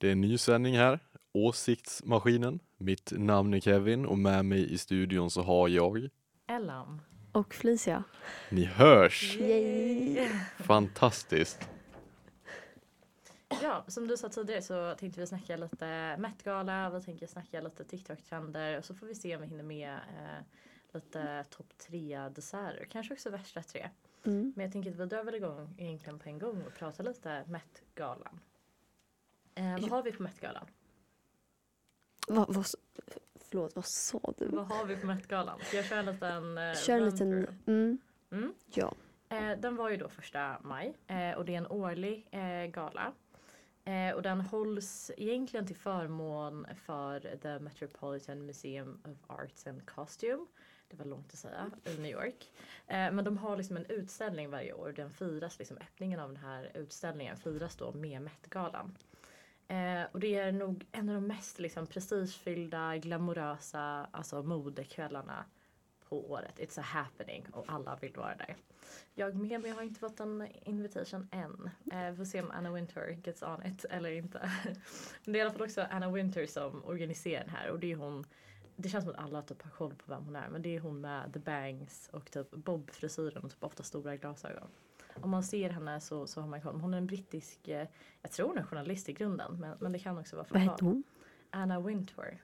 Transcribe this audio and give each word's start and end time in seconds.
Det 0.00 0.08
är 0.08 0.12
en 0.12 0.20
ny 0.20 0.38
sändning 0.38 0.78
här, 0.78 0.98
Åsiktsmaskinen. 1.32 2.60
Mitt 2.76 3.12
namn 3.16 3.54
är 3.54 3.60
Kevin 3.60 4.06
och 4.06 4.18
med 4.18 4.44
mig 4.44 4.72
i 4.72 4.78
studion 4.78 5.30
så 5.30 5.42
har 5.42 5.68
jag... 5.68 6.08
Ellam. 6.46 7.00
Och 7.32 7.54
Felicia. 7.54 8.04
Ni 8.50 8.64
hörs! 8.64 9.36
Yay. 9.36 10.28
Fantastiskt! 10.58 11.68
Ja, 13.62 13.84
som 13.88 14.06
du 14.06 14.16
sa 14.16 14.28
tidigare 14.28 14.62
så 14.62 14.94
tänkte 14.94 15.20
vi 15.20 15.26
snacka 15.26 15.56
lite 15.56 16.16
Met-gala, 16.18 16.90
vi 16.90 17.02
tänker 17.02 17.26
snacka 17.26 17.60
lite 17.60 17.84
TikTok-trender 17.84 18.78
och 18.78 18.84
så 18.84 18.94
får 18.94 19.06
vi 19.06 19.14
se 19.14 19.36
om 19.36 19.42
vi 19.42 19.48
hinner 19.48 19.64
med 19.64 19.92
eh, 19.92 20.44
lite 20.92 21.44
topp 21.50 21.78
tre 21.78 22.28
desserter, 22.34 22.86
kanske 22.90 23.14
också 23.14 23.30
värsta 23.30 23.62
tre. 23.62 23.88
Mm. 24.24 24.52
Men 24.56 24.64
jag 24.64 24.72
tänker 24.72 24.90
att 24.90 24.96
vi 24.96 25.06
drar 25.06 25.24
väl 25.24 25.34
igång 25.34 25.74
egentligen 25.78 26.18
på 26.18 26.28
en 26.28 26.38
gång 26.38 26.62
och 26.66 26.74
pratar 26.74 27.04
lite 27.04 27.44
Met-galan. 27.46 28.40
Eh, 29.60 29.80
vad 29.80 29.90
har 29.90 30.02
vi 30.02 30.12
på 30.12 30.22
Met-galan? 30.22 30.66
Vad, 32.28 32.54
vad, 32.54 32.66
förlåt, 33.48 33.76
vad 33.76 33.84
sa 33.86 34.34
du? 34.38 34.46
Vad 34.46 34.66
har 34.66 34.84
vi 34.84 34.96
på 34.96 35.06
Met-galan? 35.06 35.58
Jag 35.72 35.84
köra 35.84 35.98
en 35.98 36.06
liten 36.06 36.58
eh, 36.58 36.74
Kör 36.74 36.96
en 36.98 37.04
liten... 37.04 37.46
Mm, 37.66 37.98
Mm. 38.32 38.54
ja. 38.74 38.94
Eh, 39.28 39.58
den 39.58 39.76
var 39.76 39.90
ju 39.90 39.96
då 39.96 40.08
första 40.08 40.56
maj 40.62 40.94
eh, 41.06 41.32
och 41.32 41.44
det 41.44 41.54
är 41.54 41.58
en 41.58 41.66
årlig 41.66 42.28
eh, 42.30 42.66
gala. 42.70 43.12
Eh, 43.84 44.14
och 44.14 44.22
den 44.22 44.40
hålls 44.40 45.10
egentligen 45.16 45.66
till 45.66 45.76
förmån 45.76 46.66
för 46.84 47.20
The 47.42 47.58
Metropolitan 47.58 48.46
Museum 48.46 49.00
of 49.04 49.30
Arts 49.30 49.66
and 49.66 49.86
Costume. 49.86 50.46
Det 50.88 50.96
var 50.96 51.04
långt 51.04 51.32
att 51.32 51.38
säga, 51.38 51.70
i 51.84 51.98
New 51.98 52.10
York. 52.10 52.50
Eh, 52.86 53.12
men 53.12 53.24
de 53.24 53.38
har 53.38 53.56
liksom 53.56 53.76
en 53.76 53.86
utställning 53.86 54.50
varje 54.50 54.72
år. 54.72 54.92
Den 54.96 55.10
firas, 55.10 55.58
liksom, 55.58 55.76
öppningen 55.76 56.20
av 56.20 56.28
den 56.28 56.36
här 56.36 56.70
utställningen 56.74 57.36
firas 57.36 57.76
då 57.76 57.92
med 57.92 58.22
Met-galan. 58.22 58.96
Eh, 59.70 60.02
och 60.12 60.20
det 60.20 60.34
är 60.34 60.52
nog 60.52 60.86
en 60.92 61.08
av 61.08 61.14
de 61.14 61.26
mest 61.26 61.58
liksom, 61.58 61.86
prestigefyllda, 61.86 62.96
glamorösa 62.96 64.06
alltså, 64.10 64.42
modekvällarna 64.42 65.44
på 66.08 66.30
året. 66.30 66.58
It's 66.58 66.80
a 66.80 66.82
happening 66.82 67.46
och 67.52 67.64
alla 67.68 67.96
vill 68.00 68.16
vara 68.16 68.36
där. 68.36 68.56
Jag 69.14 69.34
med, 69.34 69.60
men 69.60 69.70
jag 69.70 69.76
har 69.76 69.82
inte 69.82 70.00
fått 70.00 70.20
en 70.20 70.48
invitation 70.64 71.28
än. 71.32 71.70
Eh, 71.92 72.10
vi 72.10 72.16
får 72.16 72.24
se 72.24 72.42
om 72.42 72.50
Anna 72.50 72.72
Winter 72.72 73.18
gets 73.24 73.42
on 73.42 73.66
it 73.66 73.84
eller 73.84 74.10
inte. 74.10 74.52
men 75.24 75.32
det 75.32 75.38
är 75.38 75.38
i 75.38 75.40
alla 75.40 75.50
fall 75.50 75.62
också 75.62 75.86
Anna 75.90 76.10
Winter 76.10 76.46
som 76.46 76.84
organiserar 76.84 77.44
den 77.44 77.54
här 77.54 77.70
och 77.70 77.80
det 77.80 77.92
är 77.92 77.96
hon 77.96 78.26
det 78.76 78.88
känns 78.88 79.04
som 79.04 79.14
att 79.14 79.20
alla 79.20 79.42
typ 79.42 79.62
har 79.62 79.70
koll 79.70 79.94
på 79.94 80.04
vem 80.06 80.24
hon 80.24 80.36
är 80.36 80.48
men 80.48 80.62
det 80.62 80.76
är 80.76 80.80
hon 80.80 81.00
med 81.00 81.32
the 81.32 81.38
bangs 81.38 82.08
och 82.12 82.30
typ 82.30 82.50
bob-frisyren 82.50 83.44
och 83.44 83.50
typ 83.50 83.64
ofta 83.64 83.82
stora 83.82 84.16
glasögon. 84.16 84.68
Om 85.20 85.30
man 85.30 85.42
ser 85.42 85.70
henne 85.70 86.00
så, 86.00 86.26
så 86.26 86.40
har 86.40 86.48
man 86.48 86.60
koll. 86.62 86.80
Hon 86.80 86.94
är 86.94 86.98
en 86.98 87.06
brittisk, 87.06 87.68
eh, 87.68 87.86
jag 88.22 88.30
tror 88.30 88.48
hon 88.48 88.58
är 88.58 88.62
journalist 88.62 89.08
i 89.08 89.12
grunden 89.12 89.56
men, 89.60 89.76
men 89.80 89.92
det 89.92 89.98
kan 89.98 90.18
också 90.18 90.36
vara 90.36 90.42
Vad 90.42 90.48
från 90.48 90.60
hette 90.70 90.84
hon? 90.84 91.02
Anna 91.50 91.80
Wintour. 91.80 92.42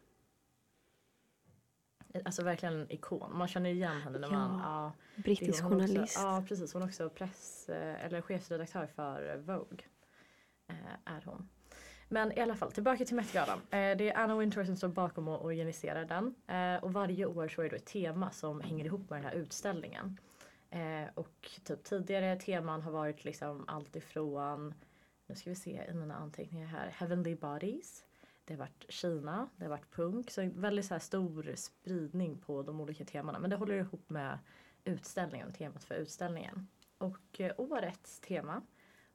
Alltså 2.25 2.42
verkligen 2.44 2.75
en 2.81 2.92
ikon. 2.92 3.39
Man 3.39 3.48
känner 3.48 3.70
igen 3.70 4.00
henne 4.00 4.19
när 4.19 4.31
man... 4.31 4.59
Ja, 4.61 4.92
Ja, 5.17 5.22
Brittisk 5.22 5.62
hon 5.62 5.72
är 5.72 5.77
också- 5.77 5.87
journalist. 5.92 6.17
Ja 6.20 6.44
precis, 6.48 6.72
hon 6.72 6.83
är 6.83 6.87
också 6.87 7.09
press 7.11 7.69
eh, 7.69 8.05
eller 8.05 8.20
chefsredaktör 8.20 8.87
för 8.87 9.37
Vogue. 9.37 9.78
Eh, 10.69 10.75
är 11.14 11.22
hon. 11.25 11.48
Men 12.09 12.33
i 12.33 12.41
alla 12.41 12.55
fall 12.56 12.72
tillbaka 12.72 13.05
till 13.05 13.17
Met-galan. 13.17 13.59
Eh, 13.59 13.97
det 13.97 14.11
är 14.11 14.17
Anna 14.17 14.37
Wintour 14.37 14.64
som 14.64 14.77
står 14.77 14.89
bakom 14.89 15.28
och 15.28 15.44
organiserar 15.44 16.05
den. 16.05 16.34
Eh, 16.47 16.84
och 16.84 16.92
varje 16.92 17.27
år 17.27 17.48
så 17.48 17.62
är 17.62 17.70
det 17.70 17.77
ett 17.77 17.87
tema 17.87 18.31
som 18.31 18.61
hänger 18.61 18.84
ihop 18.84 19.11
med 19.11 19.19
den 19.19 19.25
här 19.25 19.34
utställningen. 19.34 20.19
Eh, 20.70 21.09
och 21.14 21.50
typ 21.64 21.84
tidigare 21.84 22.36
teman 22.36 22.83
har 22.83 22.92
varit 22.92 23.25
liksom 23.25 23.64
allt 23.69 23.97
ifrån, 23.97 24.75
nu 25.27 25.34
ska 25.34 25.50
vi 25.50 25.56
se 25.56 25.84
i 25.91 25.95
mina 25.95 26.14
anteckningar 26.14 26.67
här, 26.67 26.89
Heavenly 26.89 27.34
Bodies. 27.34 28.05
Det 28.45 28.55
har 28.55 28.59
varit 28.59 28.84
Kina, 28.89 29.48
det 29.56 29.64
har 29.64 29.70
varit 29.70 29.91
punk. 29.91 30.31
Så 30.31 30.50
väldigt 30.55 30.87
så 30.87 30.94
här 30.94 30.98
stor 30.98 31.53
spridning 31.56 32.39
på 32.39 32.62
de 32.62 32.81
olika 32.81 33.05
temana. 33.05 33.39
Men 33.39 33.50
det 33.50 33.56
håller 33.56 33.75
ihop 33.75 34.11
med 34.11 34.39
utställningen, 34.84 35.53
temat 35.53 35.84
för 35.84 35.94
utställningen. 35.94 36.69
Och 36.98 37.41
eh, 37.41 37.53
årets 37.56 38.21
tema 38.21 38.62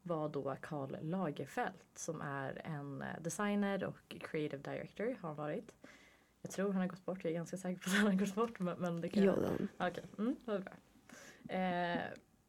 var 0.02 0.30
då 0.30 0.56
Karl 0.62 0.96
Lagerfeld 1.02 1.84
som 1.96 2.22
är 2.22 2.62
en 2.66 3.02
eh, 3.02 3.22
designer 3.22 3.84
och 3.84 4.16
creative 4.20 4.72
director 4.72 5.18
har 5.22 5.30
han 5.30 5.36
varit. 5.36 5.72
Jag 6.42 6.52
tror 6.52 6.72
han 6.72 6.82
har 6.82 6.88
gått 6.88 7.06
bort, 7.06 7.24
jag 7.24 7.32
är 7.32 7.36
ganska 7.36 7.58
säker 7.58 7.82
på 7.82 7.90
att 7.90 7.96
han 7.96 8.08
har 8.08 8.14
gått 8.14 8.36
bort 8.36 8.60
men, 8.60 8.78
men 8.80 9.02
det 9.02 9.10
kan 9.10 9.24
den. 9.42 9.68
Okej, 9.78 10.04
mm, 10.18 10.36
var 10.46 10.60
bra. 10.60 10.74
Eh, 11.52 12.00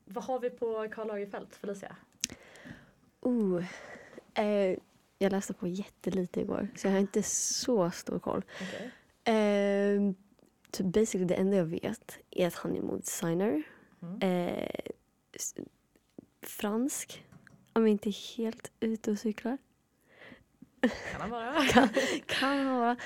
vad 0.04 0.24
har 0.24 0.40
vi 0.40 0.50
på 0.50 0.88
Karl 0.92 1.06
Lagerfeld, 1.06 1.54
Felicia? 1.54 1.96
Oh. 3.20 3.64
Eh, 4.34 4.78
jag 5.18 5.32
läste 5.32 5.54
på 5.54 5.66
jättelite 5.66 6.40
igår 6.40 6.68
så 6.76 6.86
jag 6.86 6.92
har 6.92 7.00
inte 7.00 7.22
så 7.22 7.90
stor 7.90 8.18
koll. 8.18 8.44
Okej. 8.60 8.90
Eh, 9.36 10.12
så 10.72 10.84
basically 10.84 11.24
det 11.24 11.34
enda 11.34 11.56
jag 11.56 11.64
vet 11.64 12.18
är 12.30 12.46
att 12.46 12.54
han 12.54 12.76
är 12.76 12.80
modedesigner. 12.80 13.62
Mm. 14.02 14.18
Eh, 14.20 14.80
fransk. 16.42 17.26
Om 17.72 17.82
jag 17.82 17.90
inte 17.90 18.08
är 18.08 18.36
helt 18.36 18.72
ute 18.80 19.10
och 19.10 19.18
cyklar. 19.18 19.58
Kan 20.80 21.20
han 21.20 21.30
vara? 21.30 21.54
Kan 22.26 22.58
han 22.58 22.78
vara. 22.78 22.96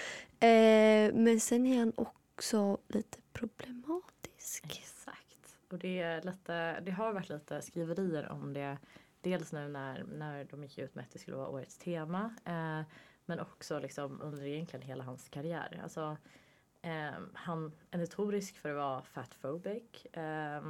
Eh, 0.41 1.15
men 1.15 1.41
sen 1.41 1.67
är 1.67 1.79
han 1.79 1.93
också 1.97 2.79
lite 2.89 3.19
problematisk. 3.33 4.65
Exakt. 4.65 4.96
Och 5.71 5.79
det, 5.79 6.01
är 6.01 6.23
lite, 6.23 6.81
det 6.81 6.91
har 6.91 7.13
varit 7.13 7.29
lite 7.29 7.63
skriverier 7.63 8.29
om 8.29 8.53
det. 8.53 8.79
Dels 9.21 9.53
nu 9.53 9.69
när, 9.69 10.05
när 10.05 10.45
de 10.45 10.63
gick 10.63 10.79
ut 10.79 10.95
med 10.95 11.05
att 11.05 11.11
det 11.11 11.19
skulle 11.19 11.37
vara 11.37 11.49
årets 11.49 11.79
tema. 11.79 12.35
Eh, 12.45 12.83
men 13.27 13.41
också 13.41 13.79
liksom 13.79 14.21
under 14.21 14.45
egentligen 14.45 14.87
hela 14.87 15.05
hans 15.05 15.29
karriär. 15.29 15.81
Alltså, 15.83 16.17
eh, 16.83 17.15
han 17.35 17.73
är 17.91 17.99
notorisk 17.99 18.57
för 18.57 18.69
att 18.69 18.77
vara 18.77 19.03
fatphobic. 19.03 20.05
Eh, 20.13 20.63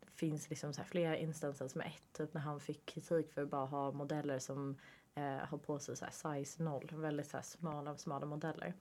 det 0.00 0.10
finns 0.14 0.50
liksom 0.50 0.72
så 0.72 0.80
här 0.80 0.88
flera 0.88 1.16
instanser 1.16 1.70
med 1.74 1.86
ett, 1.86 2.12
typ 2.12 2.34
när 2.34 2.40
han 2.40 2.60
fick 2.60 2.86
kritik 2.86 3.32
för 3.32 3.42
att 3.42 3.50
bara 3.50 3.66
ha 3.66 3.92
modeller 3.92 4.38
som 4.38 4.76
eh, 5.14 5.36
har 5.36 5.58
på 5.58 5.78
sig 5.78 5.96
så 5.96 6.04
här 6.04 6.12
size 6.12 6.62
0, 6.62 6.88
väldigt 6.92 7.26
så 7.26 7.36
här 7.36 7.44
smala, 7.44 7.96
smala 7.96 8.26
modeller. 8.26 8.74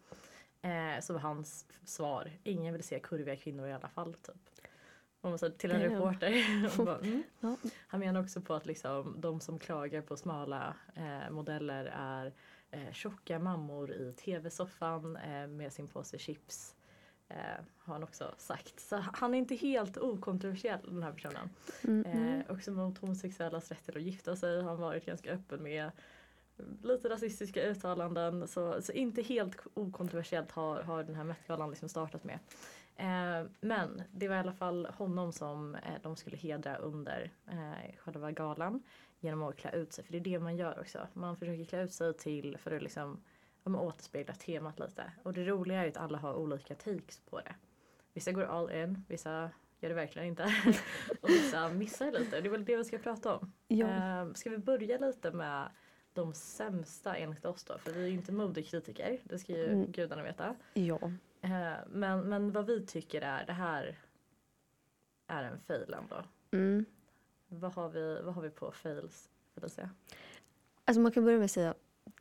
Eh, 0.62 1.02
så 1.02 1.14
var 1.14 1.20
hans 1.20 1.66
svar, 1.86 2.32
ingen 2.44 2.74
vill 2.74 2.84
se 2.84 3.00
kurviga 3.00 3.36
kvinnor 3.36 3.68
i 3.68 3.74
alla 3.74 3.90
fall 3.90 4.14
typ. 4.14 4.50
Man 5.22 5.40
säger 5.40 5.54
till 5.54 5.72
en 5.72 5.82
reporter. 5.82 6.78
Bara, 6.86 6.98
mm. 6.98 7.24
Ja. 7.40 7.56
Han 7.88 8.00
menar 8.00 8.22
också 8.22 8.42
på 8.42 8.54
att 8.54 8.66
liksom, 8.66 9.16
de 9.22 9.40
som 9.40 9.60
klagar 9.60 10.02
på 10.02 10.18
smala 10.18 10.76
eh, 10.96 11.30
modeller 11.32 11.86
är 11.96 12.34
eh, 12.72 12.92
tjocka 12.92 13.40
mammor 13.40 13.92
i 13.92 14.14
tv-soffan 14.14 15.16
eh, 15.16 15.48
med 15.48 15.74
sin 15.74 15.88
påse 15.88 16.18
chips. 16.18 16.76
Eh, 17.30 17.64
har 17.78 17.94
han 17.94 18.04
också 18.04 18.34
sagt. 18.38 18.80
Så 18.80 19.04
han 19.14 19.34
är 19.34 19.38
inte 19.38 19.56
helt 19.56 19.98
okontroversiell 19.98 20.80
den 20.84 21.04
här 21.04 21.12
personen. 21.12 21.50
Mm, 21.84 22.06
mm. 22.06 22.40
Eh, 22.40 22.52
också 22.52 22.72
mot 22.72 22.98
homosexuellas 22.98 23.72
rätt 23.72 23.96
att 23.96 24.02
gifta 24.02 24.36
sig 24.36 24.62
har 24.62 24.70
han 24.70 24.80
varit 24.82 25.06
ganska 25.06 25.32
öppen 25.32 25.64
med. 25.64 25.92
Lite 26.84 27.10
rasistiska 27.10 27.64
uttalanden. 27.64 28.48
Så, 28.48 28.82
så 28.82 28.92
inte 28.92 29.22
helt 29.22 29.58
okontroversiellt 29.74 30.52
har, 30.52 30.84
har 30.84 31.04
den 31.04 31.16
här 31.16 31.24
Met-galan 31.24 31.70
liksom 31.70 31.90
startat 31.90 32.24
med. 32.24 32.40
Eh, 33.02 33.46
men 33.62 34.02
det 34.12 34.28
var 34.28 34.36
i 34.36 34.40
alla 34.40 34.54
fall 34.54 34.86
honom 34.86 35.32
som 35.34 35.76
eh, 35.76 35.82
de 36.04 36.16
skulle 36.16 36.38
hedra 36.38 36.76
under 36.78 37.32
eh, 37.48 37.96
själva 37.98 38.32
galan. 38.32 38.84
Genom 39.20 39.44
att 39.44 39.56
klä 39.58 39.72
ut 39.72 39.94
sig. 39.94 40.04
För 40.04 40.12
det 40.12 40.18
är 40.18 40.22
det 40.22 40.40
man 40.40 40.58
gör 40.58 40.80
också. 40.80 41.08
Man 41.14 41.38
försöker 41.38 41.66
klä 41.66 41.84
ut 41.84 41.94
sig 41.94 42.14
till 42.14 42.58
för 42.58 42.72
att 42.76 42.82
liksom, 42.82 43.24
ja, 43.64 43.80
återspegla 43.80 44.34
temat 44.34 44.80
lite. 44.80 45.12
Och 45.24 45.34
det 45.34 45.44
roliga 45.46 45.84
är 45.84 45.88
att 45.88 45.98
alla 45.98 46.18
har 46.18 46.34
olika 46.34 46.76
takes 46.76 47.20
på 47.30 47.40
det. 47.40 47.56
Vissa 48.14 48.32
går 48.32 48.44
all 48.44 48.72
in, 48.72 49.06
vissa 49.08 49.50
gör 49.80 49.90
det 49.90 49.96
verkligen 49.96 50.28
inte. 50.28 50.44
och 51.22 51.30
vissa 51.30 51.70
missar 51.70 52.12
lite. 52.12 52.42
Det 52.42 52.48
är 52.48 52.52
väl 52.52 52.66
det 52.66 52.78
vi 52.78 52.84
ska 52.86 52.98
prata 52.98 53.36
om. 53.38 53.52
ja. 53.68 53.88
Eh, 53.88 54.34
ska 54.34 54.50
vi 54.50 54.58
börja 54.58 54.98
lite 54.98 55.32
med 55.32 55.70
de 56.14 56.34
sämsta 56.34 57.16
enligt 57.16 57.46
oss 57.46 57.64
då? 57.64 57.78
För 57.78 57.92
vi 57.92 58.04
är 58.04 58.08
ju 58.08 58.14
inte 58.14 58.32
modekritiker, 58.32 59.20
det 59.24 59.40
ska 59.40 59.54
ju 59.54 59.66
Mm. 59.72 59.92
gudarna 59.92 60.24
veta. 60.24 60.56
ja. 60.74 61.00
Eh, 61.42 61.74
men, 61.90 62.20
men 62.30 62.52
vad 62.52 62.66
vi 62.66 62.86
tycker 62.86 63.22
är, 63.22 63.46
det 63.46 63.54
här 63.54 64.00
är 65.28 65.44
en 65.44 65.60
fail 65.60 65.94
ändå. 65.94 66.24
Mm. 66.52 66.86
Vad 67.48 67.74
har 67.74 67.90
vi, 67.90 68.22
vad 68.22 68.34
har 68.34 68.42
vi 68.42 68.50
på 68.50 68.72
fails? 68.72 69.30
Felicia? 69.54 69.90
Alltså 70.86 71.02
man 71.02 71.12
kan 71.12 71.24
börja 71.24 71.38
med 71.38 71.46
att 71.46 71.52
säga 71.52 71.74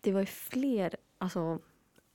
det 0.03 0.13
var 0.13 0.21
ju 0.21 0.27
fler 0.27 0.97
alltså, 1.19 1.59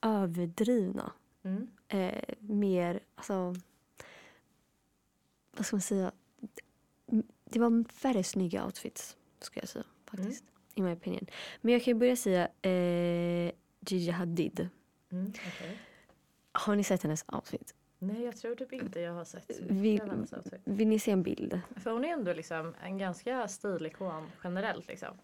överdrivna. 0.02 1.12
Mm. 1.44 1.68
Eh, 1.88 2.36
mer, 2.40 3.00
alltså... 3.16 3.56
Vad 5.52 5.66
ska 5.66 5.75
man 5.75 5.81
säga? 5.81 6.12
Det 7.44 7.60
var 7.60 7.92
färre 7.92 8.24
snygga 8.24 8.66
outfits, 8.66 9.18
ska 9.40 9.60
jag 9.60 9.69
säga. 9.69 9.86
Faktiskt. 10.06 10.44
I 10.75 10.81
my 10.81 10.94
opinion. 10.94 11.25
Men 11.62 11.74
jag 11.74 11.84
kan 11.84 11.94
ju 11.94 12.00
börja 12.00 12.16
säga 12.16 12.48
eh, 12.62 13.52
Gigi 13.80 14.12
Hadid. 14.12 14.69
Mm, 15.12 15.34
okej. 15.48 15.80
Har 16.57 16.75
ni 16.75 16.84
sett 16.84 17.04
hennes 17.04 17.25
outfit? 17.28 17.75
Nej 18.00 18.24
jag 18.24 18.38
tror 18.38 18.56
typ 18.56 18.74
inte 18.74 19.00
jag 19.00 19.13
har 19.13 19.25
sett 19.25 19.56
så 19.56 19.63
Vi- 19.69 19.74
mycket 19.74 20.04
av 20.07 20.10
hennes 20.16 20.34
outfit. 20.34 20.62
Vill 20.63 20.88
ni 20.88 21.00
se 21.00 21.12
en 21.12 21.24
bild? 21.24 21.62
För 21.75 21.92
hon 21.92 22.06
är 22.06 22.10
ändå 22.10 22.34
liksom 22.34 22.75
en 22.84 22.98
ganska 22.98 23.48
stilikon 23.48 24.28
generellt 24.44 24.88
liksom. 24.88 25.18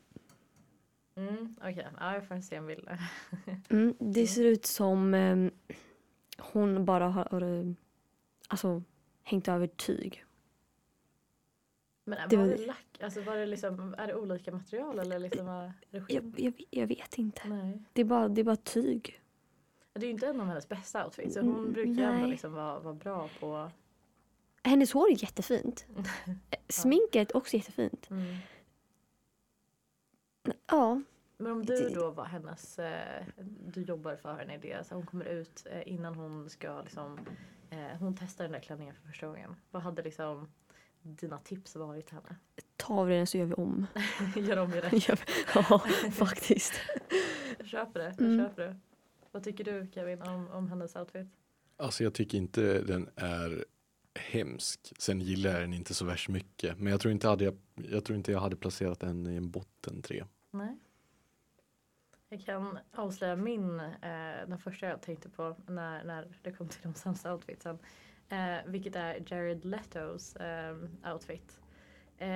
Mm, 1.15 1.55
Okej, 1.59 1.87
ja, 1.99 2.13
jag 2.13 2.27
får 2.27 2.41
se 2.41 2.55
en 2.55 2.67
bild. 2.67 2.89
Mm, 3.69 3.95
det 3.99 4.27
ser 4.27 4.45
ut 4.45 4.65
som 4.65 5.13
eh, 5.13 5.47
hon 6.37 6.85
bara 6.85 7.07
har 7.09 7.41
eh, 7.59 7.71
alltså, 8.47 8.83
hängt 9.23 9.47
över 9.47 9.67
tyg. 9.67 10.25
Men 12.03 12.29
Det 12.29 12.37
var 12.37 12.47
det 12.47 12.65
lack? 12.65 12.97
Alltså 13.01 13.21
var 13.21 13.35
det 13.35 13.45
liksom, 13.45 13.95
är 13.97 14.07
det 14.07 14.15
olika 14.15 14.51
material 14.51 14.99
eller 14.99 15.19
liksom 15.19 15.47
är 15.47 15.73
det 15.91 16.03
Jag, 16.07 16.33
jag, 16.37 16.63
jag 16.69 16.87
vet 16.87 17.17
inte. 17.17 17.47
Nej. 17.47 17.83
Det 17.93 18.01
är 18.01 18.05
bara, 18.05 18.27
det 18.27 18.41
är 18.41 18.45
bara 18.45 18.55
tyg. 18.55 19.20
Det 19.93 19.99
är 20.01 20.05
ju 20.07 20.11
inte 20.11 20.27
en 20.27 20.41
av 20.41 20.47
hennes 20.47 20.69
bästa 20.69 21.05
outfits. 21.05 21.33
så 21.33 21.39
Hon 21.41 21.59
Mm, 21.59 21.73
brukar 21.73 21.93
ju 21.93 22.03
ändå 22.03 22.27
liksom 22.27 22.53
vara, 22.53 22.79
vara 22.79 22.93
bra 22.93 23.29
på... 23.39 23.71
Hennes 24.63 24.91
hår 24.93 25.07
är 25.11 25.23
jättefint. 25.23 25.85
Sminket 26.69 27.31
också 27.31 27.57
jättefint. 27.57 28.09
Mm. 28.09 28.35
Ja, 30.67 31.01
Men 31.37 31.51
om 31.51 31.65
du 31.65 31.89
då 31.89 32.11
var 32.11 32.25
hennes, 32.25 32.79
eh, 32.79 33.25
du 33.67 33.81
jobbar 33.81 34.15
för 34.15 34.33
henne 34.33 34.55
i 34.55 34.57
det, 34.57 34.87
så 34.87 34.95
hon 34.95 35.05
kommer 35.05 35.25
ut 35.25 35.65
eh, 35.71 35.93
innan 35.93 36.15
hon 36.15 36.49
ska 36.49 36.81
liksom, 36.81 37.19
eh, 37.69 37.97
hon 37.99 38.15
testar 38.19 38.43
den 38.43 38.51
där 38.51 38.59
klänningen 38.59 38.95
för 38.95 39.07
första 39.07 39.27
gången. 39.27 39.55
Vad 39.71 39.83
hade 39.83 40.01
liksom 40.01 40.47
dina 41.01 41.37
tips 41.37 41.75
varit 41.75 42.05
till 42.05 42.15
henne? 42.15 42.35
ta 42.75 42.93
av 42.93 43.09
den 43.09 43.27
så 43.27 43.37
gör 43.37 43.45
vi 43.45 43.53
om. 43.53 43.87
Gör 44.35 44.57
om 44.57 44.73
i 44.73 44.81
det. 44.81 44.91
ja, 45.55 45.79
faktiskt. 46.11 46.73
Jag 47.57 47.67
köper 47.67 47.99
det, 47.99 48.05
jag 48.17 48.21
Mm. 48.27 48.47
köper 48.47 48.61
det. 48.63 48.75
Vad 49.31 49.43
tycker 49.43 49.63
du 49.63 49.87
Kevin 49.93 50.21
om, 50.21 50.47
om 50.47 50.67
hennes 50.67 50.95
outfit? 50.95 51.27
Alltså 51.77 52.03
jag 52.03 52.13
tycker 52.13 52.37
inte 52.37 52.81
den 52.81 53.09
är 53.15 53.65
hemsk. 54.15 54.93
Sen 54.97 55.21
gillar 55.21 55.51
jag 55.51 55.61
den 55.61 55.73
inte 55.73 55.93
så 55.93 56.05
värst 56.05 56.29
mycket. 56.29 56.79
Men 56.79 56.91
jag 56.91 57.01
tror 57.01 57.11
inte, 57.11 57.27
hade 57.27 57.43
jag, 57.43 57.57
jag, 57.75 58.05
tror 58.05 58.17
inte 58.17 58.31
jag 58.31 58.39
hade 58.39 58.55
placerat 58.55 58.99
den 58.99 59.27
i 59.27 59.35
en 59.35 59.51
botten 59.51 60.01
tre. 60.01 60.25
Nej. 60.51 60.77
Jag 62.29 62.41
kan 62.41 62.79
avslöja 62.91 63.35
min, 63.35 63.79
eh, 63.79 64.47
den 64.47 64.59
första 64.59 64.85
jag 64.85 65.01
tänkte 65.01 65.29
på 65.29 65.55
när, 65.67 66.03
när 66.03 66.37
det 66.41 66.51
kom 66.51 66.67
till 66.67 66.81
de 66.83 66.93
sämsta 66.93 67.33
outfitsen. 67.33 67.79
Eh, 68.29 68.57
vilket 68.65 68.95
är 68.95 69.23
Jared 69.27 69.65
Letos 69.65 70.35
eh, 70.35 70.77
outfit. 71.13 71.59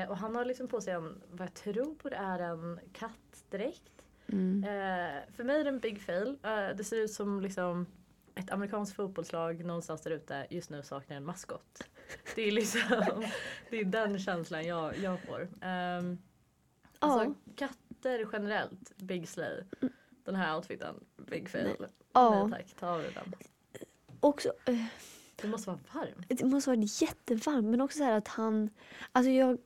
Och 0.10 0.18
han 0.18 0.36
har 0.36 0.46
liksom 0.46 0.68
på 0.68 0.82
sig 0.82 0.94
en, 0.94 1.22
vad 1.32 1.48
jag 1.48 1.54
tror 1.54 1.96
på 1.96 2.10
det 2.10 2.16
är 2.16 2.40
en 2.40 2.80
kattdräkt. 2.94 4.05
Mm. 4.28 4.64
Eh, 4.64 5.34
för 5.36 5.44
mig 5.44 5.60
är 5.60 5.64
det 5.64 5.70
en 5.70 5.80
big 5.80 6.02
fail. 6.02 6.38
Eh, 6.44 6.70
det 6.78 6.84
ser 6.84 6.98
ut 6.98 7.12
som 7.14 7.42
liksom 7.42 7.86
ett 8.36 8.52
amerikanskt 8.52 8.96
fotbollslag 8.96 9.66
någonstans 9.66 10.02
där 10.02 10.12
ute 10.12 10.48
just 10.50 10.70
nu 10.70 10.84
saknar 10.84 11.18
en 11.18 11.26
maskot. 11.26 11.84
Det 12.36 12.42
är 12.42 12.52
liksom, 12.52 12.82
det 13.70 13.80
är 13.80 13.86
den 13.86 14.20
känslan 14.20 14.64
jag, 14.64 14.98
jag 14.98 15.20
får. 15.22 15.48
Ehm, 15.62 16.18
Alltså 17.00 17.34
katter 17.56 18.28
generellt, 18.34 18.98
big 18.98 19.30
slay. 19.30 19.64
Den 20.24 20.36
här 20.36 20.56
outfiten, 20.56 20.96
big 21.18 21.50
fail. 21.50 21.76
Ja. 22.14 22.48
Nej 22.48 22.52
tack, 22.52 22.76
ta 22.80 22.88
av 22.90 23.02
dig 23.02 23.12
den. 23.14 23.34
Också, 24.20 24.54
eh, 24.66 24.86
Det 25.36 25.48
måste 25.48 25.70
vara 25.70 25.80
varmt. 25.94 26.26
det 26.30 26.46
måste 26.46 26.70
vara 26.70 26.80
jättevarmt 26.80 27.68
men 27.68 27.82
också 27.82 27.98
så 27.98 28.12
att 28.12 28.28
han, 28.28 28.70
alltså 29.12 29.32
jag, 29.32 29.58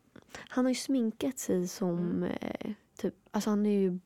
han 0.50 0.66
har 0.66 0.70
ju 0.70 0.76
sminkat 0.76 1.40
sig 1.40 1.68
som 1.68 2.24
eh, 2.24 2.72
typ, 2.98 3.16
alltså 3.32 3.50
han 3.50 3.66
är 3.66 3.80
ju 3.80 4.00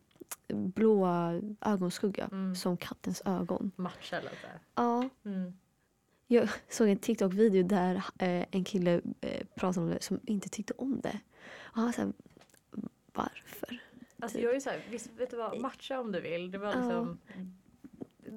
blåa 0.47 1.41
ögonskugga 1.61 2.29
Mm. 2.31 2.55
som 2.55 2.77
kattens 2.77 3.21
ögon. 3.25 3.71
Matcha 3.75 4.19
lite. 4.19 4.59
Ja, 4.75 5.09
Mm. 5.25 5.53
jag 6.27 6.49
såg 6.69 6.89
en 6.89 6.97
TikTok-video 6.97 7.63
där 7.67 7.95
eh, 7.95 8.45
en 8.51 8.63
kille 8.63 9.01
eh, 9.21 9.45
pratade 9.55 9.85
om 9.85 9.91
det 9.91 10.03
som 10.03 10.19
inte 10.25 10.49
tyckte 10.49 10.73
om 10.77 10.99
det. 11.01 11.19
Och 11.63 11.75
han 11.75 11.85
var 11.85 11.91
såhär, 11.91 12.13
varför? 13.13 13.77
Alltså 14.19 14.37
Typ. 14.37 14.45
jag 14.45 14.55
är 14.55 14.59
så 14.59 14.69
här, 14.69 14.81
visst 14.91 15.09
vet 15.17 15.29
du 15.31 15.37
vad, 15.37 15.59
matcha 15.61 15.99
om 15.99 16.11
du 16.11 16.21
vill. 16.21 16.51
Det 16.51 16.57
var 16.57 16.67
Ja. 16.73 16.75
liksom, 16.75 17.19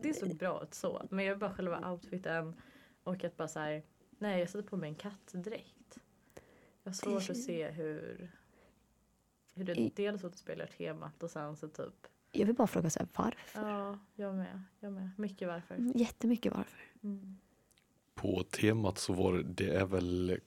det 0.02 0.14
såg 0.14 0.36
bra 0.36 0.62
ut 0.62 0.74
så. 0.74 1.06
Men 1.10 1.24
jag 1.24 1.38
bara 1.38 1.54
själva 1.54 1.92
outfiten 1.92 2.54
och 3.04 3.24
att 3.24 3.36
bara 3.36 3.48
så 3.48 3.58
här, 3.58 3.82
nej 4.18 4.40
jag 4.40 4.50
sätter 4.50 4.68
på 4.68 4.76
mig 4.76 4.88
en 4.88 4.94
kattdräkt. 4.94 5.98
Jag 6.82 6.90
har 6.90 6.94
svårt 6.94 7.16
att 7.16 7.22
känns- 7.24 7.44
se 7.44 7.68
hur, 7.70 8.30
hur 9.56 9.64
det 9.64 9.74
I- 9.74 9.92
dels 9.96 10.24
återspeglar 10.24 10.66
temat 10.66 11.22
och 11.22 11.30
sen 11.30 11.56
så 11.56 11.68
typ, 11.68 11.94
Jag 12.32 12.46
vill 12.46 12.54
bara 12.54 12.66
fråga 12.66 12.90
så 12.90 12.98
här, 12.98 13.08
varför? 13.16 13.60
ja 13.68 13.98
jag 14.14 14.34
med, 14.34 14.62
jag 14.80 14.92
med. 14.92 15.10
Mycket 15.16 15.48
varför. 15.48 15.74
Mm, 15.74 15.92
Jättemycket 15.94 16.52
varför. 16.54 16.78
Mm. 17.02 17.36
På 18.14 18.42
temat 18.42 18.98
så 18.98 19.12
var 19.12 19.32
det, 19.32 19.42
det 19.42 19.74
är 19.76 19.86
väl, 19.86 20.38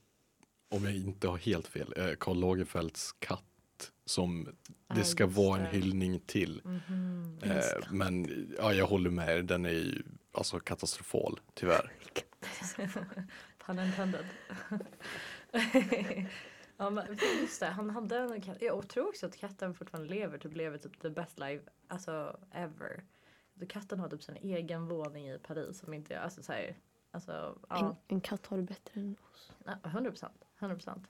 om 0.69 0.83
jag 0.85 0.95
inte 0.95 1.27
har 1.27 1.37
helt 1.37 1.67
fel, 1.67 1.93
eh, 1.97 2.11
Karl 2.19 2.39
Lagerfelds 2.39 3.11
katt 3.19 3.43
som 4.05 4.47
det 4.95 5.03
ska 5.03 5.27
vara 5.27 5.57
en 5.59 5.63
det. 5.63 5.69
hyllning 5.69 6.19
till. 6.19 6.61
Mhm. 6.63 7.39
Just 7.43 7.73
Eh, 7.75 7.91
men 7.91 8.47
ja, 8.57 8.73
jag 8.73 8.87
håller 8.87 9.09
med 9.09 9.45
den 9.45 9.65
är 9.65 9.69
ju 9.69 10.03
alltså 10.31 10.59
katastrofal 10.59 11.39
tyvärr. 11.53 11.91
Pun 13.65 13.79
intended. 13.79 14.25
ja, 16.79 16.89
men 16.89 17.05
just 17.41 17.59
det, 17.59 17.65
han 17.65 17.89
hade 17.89 18.17
en 18.17 18.41
katt. 18.41 18.57
Jag 18.61 18.87
tror 18.87 19.07
också 19.07 19.25
att 19.25 19.35
katten 19.37 19.73
fortfarande 19.73 20.09
lever, 20.09 20.37
typ 20.37 20.55
lever 20.55 20.77
typ 20.77 21.01
the 21.01 21.09
best 21.09 21.39
life 21.39 21.63
alltså 21.87 22.37
ever. 22.51 23.03
Så 23.59 23.65
katten 23.65 23.99
har 23.99 24.09
typ 24.09 24.23
sin 24.23 24.35
egen 24.35 24.87
våning 24.87 25.29
i 25.29 25.39
Paris 25.39 25.79
som 25.79 25.93
inte 25.93 26.15
är, 26.15 26.19
alltså 26.19 26.43
såhär, 26.43 26.75
alltså 27.11 27.31
En, 27.69 27.77
ja, 27.77 27.95
en 28.07 28.21
katt 28.21 28.45
har 28.45 28.57
det 28.57 28.63
bättre 28.63 29.01
än 29.01 29.15
oss. 29.33 29.51
100 29.83 30.11
procent, 30.11 30.45
100 30.59 30.75
procent. 30.75 31.07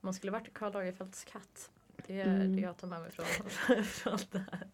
Man 0.00 0.14
skulle 0.14 0.32
varit 0.32 0.54
Karl 0.54 0.72
Lagerfelds 0.72 1.24
katt. 1.24 1.70
Det 2.06 2.20
är 2.20 2.34
Mm. 2.34 2.56
det 2.56 2.62
jag 2.62 2.76
tar 2.76 2.88
med 2.88 3.00
mig 3.00 3.10
från, 3.10 3.26
från 3.84 4.18
det 4.30 4.38
här. 4.52 4.68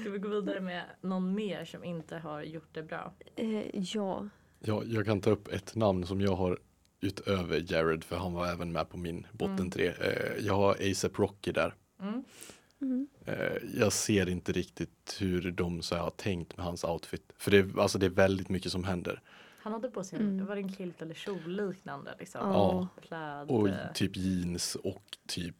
Ska 0.00 0.10
vi 0.10 0.18
gå 0.18 0.28
vidare 0.28 0.60
med 0.60 0.84
någon 1.00 1.34
mer 1.34 1.64
som 1.64 1.84
inte 1.84 2.18
har 2.18 2.42
gjort 2.42 2.68
det 2.74 2.82
bra? 2.82 3.12
Eh, 3.36 3.80
ja. 3.94 4.28
Ja, 4.60 4.82
jag 4.84 5.04
kan 5.06 5.20
ta 5.20 5.30
upp 5.30 5.48
ett 5.48 5.74
namn 5.74 6.06
som 6.06 6.20
jag 6.20 6.34
har 6.36 6.58
utöver 7.02 7.72
Jared 7.72 8.04
för 8.04 8.16
han 8.16 8.32
var 8.32 8.46
även 8.46 8.72
med 8.72 8.88
på 8.88 8.96
min 8.96 9.26
botten 9.32 9.54
Mm. 9.58 9.70
tre. 9.70 9.88
Eh, 10.00 10.46
jag 10.46 10.54
har 10.54 10.90
ASAP 10.90 11.18
Rocky 11.18 11.52
där. 11.52 11.74
Mm. 12.00 12.24
Mm. 12.80 13.08
Eh, 13.26 13.56
jag 13.80 13.92
ser 13.92 14.28
inte 14.28 14.52
riktigt 14.52 15.16
hur 15.20 15.50
de 15.50 15.82
så 15.82 15.94
här, 15.94 16.02
har 16.02 16.10
tänkt 16.10 16.56
med 16.56 16.66
hans 16.66 16.84
outfit. 16.84 17.32
För 17.36 17.50
det, 17.50 17.56
är- 17.58 17.80
alltså, 17.80 17.98
det 17.98 18.06
är 18.06 18.10
väldigt 18.10 18.48
mycket 18.48 18.72
som 18.72 18.84
händer. 18.84 19.20
Han 19.62 19.72
hade 19.72 19.88
på 19.90 20.04
sig 20.04 20.18
Mm. 20.18 20.46
var 20.46 20.56
det 20.56 20.62
en 20.62 20.72
kilt 20.74 21.02
eller 21.02 21.14
kjol 21.14 21.40
liknande 21.46 22.14
liksom? 22.18 22.40
Ja. 22.40 22.88
Pläd. 23.02 23.50
Och 23.50 23.68
eh, 23.68 23.92
typ 23.94 24.16
jeans 24.16 24.74
och 24.74 25.02
typ 25.26 25.56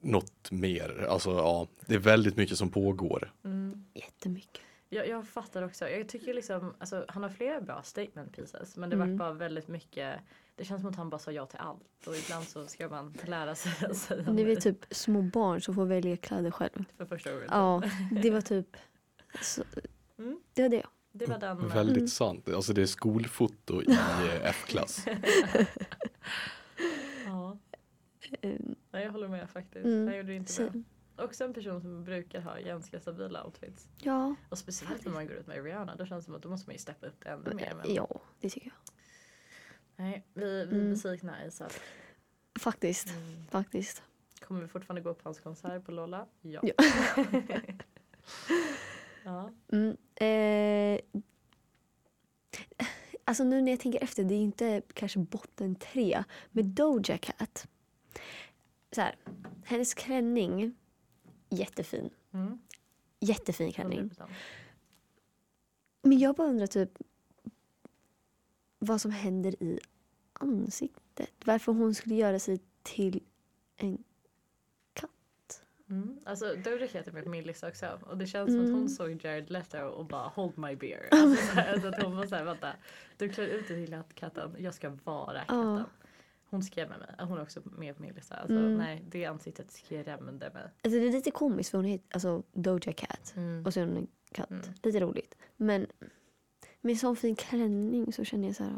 något 0.00 0.50
mer. 0.50 1.06
Alltså 1.10 1.30
ja, 1.30 1.66
det 1.86 1.94
är 1.94 1.98
väldigt 1.98 2.36
mycket 2.36 2.58
som 2.58 2.70
pågår. 2.70 3.32
Mm. 3.44 3.84
Jättemycket. 3.94 4.60
Jag, 4.88 5.08
jag 5.08 5.28
fattar 5.28 5.62
också. 5.62 5.88
Jag 5.88 6.08
tycker 6.08 6.34
liksom, 6.34 6.74
alltså, 6.78 7.04
han 7.08 7.22
har 7.22 7.30
flera 7.30 7.60
bra 7.60 7.82
statement 7.82 8.32
pieces 8.36 8.76
men 8.76 8.90
det 8.90 8.96
Mm. 8.96 9.10
vart 9.10 9.18
bara 9.18 9.32
väldigt 9.32 9.68
mycket 9.68 10.14
Det 10.56 10.64
känns 10.64 10.80
som 10.80 10.90
att 10.90 10.96
han 10.96 11.10
bara 11.10 11.18
sa 11.18 11.32
ja 11.32 11.46
till 11.46 11.58
allt 11.58 12.06
och 12.06 12.16
ibland 12.16 12.44
så 12.48 12.66
ska 12.66 12.88
man 12.88 13.14
lära 13.26 13.54
sig 13.54 13.72
att 13.90 13.96
säga 13.96 14.22
Ni 14.22 14.32
nej 14.32 14.44
vet 14.44 14.60
typ 14.60 14.86
små 14.90 15.22
barn 15.22 15.60
som 15.60 15.74
får 15.74 15.84
välja 15.86 16.16
kläder 16.16 16.50
själv. 16.50 16.84
för 16.96 17.06
första 17.06 17.32
gången. 17.32 17.48
Ja, 17.50 17.82
det 18.22 18.30
var 18.30 18.40
typ, 18.40 18.76
så, 19.42 19.62
Mm. 20.18 20.40
det 20.54 20.62
var 20.62 20.68
det. 20.68 20.86
Det 21.12 21.26
var 21.26 21.38
den. 21.38 21.68
Väldigt 21.68 21.96
Mm. 21.96 22.08
sant. 22.08 22.48
Alltså 22.48 22.72
det 22.72 22.82
är 22.82 22.86
skolfoto 22.86 23.82
i 23.82 23.90
eh, 23.92 24.44
F-klass. 24.48 25.04
Ja, 27.26 27.58
Eh, 28.40 28.50
nej, 28.90 29.04
jag 29.04 29.12
håller 29.12 29.28
med 29.28 29.50
faktiskt. 29.50 29.84
Mm. 29.86 30.06
Jag 30.08 30.16
gjorde 30.16 30.28
det 30.28 30.34
inte 30.36 30.70
bra. 31.16 31.24
Också 31.24 31.44
en 31.44 31.54
person 31.54 31.80
som 31.80 32.04
brukar 32.04 32.40
ha 32.40 32.56
ganska 32.58 33.00
stabila 33.00 33.44
outfits. 33.44 33.88
ja, 34.02 34.34
Och 34.48 34.58
speciellt 34.58 35.04
när 35.04 35.12
man 35.12 35.26
går 35.26 35.36
ut 35.36 35.46
med 35.46 35.64
Rihanna. 35.64 35.96
Då 35.96 36.06
känns 36.06 36.24
det 36.24 36.26
som 36.26 36.34
att 36.34 36.42
då 36.42 36.48
måste 36.48 36.68
man 36.68 36.74
ju 36.74 36.78
steppa 36.78 37.06
upp 37.06 37.20
det 37.24 37.28
ännu 37.28 37.54
mer. 37.54 37.72
Men 37.82 37.94
ja, 37.94 38.20
det 38.40 38.50
tycker 38.50 38.66
jag. 38.66 38.93
Nej, 39.96 40.24
vi, 40.34 40.44
vi 40.44 40.60
är 40.60 40.62
Mm. 40.72 40.90
besvikna 40.90 41.36
ASAP. 41.46 41.72
Faktiskt, 42.60 43.08
Mm. 43.08 43.46
faktiskt. 43.50 44.02
Kommer 44.40 44.60
vi 44.60 44.68
fortfarande 44.68 45.00
gå 45.02 45.14
på 45.14 45.20
hans 45.24 45.40
konsert 45.40 45.84
på 45.84 45.92
Lolla? 45.92 46.26
Ja. 46.40 46.60
Ja. 46.62 46.74
ja. 49.24 49.50
Mm, 49.72 49.96
eh, 50.14 51.00
alltså 53.24 53.44
nu 53.44 53.62
när 53.62 53.72
jag 53.72 53.80
tänker 53.80 54.02
efter, 54.02 54.24
det 54.24 54.34
är 54.34 54.38
inte 54.40 54.82
kanske 54.94 55.18
botten 55.18 55.74
tre. 55.74 56.24
Men 56.50 56.74
Doja 56.74 57.18
Cat. 57.18 57.66
Så 58.92 59.00
här, 59.00 59.16
hennes 59.64 59.94
klänning, 59.94 60.74
jättefin. 61.50 62.10
Mm. 62.32 62.58
Jättefin 63.20 63.72
klänning. 63.72 64.00
100%. 64.10 64.28
Men 66.02 66.18
jag 66.18 66.34
bara 66.36 66.48
undrar 66.48 66.66
typ 66.66 66.90
vad 68.84 69.00
som 69.00 69.10
händer 69.10 69.62
i 69.62 69.78
ansiktet. 70.32 71.30
Varför 71.44 71.72
hon 71.72 71.94
skulle 71.94 72.14
göra 72.14 72.38
sig 72.38 72.58
till 72.82 73.22
en 73.76 74.04
Mm. 75.90 76.18
Alltså 76.24 76.54
Doja 76.64 76.88
Cat 76.88 77.08
är 77.08 77.12
med 77.12 77.24
på 77.24 77.30
min 77.30 77.44
lista 77.44 77.68
också. 77.68 77.98
Och 78.06 78.18
det 78.18 78.26
känns 78.26 78.50
som 78.50 78.60
att 78.60 78.66
hon 78.66 78.74
Mm. 78.76 78.88
såg 78.88 79.24
Jared 79.24 79.50
Leto 79.50 79.78
och 79.78 80.06
bara 80.06 80.28
hold 80.28 80.58
my 80.58 80.76
beer. 80.76 81.08
Alltså, 81.12 81.46
så 81.46 81.52
här, 81.52 81.86
att 81.88 82.02
hon 82.02 82.16
var 82.16 82.26
såhär, 82.26 82.44
vänta. 82.44 82.72
Du 83.16 83.28
klär 83.28 83.46
ut 83.46 83.68
dig 83.68 83.86
till 83.86 84.02
katten, 84.14 84.56
jag 84.58 84.74
ska 84.74 84.90
vara 85.04 85.38
katten. 85.40 85.56
Hon 85.66 85.84
hon 86.44 86.62
skrämmer 86.62 86.98
mig. 86.98 87.26
Hon 87.28 87.38
är 87.38 87.42
också 87.42 87.60
med 87.64 87.96
på 87.96 88.02
min 88.02 88.14
lista. 88.14 88.34
Alltså, 88.34 88.56
Mm. 88.58 88.76
Nej, 88.78 89.04
det 89.08 89.24
ansiktet 89.24 89.70
skrämde 89.72 90.50
mig. 90.50 90.62
Alltså 90.62 91.00
det 91.00 91.06
är 91.08 91.12
lite 91.12 91.30
komiskt 91.30 91.70
för 91.70 91.78
hon 91.78 91.84
heter 91.84 92.06
alltså 92.14 92.42
Doja 92.52 92.92
Cat. 92.92 93.32
Mm. 93.36 93.66
Och 93.66 93.74
så 93.74 93.80
är 93.80 93.86
hon 93.86 93.96
en 93.96 94.06
katt. 94.32 94.50
Mm. 94.50 94.62
Lite 94.82 95.00
roligt. 95.00 95.34
Men 95.56 95.86
med 96.84 96.98
sån 96.98 97.16
fin 97.16 97.36
klänning 97.36 98.12
så 98.12 98.24
känner 98.24 98.48
jag 98.48 98.56
så 98.56 98.64
här. 98.64 98.72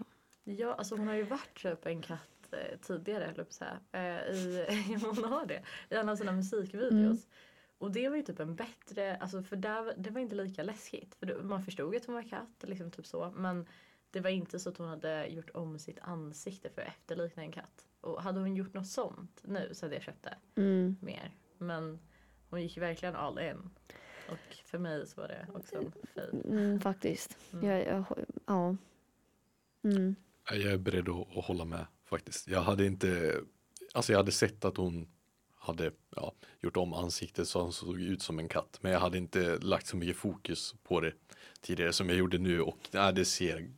Ja, 0.44 0.74
alltså 0.74 0.96
hon 0.96 1.08
har 1.08 1.14
ju 1.14 1.22
varit 1.22 1.62
typ 1.62 1.86
en 1.86 2.02
katt 2.02 2.52
eh, 2.52 2.78
tidigare, 2.78 3.24
höll 3.24 3.34
jag 3.36 3.48
på. 3.48 3.96
Eh, 3.98 4.30
i, 4.30 4.98
hon 5.02 5.24
har 5.24 5.46
det. 5.46 5.62
I 5.90 5.94
en 5.94 6.08
av 6.08 6.16
sina 6.16 6.32
musikvideos. 6.32 6.92
Mm. 6.92 7.16
Och 7.78 7.90
det 7.92 8.08
var 8.08 8.16
ju 8.16 8.22
typ 8.22 8.40
en 8.40 8.54
bättre, 8.56 9.16
alltså 9.16 9.42
för 9.42 9.56
där, 9.56 9.94
det 9.96 10.10
var 10.10 10.20
inte 10.20 10.34
lika 10.34 10.62
läskigt. 10.62 11.14
För 11.14 11.42
man 11.42 11.62
förstod 11.62 11.96
att 11.96 12.04
hon 12.04 12.14
var 12.14 12.22
katt, 12.22 12.64
liksom 12.64 12.90
typ 12.90 13.06
så. 13.06 13.32
Men 13.36 13.66
det 14.10 14.20
var 14.20 14.30
inte 14.30 14.58
så 14.58 14.68
att 14.68 14.76
hon 14.78 14.88
hade 14.88 15.26
gjort 15.26 15.50
om 15.54 15.78
sitt 15.78 15.98
ansikte 16.02 16.70
för 16.70 16.82
att 16.82 16.88
efterlikna 16.88 17.42
en 17.42 17.52
katt. 17.52 17.86
Och 18.00 18.22
hade 18.22 18.40
hon 18.40 18.56
gjort 18.56 18.74
något 18.74 18.86
sånt 18.86 19.40
nu 19.44 19.70
så 19.72 19.86
hade 19.86 19.94
jag 19.96 20.02
köpt 20.04 20.22
det 20.22 20.60
Mm. 20.60 20.96
mer. 21.00 21.34
Men 21.58 21.98
hon 22.50 22.62
gick 22.62 22.76
ju 22.76 22.80
verkligen 22.80 23.16
all 23.16 23.38
in. 23.38 23.70
Och 24.28 24.56
för 24.64 24.78
mig 24.78 25.06
så 25.06 25.20
var 25.20 25.28
det 25.28 25.46
också 25.54 25.76
en 25.76 25.92
fail. 26.14 26.42
Mm, 26.44 26.80
faktiskt. 26.80 27.36
Mm. 27.52 27.66
Jag, 27.66 27.86
jag, 27.86 28.04
ja. 28.46 28.76
Mm. 29.84 30.16
Jag 30.50 30.72
är 30.72 30.78
beredd 30.78 31.08
att, 31.08 31.36
att 31.36 31.44
hålla 31.44 31.64
med 31.64 31.86
faktiskt. 32.04 32.48
Jag 32.48 32.60
hade 32.60 32.86
inte, 32.86 33.40
alltså 33.92 34.12
jag 34.12 34.18
hade 34.18 34.32
sett 34.32 34.64
att 34.64 34.76
hon 34.76 35.08
hade 35.54 35.90
ja, 36.16 36.32
gjort 36.60 36.76
om 36.76 36.92
ansiktet 36.94 37.48
så 37.48 37.62
hon 37.62 37.72
såg 37.72 38.00
ut 38.00 38.22
som 38.22 38.38
en 38.38 38.48
katt. 38.48 38.78
Men 38.80 38.92
jag 38.92 39.00
hade 39.00 39.18
inte 39.18 39.58
lagt 39.58 39.86
så 39.86 39.96
mycket 39.96 40.16
fokus 40.16 40.74
på 40.82 41.00
det 41.00 41.12
tidigare 41.60 41.92
som 41.92 42.08
jag 42.08 42.18
gjorde 42.18 42.38
nu 42.38 42.60
och 42.60 42.78
nej, 42.92 43.12
det 43.12 43.24
ser 43.24 43.70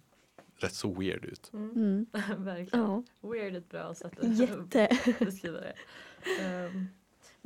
rätt 0.57 0.75
så 0.75 0.93
weird 0.95 1.25
ut. 1.25 1.51
Mm. 1.53 2.07
verkligen. 2.39 2.85
Ja, 2.85 3.03
Weird 3.21 3.55
är 3.55 3.59
ett 3.59 3.69
bra 3.69 3.95
sätt 3.95 4.19
att 4.19 4.39
jätte. 4.39 4.89
beskriva 5.25 5.61
det. 5.61 5.75
Ehm, 6.41 6.89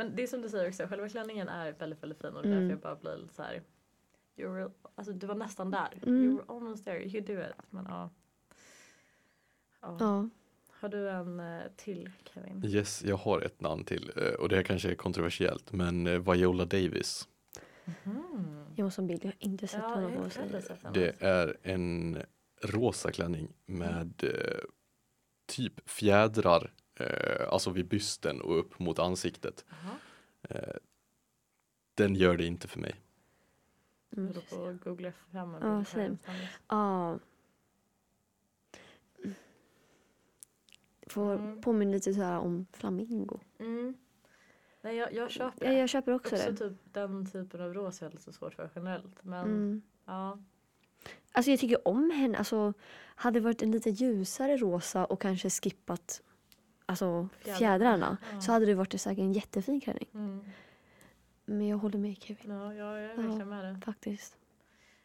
men 0.02 0.16
det 0.16 0.22
är 0.22 0.26
som 0.26 0.42
du 0.42 0.48
säger 0.48 0.68
också, 0.68 0.86
själva 0.86 1.08
klänningen 1.08 1.48
är 1.48 1.72
väldigt, 1.72 2.02
väldigt 2.02 2.20
fin 2.20 2.34
och 2.36 2.42
det 2.42 2.48
är 2.48 2.52
Mm. 2.52 2.68
därför 2.68 2.88
jag 2.88 2.96
bara 2.96 2.96
blir 2.96 3.16
lite 3.22 3.34
så 3.34 3.42
här. 3.42 3.62
Alltså 4.94 5.12
du 5.12 5.26
var 5.26 5.34
nästan 5.34 5.70
där. 5.70 5.98
Mm. 6.02 6.24
You 6.24 6.36
were 6.36 6.44
almost 6.48 6.84
there, 6.84 7.02
you 7.02 7.10
could 7.10 7.24
do 7.24 7.42
it. 7.42 7.66
Men 7.70 7.86
ja. 7.88 8.10
ja. 9.80 9.96
Ja. 10.00 10.28
Har 10.70 10.88
du 10.88 11.10
en 11.10 11.40
eh, 11.40 11.62
till 11.76 12.10
Kevin? 12.34 12.62
Yes, 12.64 13.04
jag 13.04 13.16
har 13.16 13.40
ett 13.40 13.60
namn 13.60 13.84
till 13.84 14.12
eh, 14.16 14.32
och 14.32 14.48
det 14.48 14.56
här 14.56 14.62
kanske 14.62 14.90
är 14.90 14.94
kontroversiellt 14.94 15.72
men 15.72 16.06
eh, 16.06 16.32
Viola 16.32 16.64
Davis. 16.64 17.28
Mm. 18.04 18.64
Jag 18.76 18.84
måste 18.84 19.00
ha 19.00 19.02
en 19.04 19.08
bild. 19.08 19.24
Jag 19.24 19.28
har 19.30 19.36
inte 19.38 19.66
sett 19.66 19.80
Ja, 19.82 19.96
den. 20.82 20.92
Det 20.92 21.22
är 21.22 21.56
en 21.62 22.22
rosa 22.62 23.10
klänning 23.12 23.52
med 23.66 24.24
eh, 24.24 24.58
typ 25.46 25.88
fjädrar, 25.90 26.72
eh, 27.02 27.52
alltså 27.52 27.70
vid 27.70 27.86
bysten 27.88 28.40
och 28.40 28.58
upp 28.58 28.78
mot 28.78 28.98
ansiktet. 28.98 29.64
Eh, 30.42 30.74
den 31.94 32.14
gör 32.14 32.36
det 32.36 32.46
inte 32.46 32.68
för 32.68 32.80
mig. 32.80 32.94
Jag 34.10 34.18
Mm. 34.18 34.34
håller 34.34 34.46
på 34.56 34.66
att 34.68 34.80
googla 34.84 35.12
fram 35.12 35.54
en 35.54 35.62
Ja, 35.62 35.74
bild 35.76 35.86
istället. 35.86 36.20
Ja. 36.68 37.18
Får 41.06 41.32
Mm. 41.34 41.60
påminna 41.60 41.92
lite 41.92 42.14
så 42.14 42.22
här 42.22 42.38
om 42.38 42.66
flamingo. 42.72 43.38
Mm. 43.58 43.94
Nej, 44.80 44.96
jag, 44.96 45.12
jag 45.14 45.30
köper 45.30 45.64
Ja, 45.66 45.72
det. 45.72 45.78
jag 45.78 45.88
köper 45.88 46.12
också, 46.14 46.34
Också 46.36 46.50
det. 46.50 46.56
typ 46.56 46.72
den 46.84 47.26
typen 47.26 47.60
av 47.60 47.74
rosa 47.74 48.04
är 48.04 48.10
jag 48.10 48.14
lite 48.14 48.32
svårt 48.32 48.54
för 48.54 48.70
generellt. 48.74 49.24
Men 49.24 49.44
Mm. 49.44 49.82
ja. 50.04 50.38
Alltså 51.32 51.50
jag 51.50 51.60
tycker 51.60 51.88
om 51.88 52.10
henne. 52.10 52.38
Alltså, 52.38 52.72
hade 53.14 53.38
det 53.40 53.44
varit 53.44 53.62
en 53.62 53.70
lite 53.72 53.90
ljusare 53.90 54.56
rosa 54.56 55.04
och 55.04 55.20
kanske 55.20 55.50
skippat 55.50 56.22
alltså, 56.92 57.28
Fjädrar. 57.38 57.58
fjädrarna 57.58 58.16
Ja. 58.32 58.40
så 58.40 58.52
hade 58.52 58.66
det 58.66 58.74
varit 58.74 59.00
säkert 59.00 59.18
en 59.22 59.32
jättefin 59.32 59.80
klänning. 59.80 60.08
Mm. 60.14 60.44
Men 61.44 61.68
jag 61.68 61.76
håller 61.78 61.98
med 61.98 62.22
Kevin. 62.22 62.50
Ja, 62.50 62.74
jag 62.74 62.98
är 62.98 63.08
Ja. 63.08 63.14
verkligen 63.16 63.48
med 63.48 63.64
det. 63.64 63.80
Faktiskt. 63.84 64.36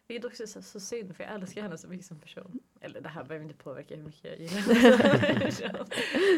Det 0.08 0.16
är 0.16 0.20
dock 0.20 0.36
så, 0.36 0.62
så 0.62 0.80
synd 0.80 1.16
för 1.16 1.24
jag 1.24 1.34
älskar 1.34 1.62
henne 1.62 1.78
så 1.78 1.88
mycket 1.88 2.06
som 2.06 2.20
person. 2.20 2.60
Eller 2.82 3.02
det 3.02 3.10
här 3.10 3.24
behöver 3.24 3.46
inte 3.46 3.58
påverka 3.64 3.96
hur 3.96 4.04
mycket 4.04 4.24
jag 4.24 4.40
gillar 4.40 4.62
henne. 4.62 5.46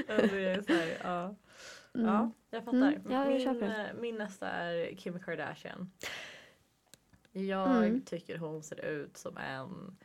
alltså, 0.21 0.35
jag 0.35 0.51
är 0.53 0.61
så 0.61 0.73
här, 0.73 0.97
ja. 1.03 1.35
Mm. 1.95 2.07
ja, 2.07 2.31
jag 2.49 2.63
fattar. 2.63 2.77
Mm, 2.77 3.01
ja, 3.11 3.29
jag 3.31 3.55
min, 3.55 3.63
eh, 3.63 3.85
min 3.99 4.15
nästa 4.17 4.47
är 4.49 4.95
Kim 4.95 5.19
Kardashian. 5.19 5.91
Jag 7.31 7.77
Mm. 7.77 8.01
tycker 8.01 8.37
hon 8.37 8.63
ser 8.63 8.85
ut 8.85 9.17
som 9.17 9.37
en 9.37 9.97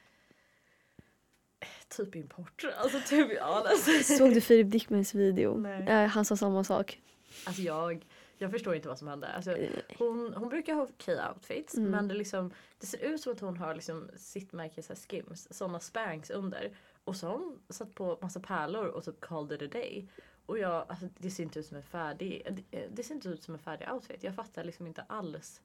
typ 1.88 2.16
import. 2.16 2.64
Alltså 2.78 2.98
typ, 3.08 3.32
ja, 3.36 3.64
alltså. 3.68 4.14
Såg 4.14 4.34
du 4.34 4.40
Filip 4.40 4.70
Dickmans 4.70 5.14
video? 5.14 5.56
Nej. 5.56 6.06
Han 6.06 6.24
sa 6.24 6.36
samma 6.36 6.64
sak. 6.64 7.00
Alltså 7.46 7.62
jag, 7.62 8.06
jag 8.38 8.50
förstår 8.50 8.74
inte 8.74 8.88
vad 8.88 8.98
som 8.98 9.08
hände. 9.08 9.28
Alltså, 9.28 9.50
Eh, 9.56 9.70
hon, 9.98 10.34
hon 10.36 10.48
brukar 10.48 10.74
ha 10.74 10.82
okej 10.82 11.18
outfits 11.28 11.74
Mm. 11.76 11.90
men 11.90 12.08
det, 12.08 12.14
liksom, 12.14 12.50
det 12.80 12.86
ser 12.86 12.98
ut 12.98 13.20
som 13.20 13.32
att 13.32 13.40
hon 13.40 13.56
har 13.56 13.74
liksom 13.74 14.08
sitt 14.16 14.52
märke 14.52 14.82
så 14.82 14.94
skims, 14.94 15.48
sådana 15.50 15.80
spanks 15.80 16.30
under. 16.30 16.76
Och 17.04 17.16
så 17.16 17.26
har 17.26 17.38
hon 17.38 17.58
satt 17.68 17.94
på 17.94 18.18
massa 18.22 18.40
pärlor 18.40 18.86
och 18.86 19.04
typ 19.04 19.20
called 19.20 19.62
it 19.62 19.68
a 19.68 19.78
day. 19.78 20.08
Och 20.46 20.58
jag, 20.58 20.84
alltså, 20.88 21.08
det 21.18 21.30
ser 21.30 21.42
inte 21.42 21.58
ut 21.58 21.66
som 21.66 21.76
en 21.76 21.82
färdig, 21.82 22.62
det, 22.70 22.86
det 22.92 23.02
ser 23.02 23.14
inte 23.14 23.28
ut 23.28 23.42
som 23.42 23.54
en 23.54 23.60
färdig 23.60 23.88
outfit. 23.92 24.22
Jag 24.24 24.34
fattar 24.34 24.64
liksom 24.64 24.86
inte 24.86 25.02
alls 25.02 25.60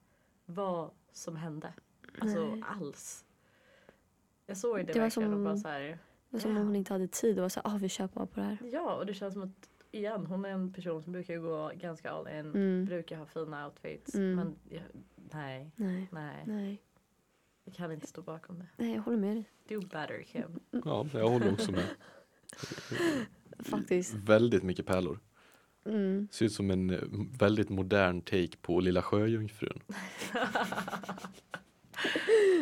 vad 0.46 0.92
som 1.12 1.36
hände. 1.36 1.74
Alltså 2.22 2.46
Nej. 2.46 2.64
alls. 2.68 3.26
Jag 4.46 4.58
såg 4.58 4.78
det, 4.78 4.84
Det 4.84 4.94
var 4.94 5.02
verkligen 5.02 5.30
och 5.34 5.36
som- 5.36 5.44
bara 5.44 5.58
så 5.58 5.68
här. 5.68 6.00
Det 6.30 6.36
var 6.38 6.40
som 6.40 6.58
om 6.58 6.66
hon 6.68 6.76
inte 6.76 6.94
hade 6.94 7.08
tid 7.08 7.38
och 7.38 7.42
var 7.42 7.50
så 7.50 7.62
ah, 7.64 7.78
vi 7.78 7.90
kör 7.90 8.08
bara 8.08 8.26
på 8.26 8.40
det 8.40 8.46
här. 8.46 8.58
Ja 8.72 8.96
och 8.96 9.06
det 9.06 9.14
känns 9.14 9.34
som 9.34 9.44
att 9.44 9.70
igen 9.92 10.26
hon 10.26 10.46
är 10.46 10.50
en 10.50 10.74
person 10.74 11.04
som 11.04 11.12
brukar 11.14 11.38
gå 11.38 11.72
ganska 11.76 12.12
all 12.12 12.28
in. 12.28 12.34
Mm. 12.36 12.86
Brukar 12.86 13.18
ha 13.18 13.26
fina 13.26 13.66
outfits. 13.66 14.16
Mm. 14.16 14.36
Men 14.36 14.56
jag, 14.70 14.84
nej, 15.34 15.72
Nej, 15.76 16.08
nej. 16.12 16.44
nej. 16.46 16.82
Jag 17.64 17.74
kan 17.76 17.92
inte 17.92 18.08
stå 18.08 18.22
bakom 18.22 18.60
det. 18.60 18.68
Nej, 18.78 18.96
jag 18.96 19.02
håller 19.02 19.18
med 19.18 19.36
dig. 19.36 19.50
Do 19.68 19.82
better 19.82 20.24
Kim. 20.24 20.60
Ja, 20.86 21.08
jag 21.14 21.30
håller 21.30 21.54
också 21.54 21.72
med. 21.72 21.86
Faktiskt. 23.60 24.14
Väldigt 24.14 24.64
mycket 24.64 24.86
pärlor. 24.86 25.20
Mm. 25.86 26.28
Ser 26.32 26.46
ut 26.46 26.54
som 26.54 26.72
en 26.72 26.90
eh, 26.90 27.00
väldigt 27.40 27.70
modern 27.70 28.22
take 28.22 28.58
på 28.62 28.80
Lilla 28.80 29.02
Sjöjungfrun. 29.02 29.82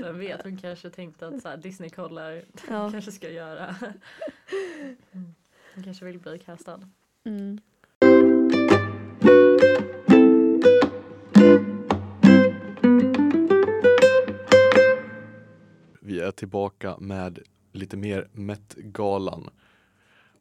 Vem 0.01 0.19
vet, 0.19 0.43
hon 0.43 0.57
kanske 0.57 0.89
tänkte 0.89 1.27
att 1.27 1.41
så 1.41 1.49
här, 1.49 1.57
Disney 1.57 1.89
kollar. 1.89 2.43
Ja. 2.69 2.91
kanske 2.91 3.11
ska 3.11 3.29
göra. 3.29 3.75
Mm. 5.11 5.35
Hon 5.75 5.83
kanske 5.83 6.05
vill 6.05 6.19
bli 6.19 6.39
castad. 6.39 6.89
Mm. 7.25 7.59
Vi 16.01 16.19
är 16.19 16.31
tillbaka 16.31 16.97
med 16.99 17.39
lite 17.71 17.97
mer 17.97 18.27
Met-galan. 18.31 19.49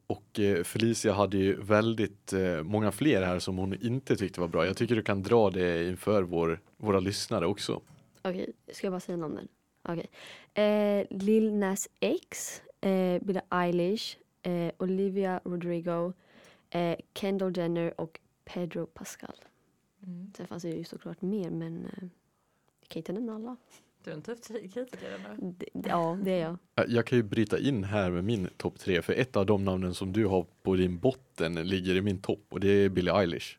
Och 0.07 0.41
eh, 0.41 0.63
Felicia 0.65 1.13
hade 1.13 1.37
ju 1.37 1.63
väldigt 1.63 2.33
eh, 2.33 2.63
många 2.63 2.93
fler 2.93 3.23
här 3.23 3.39
som 3.39 3.57
hon 3.57 3.75
inte 3.83 4.17
tyckte 4.17 4.41
var 4.41 4.49
bra. 4.49 4.67
Jag 4.67 4.77
tycker 4.77 4.97
du 4.97 5.03
kan 5.03 5.23
dra 5.23 5.51
det 5.51 5.89
inför 5.89 6.23
vår, 6.23 6.61
våra 6.77 7.01
lyssnare 7.01 7.47
också. 7.47 7.81
Okej, 8.29 8.53
ska 8.73 8.87
jag 8.87 8.93
bara 8.93 9.01
säga 9.01 9.17
namnen? 9.17 9.49
Okej. 9.83 10.07
Eh, 10.55 11.07
Lil 11.11 11.53
Nas 11.55 11.89
X, 12.01 12.63
eh, 12.81 13.23
Billie 13.23 13.43
Eilish, 13.51 14.17
eh, 14.43 14.73
Olivia 14.79 15.41
Rodrigo, 15.45 16.13
eh, 16.71 16.97
Kendall 17.15 17.57
Jenner 17.57 18.01
och 18.01 18.21
Pedro 18.45 18.87
Pascal. 18.87 19.37
Mm. 20.03 20.33
Sen 20.37 20.47
fanns 20.47 20.63
det 20.63 20.69
ju 20.71 20.85
såklart 20.85 21.23
mer 21.23 21.51
men 21.51 21.85
eh, 21.85 22.09
jag 22.81 22.89
kan 22.89 23.01
inte 23.01 23.13
nämna 23.13 23.35
alla. 23.35 23.57
Du 24.05 24.11
är 24.11 24.15
en 24.15 24.23
tuff 24.23 24.41
kritiker 24.49 25.19
d- 25.39 25.67
ja, 25.73 26.19
det 26.23 26.31
är 26.31 26.41
jag. 26.75 26.89
Jag 26.89 27.07
kan 27.07 27.19
ju 27.19 27.23
bryta 27.23 27.59
in 27.59 27.85
här 27.85 28.11
med 28.11 28.25
min 28.25 28.49
topp 28.57 28.79
tre 28.79 29.03
för 29.03 29.13
ett 29.13 29.37
av 29.37 29.47
de 29.47 29.65
namnen 29.65 29.95
som 29.95 30.13
du 30.13 30.27
har 30.27 30.47
på 30.63 30.77
din 30.77 30.99
botten 30.99 31.55
ligger 31.69 31.95
i 31.95 32.01
min 32.03 32.19
topp 32.19 32.45
och 32.49 32.61
det 32.61 32.69
är 32.69 32.89
Billie 32.89 33.11
Eilish. 33.11 33.59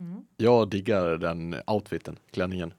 Mm. 0.00 0.26
Jag 0.36 0.70
diggar 0.70 1.16
den 1.18 1.56
outfiten, 1.66 2.18
klänningen. 2.30 2.72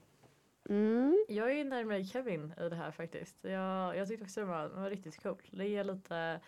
Mm. 0.70 1.26
Jag 1.28 1.60
är 1.60 1.66
närmare 1.66 2.04
Kevin 2.06 2.54
i 2.66 2.70
det 2.70 2.76
här 2.76 2.92
faktiskt. 2.92 3.36
Jag, 3.42 3.98
jag 3.98 4.08
tyckte 4.08 4.26
också 4.26 4.40
det 4.40 4.46
var, 4.46 4.70
det 4.70 4.76
var 4.76 4.90
riktigt 4.90 5.24
coolt. 5.24 5.44
Det 5.52 5.68
ger 5.68 5.84
lite, 5.84 6.40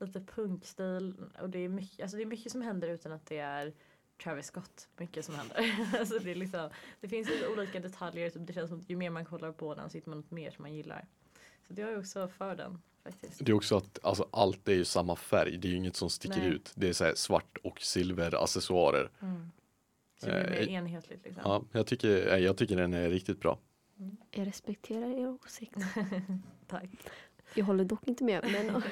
lite 0.00 0.20
punkstil 0.20 1.14
och 1.40 1.50
det 1.50 1.58
är, 1.58 1.68
mycket, 1.68 2.02
alltså 2.02 2.16
det 2.16 2.22
är 2.22 2.26
mycket 2.26 2.52
som 2.52 2.62
händer 2.62 2.88
utan 2.88 3.12
att 3.12 3.26
det 3.26 3.38
är 3.38 3.72
Travis 4.22 4.46
Scott. 4.46 4.88
Mycket 4.96 5.24
som 5.24 5.34
händer. 5.34 5.76
alltså 5.98 6.18
det, 6.18 6.30
är 6.30 6.34
liksom, 6.34 6.70
det 7.00 7.08
finns 7.08 7.28
lite 7.28 7.48
olika 7.48 7.80
detaljer. 7.80 8.30
Så 8.30 8.38
det 8.38 8.52
känns 8.52 8.68
som 8.68 8.78
att 8.78 8.90
ju 8.90 8.96
mer 8.96 9.10
man 9.10 9.24
kollar 9.24 9.52
på 9.52 9.74
den 9.74 9.90
så 9.90 9.96
hittar 9.96 10.10
man 10.10 10.18
något 10.18 10.30
mer 10.30 10.50
som 10.50 10.62
man 10.62 10.74
gillar. 10.74 11.06
Så 11.66 11.72
det 11.72 11.82
är 11.82 11.90
jag 11.90 11.98
också 11.98 12.28
för 12.28 12.56
den 12.56 12.82
faktiskt. 13.04 13.44
Det 13.44 13.52
är 13.52 13.56
också 13.56 13.76
att 13.76 13.98
alltså, 14.02 14.28
allt 14.30 14.68
är 14.68 14.72
ju 14.72 14.84
samma 14.84 15.16
färg, 15.16 15.56
det 15.56 15.68
är 15.68 15.70
ju 15.70 15.76
inget 15.76 15.96
som 15.96 16.10
sticker 16.10 16.40
Nej. 16.40 16.48
ut. 16.48 16.72
Det 16.74 16.88
är 16.88 16.92
så 16.92 17.04
här 17.04 17.14
svart 17.14 17.58
och 17.62 17.80
silver 17.80 18.42
accessoarer. 18.42 19.10
Mm. 19.20 19.50
Så 20.22 20.30
det 20.30 20.44
blir 20.46 20.50
mer 20.50 20.68
Eh, 20.68 20.74
enhetligt 20.74 21.24
liksom. 21.24 21.42
Ja, 21.44 21.64
jag 21.72 21.86
tycker, 21.86 22.32
eh, 22.32 22.38
jag 22.38 22.56
tycker 22.56 22.76
den 22.76 22.94
är 22.94 23.10
riktigt 23.10 23.40
bra. 23.40 23.58
Jag 24.30 24.46
respekterar 24.46 25.18
er 25.20 25.28
åsikt. 25.28 25.76
Tack. 26.66 26.88
Jag 27.54 27.64
håller 27.64 27.84
dock 27.84 28.08
inte 28.08 28.24
med. 28.24 28.44
Men, 28.52 28.70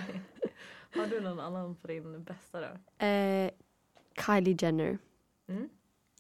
Har 1.01 1.07
du 1.07 1.21
någon 1.21 1.41
annan 1.41 1.77
på 1.77 1.87
din 1.87 2.25
bästa 2.25 2.61
då? 2.61 3.05
Eh, 3.07 3.51
Kylie 4.27 4.57
Jenner. 4.61 4.99
Mm. 5.49 5.69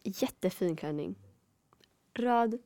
Jättefin 0.03 0.77
klänning. 0.77 1.15
Röd, 2.15 2.59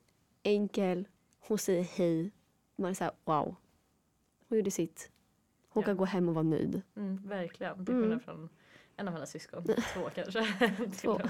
enkel, 0.42 1.08
hon 1.40 1.58
säger 1.58 1.84
hej. 1.84 2.30
Man 2.76 2.90
är 2.90 2.94
såhär 2.94 3.12
wow. 3.24 3.56
Hon 4.48 4.58
gjorde 4.58 4.70
sitt. 4.70 5.10
Hon 5.68 5.80
Ja. 5.80 5.86
kan 5.86 5.96
gå 5.96 6.04
hem 6.04 6.28
och 6.28 6.34
vara 6.34 6.42
nöjd. 6.42 6.82
Mm, 6.96 7.28
verkligen. 7.28 7.84
Till 7.86 7.94
Mm. 7.94 8.02
skillnad 8.04 8.22
från 8.22 8.48
en 8.96 9.08
av 9.08 9.14
hennes 9.14 9.30
syskon. 9.30 9.64
Två 9.94 10.10
kanske. 10.14 10.46
Två. 11.00 11.20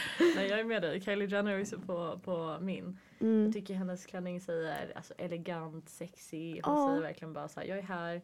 Nej 0.36 0.48
jag 0.48 0.60
är 0.60 0.64
med 0.64 0.82
dig. 0.82 1.00
Kylie 1.00 1.28
Jenner 1.28 1.52
är 1.52 1.86
på, 1.86 2.20
på 2.24 2.58
min. 2.60 2.98
Mm. 3.20 3.44
Jag 3.44 3.52
tycker 3.52 3.74
hennes 3.74 4.06
klänning 4.06 4.40
säger 4.40 4.92
alltså, 4.96 5.14
elegant, 5.18 5.88
sexy. 5.88 6.60
Hon 6.62 6.74
Ja. 6.76 6.88
säger 6.88 7.02
verkligen 7.02 7.32
bara 7.32 7.48
så 7.48 7.60
här, 7.60 7.66
jag 7.66 7.78
är 7.78 7.82
här. 7.82 8.22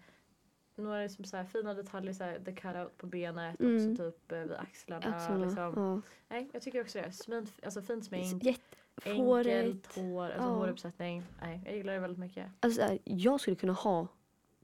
Några 0.74 1.02
liksom 1.02 1.24
så 1.24 1.36
här, 1.36 1.44
fina 1.44 1.74
detaljer, 1.74 2.12
så 2.12 2.24
här, 2.24 2.38
the 2.44 2.52
cutout 2.52 2.96
på 2.98 3.06
benet, 3.06 3.60
Mm. 3.60 3.76
också 3.92 4.04
typ 4.04 4.32
eh, 4.32 4.38
vid 4.38 4.52
axlarna. 4.52 5.06
Axlarna. 5.16 5.44
Liksom. 5.46 5.72
Ja. 5.76 6.00
Nej, 6.28 6.50
jag 6.52 6.62
tycker 6.62 6.80
också 6.80 6.98
det. 6.98 7.12
Smint, 7.12 7.52
alltså 7.64 7.82
fint 7.82 8.04
smink, 8.04 8.42
Jätte- 8.44 8.76
enkelt 9.04 9.94
hår, 9.96 10.24
alltså 10.24 10.40
Ja. 10.42 10.54
håruppsättning. 10.54 11.22
Nej, 11.40 11.62
jag 11.64 11.76
gillar 11.76 11.92
det 11.92 11.98
väldigt 11.98 12.18
mycket. 12.18 12.46
Alltså, 12.60 12.82
här, 12.82 12.98
jag 13.04 13.40
skulle 13.40 13.56
kunna 13.56 13.72
ha 13.72 14.08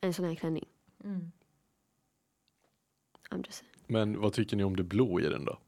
en 0.01 0.15
sån 0.15 0.25
här 0.25 0.35
klänning. 0.35 0.65
Mm. 1.05 1.33
I'm 3.31 3.37
just 3.47 3.53
saying. 3.59 3.75
Men 3.87 4.21
vad 4.21 4.33
tycker 4.33 4.57
ni 4.57 4.65
om 4.65 4.77
det 4.77 4.83
blå 4.83 5.21
i 5.21 5.23
den 5.29 5.45
då? 5.45 5.59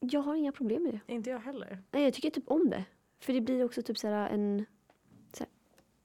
Jag 0.00 0.20
har 0.20 0.34
inga 0.34 0.52
problem 0.52 0.82
med 0.82 0.92
det. 1.06 1.12
Inte 1.14 1.30
jag 1.30 1.38
heller. 1.38 1.78
Nej, 1.90 2.04
jag 2.04 2.14
tycker 2.14 2.30
typ 2.30 2.48
om 2.50 2.70
det. 2.70 2.84
För 3.20 3.32
det 3.32 3.40
blir 3.40 3.64
också 3.64 3.82
typ 3.82 3.98
så 3.98 4.08
här 4.08 4.30
en 4.30 4.64
så 5.32 5.44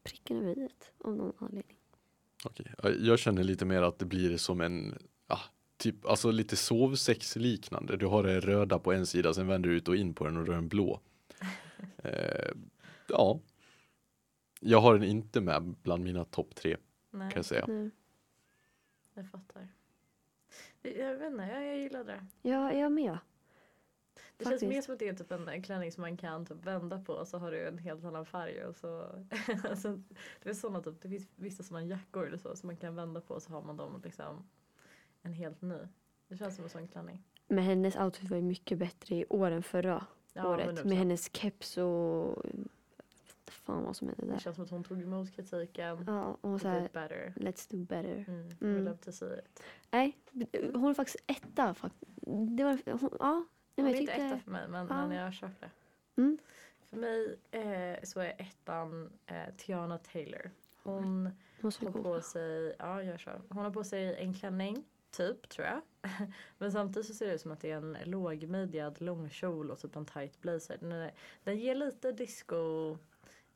pricken 0.04 0.38
över 0.38 0.58
i 0.58 0.70
av 0.98 1.16
någon 1.16 1.34
anledning. 1.38 1.78
Okej, 2.46 2.74
ja, 2.84 2.90
Jag 2.90 3.20
känner 3.20 3.44
lite 3.44 3.66
mer 3.66 3.82
att 3.82 4.00
det 4.00 4.06
blir 4.06 4.38
som 4.38 4.62
en, 4.62 4.98
ja, 5.28 5.40
typ, 5.78 6.06
alltså 6.06 6.32
lite 6.32 6.56
sovsex 6.56 7.36
liknande. 7.36 7.98
Du 7.98 8.06
har 8.06 8.24
det 8.24 8.40
röda 8.40 8.80
på 8.80 8.94
en 8.94 9.06
sida, 9.06 9.34
sen 9.34 9.48
vänder 9.48 9.70
du 9.70 9.75
ut 9.75 9.88
och 9.88 9.96
in 9.96 10.14
på 10.14 10.25
den 10.25 10.38
och 10.38 10.46
då 10.46 10.52
är 10.52 10.56
den 10.56 10.68
blå. 10.68 11.00
Eh, 12.04 12.52
ja. 13.08 13.40
Jag 14.60 14.82
har 14.82 14.94
den 14.94 15.04
inte 15.04 15.42
med 15.42 15.75
bland 15.84 16.04
mina 16.04 16.25
topp 16.25 16.56
tre 16.56 16.78
Nej, 17.12 17.32
kan 17.32 17.40
jag 17.40 17.46
säga. 17.46 17.66
Nej. 17.68 17.90
jag 19.14 19.30
fattar. 19.30 19.68
Jag 20.82 21.16
vet 21.16 21.32
inte, 21.32 21.44
jag, 21.44 21.66
jag 21.66 21.78
gillar 21.78 22.04
det. 22.04 22.25
Ja, 22.42 22.74
jag 22.74 22.92
med. 22.92 23.18
Det 24.38 24.44
känns 24.46 24.54
Faktiskt. 24.54 24.70
mer 24.70 24.82
som 24.82 24.94
att 24.94 25.00
det 25.00 25.08
är 25.10 25.13
typ 25.13 25.32
en, 25.32 25.48
en 25.48 25.62
klänning 25.62 25.92
som 25.92 26.01
man 26.01 26.18
kan 26.18 26.46
typ 26.46 26.65
vända 26.65 27.00
på 27.00 27.13
och 27.13 27.27
så 27.27 27.38
har 27.38 27.51
du 27.51 27.68
en 27.68 27.77
helt 27.77 28.04
annan 28.06 28.25
färg. 28.25 28.65
Och 28.65 28.75
så, 28.75 29.06
alltså, 29.70 30.01
det, 30.44 30.50
är 30.50 30.54
såna 30.54 30.82
typ, 30.82 31.01
det 31.01 31.10
finns 31.10 31.27
vissa 31.36 31.63
sådana 31.63 31.86
jackor 31.86 32.27
eller 32.27 32.38
så 32.38 32.56
som 32.56 32.68
man 32.68 32.77
kan 32.77 32.96
vända 32.96 33.22
på 33.22 33.34
och 33.34 33.42
så 33.42 33.51
har 33.51 33.62
man 33.62 33.77
dem 33.77 34.01
liksom 34.04 34.48
en 35.22 35.34
helt 35.34 35.62
ny. 35.62 35.77
Det 36.27 36.38
känns 36.38 36.56
som 36.56 36.63
en 36.63 36.70
sån 36.70 36.88
klänning. 36.88 37.24
Men 37.48 37.63
hennes 37.63 37.96
outfit 37.96 38.30
var 38.30 38.38
ju 38.38 38.44
mycket 38.44 38.77
bättre 38.77 39.15
i 39.15 39.25
år 39.30 39.51
än 39.51 39.63
förra 39.63 40.06
Ja, 40.34 40.48
året. 40.50 40.68
100%. 40.80 40.88
Med 40.88 40.98
hennes 40.98 41.30
keps 41.36 41.77
och... 41.77 42.46
Vad 43.48 43.54
fan 43.54 43.84
vad 43.84 43.96
som 43.96 44.08
hände 44.08 44.25
Det 44.25 44.32
där. 44.32 44.39
känns 44.39 44.56
som 44.56 44.65
att 44.65 44.72
hon 44.72 44.84
tog 44.84 45.01
emot 45.01 45.32
kritiken. 45.36 46.04
Ja, 46.08 46.38
och 46.42 46.62
så 46.62 46.68
här, 46.68 46.82
better. 46.94 47.34
let's 47.36 47.72
do 47.72 47.77
better. 47.86 48.25
Mm, 48.27 48.50
Mm. 48.62 48.75
We 48.75 48.82
love 48.82 48.98
to 48.98 49.12
see 49.12 49.25
it. 49.39 49.63
Nej, 49.92 50.18
hon 50.74 50.89
är 50.89 50.94
faktiskt 50.94 51.18
etta. 51.27 51.74
fakt- 51.74 52.04
Det 52.58 52.63
var, 52.63 52.80
hon, 53.00 53.10
ja, 53.20 53.46
nej, 53.75 53.84
men 53.84 53.88
är 53.88 53.91
jag 53.94 54.01
inte 54.01 54.13
etta 54.13 54.38
för 54.38 54.51
mig 54.51 54.67
men, 54.67 54.88
Ja. 54.89 55.08
men 55.08 55.17
jag 55.17 55.34
köper 55.34 55.70
det. 56.15 56.22
Mm. 56.22 56.38
För 56.89 56.98
mig 56.98 57.39
eh, 57.51 58.03
så 58.03 58.20
är 58.20 58.36
ettan 58.41 59.12
eh, 59.25 59.55
Tiana 59.58 59.98
Taylor. 59.98 60.51
Hon 60.84 61.29
har 61.62 62.03
på 62.03 62.22
sig, 62.22 62.75
ja 62.79 63.03
jag 63.03 63.20
kör. 63.20 63.41
Hon 63.50 63.63
har 63.63 63.72
på 63.72 63.84
sig 63.84 64.15
en 64.15 64.34
klänning, 64.34 64.84
typ 65.12 65.50
tror 65.50 65.67
jag. 65.67 65.82
Men 66.58 66.72
samtidigt 66.72 67.08
så 67.08 67.13
ser 67.13 67.27
det 67.27 67.34
ut 67.34 67.41
som 67.41 67.51
att 67.51 67.60
det 67.62 67.72
är 67.72 67.77
en 67.77 67.98
lågmidjad 68.03 69.01
långkjol 69.01 69.72
och 69.72 69.79
typ 69.79 69.96
en 69.96 70.05
tight 70.05 70.41
blazer. 70.41 70.77
Den, 70.79 70.91
är, 70.91 71.13
den 71.44 71.58
ger 71.60 71.75
lite 71.75 72.12
disco, 72.12 72.98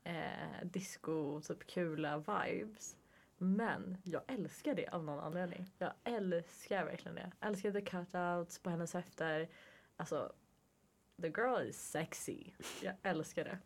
eh, 0.04 0.64
disco 0.64 1.42
typ 1.42 1.68
kula 1.68 2.18
vibes. 2.18 2.96
Men 3.38 3.98
jag 4.04 4.22
älskar 4.28 4.76
det 4.76 4.88
av 4.88 5.04
någon 5.04 5.20
anledning. 5.20 5.72
Jag 5.78 5.92
älskar 6.04 6.86
verkligen 6.86 7.16
det. 7.16 7.32
Jag 7.40 7.50
älskar 7.50 7.72
the 7.72 7.82
cutouts 7.82 8.60
på 8.60 8.70
hennes 8.70 8.94
höfter. 8.94 9.50
Alltså, 10.00 10.32
the 11.22 11.28
girl 11.28 11.68
is 11.70 11.78
sexy. 11.92 12.44
Jag 12.82 12.94
älskar 13.04 13.44
det. 13.44 13.58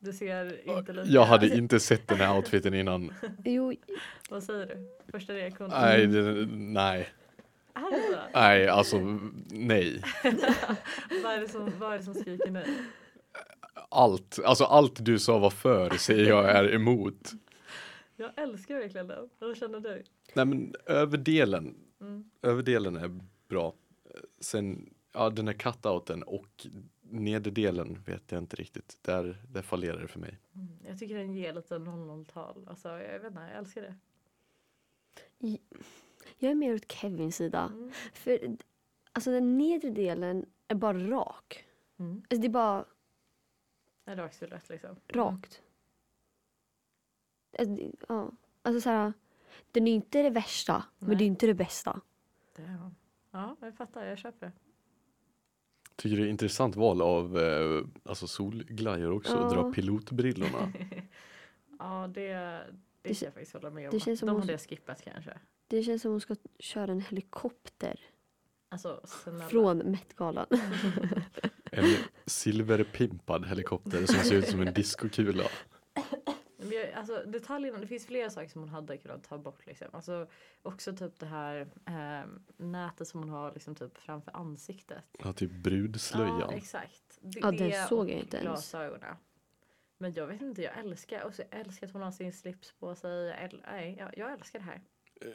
Du 0.00 0.12
ser 0.12 0.68
inte 0.78 0.92
lika... 0.92 1.08
Jag 1.08 1.24
hade 1.24 1.56
inte 1.56 1.80
sett 1.80 2.08
den 2.08 2.18
här 2.18 2.36
outfiten 2.36 2.74
innan. 2.74 3.14
Jo, 3.44 3.74
Vad 4.30 4.42
säger 4.42 4.66
du? 4.66 4.88
Första 5.12 5.32
reaktionen? 5.34 5.70
Nej, 5.80 6.06
det, 6.06 6.46
nej, 6.52 7.08
Är 7.74 7.90
det 7.90 8.12
så? 8.12 8.20
nej, 8.38 8.68
alltså 8.68 8.98
nej. 9.50 10.02
vad, 11.22 11.32
är 11.32 11.40
det 11.40 11.48
som, 11.48 11.72
vad 11.78 11.92
är 11.94 11.98
det 11.98 12.04
som 12.04 12.14
skriker 12.14 12.50
nej? 12.50 12.66
Allt, 13.88 14.38
alltså 14.44 14.64
allt 14.64 15.04
du 15.04 15.18
sa 15.18 15.38
var 15.38 15.50
för 15.50 15.90
säger 15.90 16.28
jag 16.28 16.50
är 16.50 16.74
emot. 16.74 17.32
Jag 18.16 18.30
älskar 18.36 18.78
verkligen 18.78 19.06
den. 19.06 19.28
Vad 19.38 19.56
känner 19.56 19.80
du? 19.80 20.02
Nej 20.34 20.44
men 20.44 20.74
överdelen, 20.86 21.74
Mm. 22.00 22.30
överdelen 22.42 22.96
är 22.96 23.20
bra. 23.48 23.74
Sen, 24.44 24.94
ja 25.12 25.30
den 25.30 25.46
här 25.46 25.54
cutouten 25.54 26.22
och 26.22 26.66
nederdelen 27.02 28.02
vet 28.06 28.32
jag 28.32 28.38
inte 28.42 28.56
riktigt. 28.56 28.98
Där, 29.02 29.42
där 29.48 29.62
fallerar 29.62 30.00
det 30.00 30.08
för 30.08 30.20
mig. 30.20 30.38
Mm. 30.54 30.68
Jag 30.86 30.98
tycker 30.98 31.14
den 31.18 31.34
ger 31.34 31.52
lite 31.52 31.74
00-tal. 31.78 32.66
Alltså, 32.68 32.88
jag 32.88 33.18
vet 33.20 33.30
inte, 33.30 33.40
jag 33.42 33.58
älskar 33.58 33.82
det. 33.82 33.94
jag 36.38 36.50
är 36.50 36.54
mer 36.54 36.74
åt 36.74 36.92
Kevins 36.92 37.36
sida. 37.36 37.70
Mm. 37.74 37.92
För 38.14 38.56
alltså 39.12 39.30
den 39.30 39.58
nedre 39.58 39.90
delen 39.90 40.46
är 40.68 40.74
bara 40.74 40.98
rak. 40.98 41.64
Mm. 41.98 42.16
Alltså 42.30 42.40
det 42.40 42.46
är 42.46 42.50
bara 42.50 42.84
En 44.04 44.16
rak 44.16 44.34
silhuett 44.34 44.68
liksom. 44.68 44.96
rakt. 45.08 45.62
Alltså, 47.58 47.74
det- 47.74 47.92
ja. 48.08 48.30
alltså 48.62 48.80
så 48.80 48.90
här, 48.90 49.12
den 49.72 49.86
är 49.88 49.92
inte 49.94 50.22
det 50.22 50.30
värsta, 50.30 50.84
men 50.98 51.08
Nej. 51.08 51.18
det 51.18 51.24
är 51.24 51.26
inte 51.26 51.46
det 51.46 51.54
bästa. 51.54 52.00
Damn. 52.56 52.94
Ja, 53.34 53.56
jag 53.60 53.74
fattar. 53.76 54.04
Jag 54.06 54.18
köper 54.18 54.46
det. 54.46 54.52
Tycker 55.96 56.16
det 56.16 56.22
är 56.22 56.28
intressant 56.30 56.76
val 56.76 57.02
av 57.02 57.38
eh, 57.38 57.84
alltså 58.04 58.26
solglajjor 58.26 59.12
också, 59.12 59.32
Ja. 59.32 59.48
dra 59.54 59.72
pilotbrillorna. 59.72 60.72
ja, 61.78 62.10
det, 62.14 62.28
det, 62.32 62.64
Det 63.02 63.14
kan 63.14 63.26
jag 63.26 63.34
faktiskt 63.34 63.52
hålla 63.52 63.70
med 63.70 63.84
om. 63.88 63.90
det 63.90 64.00
känns 64.00 64.20
som 64.20 64.26
De 64.26 64.40
hade 64.40 64.52
jag 64.52 64.60
skippat 64.60 65.02
kanske. 65.04 65.38
Det 65.68 65.82
känns 65.82 66.02
som 66.02 66.10
hon 66.10 66.20
ska 66.20 66.36
köra 66.58 66.92
en 66.92 67.00
helikopter 67.00 68.00
Alltså, 68.68 69.00
snälla. 69.04 69.44
från 69.48 69.78
Met-galan. 69.78 70.46
En 71.72 71.84
silverpimpad 72.26 73.46
helikopter 73.46 74.06
som 74.06 74.14
ser 74.14 74.34
ut 74.34 74.48
som 74.48 74.60
en 74.60 74.74
diskokula. 74.74 75.44
Men 76.64 76.72
jag, 76.72 76.92
alltså, 76.92 77.22
detaljerna, 77.26 77.78
det 77.78 77.86
finns 77.86 78.06
flera 78.06 78.30
saker 78.30 78.48
som 78.48 78.60
hon 78.60 78.68
hade 78.68 78.96
kunnat 78.96 79.24
ta 79.24 79.38
bort. 79.38 79.66
Liksom. 79.66 79.86
Alltså, 79.92 80.26
också 80.62 80.96
typ 80.96 81.18
det 81.20 81.26
här 81.26 81.60
eh, 81.86 82.28
nätet 82.56 83.08
som 83.08 83.20
hon 83.20 83.28
har 83.28 83.52
liksom, 83.52 83.74
typ, 83.74 83.98
framför 83.98 84.36
ansiktet. 84.36 85.04
Ja, 85.18 85.32
typ 85.32 85.50
brudslöjan. 85.50 86.40
Ja, 86.40 86.52
exakt. 86.52 87.18
Det, 87.20 87.38
Ja, 87.40 87.50
den 87.50 87.70
det 87.70 87.86
såg 87.88 88.10
jag 88.10 88.18
inte 88.18 88.36
ens. 88.36 88.46
Glasögonen. 88.46 89.16
Men 89.98 90.12
jag 90.12 90.26
vet 90.26 90.42
inte, 90.42 90.62
jag 90.62 90.78
älskar, 90.78 91.24
och 91.24 91.34
så 91.34 91.42
jag 91.50 91.60
älskar 91.60 91.86
att 91.86 91.92
hon 91.92 92.02
har 92.02 92.12
sin 92.12 92.32
slips 92.32 92.72
på 92.72 92.94
sig. 92.94 93.26
Jag, 93.26 93.42
äl, 93.44 93.62
nej, 93.66 93.96
jag, 93.98 94.10
jag 94.18 94.32
älskar 94.32 94.58
det 94.58 94.64
här. 94.64 94.80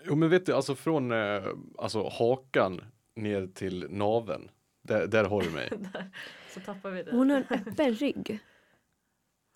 Jo 0.03 0.15
men 0.15 0.29
vet 0.29 0.45
du, 0.45 0.53
alltså 0.53 0.75
från 0.75 1.11
eh, 1.11 1.43
alltså, 1.77 2.09
hakan 2.09 2.81
ner 3.15 3.47
till 3.47 3.87
naven. 3.89 4.51
Där, 4.81 5.07
där 5.07 5.23
har 5.23 5.41
du 5.41 5.49
mig. 5.49 5.69
Där, 5.93 6.09
så 6.53 6.59
tappar 6.59 6.91
vi 6.91 7.03
det. 7.03 7.11
Hon 7.11 7.29
har 7.29 7.37
en 7.37 7.43
öppen 7.67 7.93
rygg. 7.93 8.39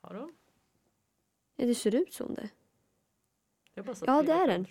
Har 0.01 0.15
hon? 0.15 0.33
Ja, 1.55 1.65
det 1.65 1.75
ser 1.75 1.95
ut 1.95 2.13
som 2.13 2.33
det. 2.33 2.49
Jag 3.73 3.85
bara 3.85 3.95
satt 3.95 4.07
Ja, 4.07 4.21
det 4.21 4.31
är 4.31 4.47
den. 4.47 4.67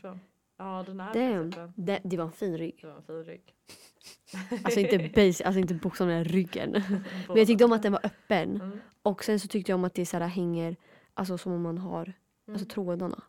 Ja, 0.57 0.85
den 0.87 1.01
är 1.01 1.15
Damn. 1.15 1.73
Det, 1.77 2.01
det 2.05 2.17
var 2.17 2.25
en 2.25 2.33
fin 2.33 2.59
rygg. 2.59 2.79
Det 2.81 2.87
var 2.87 2.97
en 2.97 3.03
fin 3.03 3.25
rygg. 3.25 3.55
Alltså 4.65 4.81
inte 4.81 4.99
basic, 5.15 5.41
alltså 5.41 5.59
inte 5.61 5.75
bokstavligen 5.75 6.25
ryggen. 6.25 6.71
Men 7.29 7.37
jag 7.37 7.47
tyckte 7.47 7.65
om 7.65 7.73
att 7.73 7.83
den 7.83 7.93
var 7.93 8.07
öppen. 8.07 8.61
Mm. 8.61 8.79
Och 9.03 9.25
sen 9.25 9.41
så 9.41 9.49
tyckte 9.49 9.73
jag 9.73 9.77
om 9.79 9.85
att 9.85 9.95
det 9.95 10.07
så 10.07 10.17
här 10.19 10.27
hänger, 10.27 10.77
alltså 11.15 11.39
som 11.39 11.53
om 11.53 11.63
man 11.63 11.79
har, 11.79 12.13
alltså 12.49 12.65
Mm. 12.65 12.69
trådarna. 12.69 13.23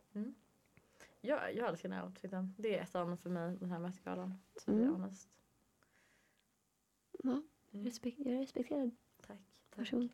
Ja, 1.22 1.50
jag 1.50 1.70
älskar 1.70 1.90
den 1.90 1.98
här 1.98 2.06
outfiten. 2.06 2.56
Det 2.58 2.78
är 2.78 2.84
ett 2.84 2.96
annat 2.96 3.22
för 3.22 3.30
mig, 3.30 3.58
den 3.60 3.70
här 3.72 3.80
be 3.80 4.72
Mm. 4.72 5.06
Ja, 7.24 7.42
Mm. 7.72 7.86
respek 7.86 8.16
jag 8.18 8.42
respekterar 8.42 8.92
Tack. 9.28 9.28
tack. 9.28 9.40
Varsågod. 9.76 10.10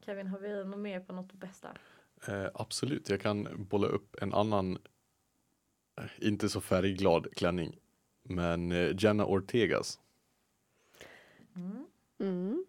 Kevin, 0.00 0.26
har 0.26 0.38
vi 0.38 0.64
något 0.64 0.78
mer 0.78 1.00
på 1.00 1.12
något 1.12 1.32
bästa? 1.32 1.76
Eh, 2.28 2.46
absolut, 2.54 3.08
jag 3.08 3.20
kan 3.20 3.66
bolla 3.70 3.86
upp 3.86 4.16
en 4.22 4.34
annan, 4.34 4.78
eh, 5.98 6.04
inte 6.28 6.48
så 6.48 6.60
färgglad 6.60 7.34
klänning. 7.36 7.78
Men 8.22 8.72
eh, 8.72 8.90
Jenna 8.98 9.26
Ortegas. 9.26 10.00
Mm. 11.56 11.86
Mm. 12.20 12.64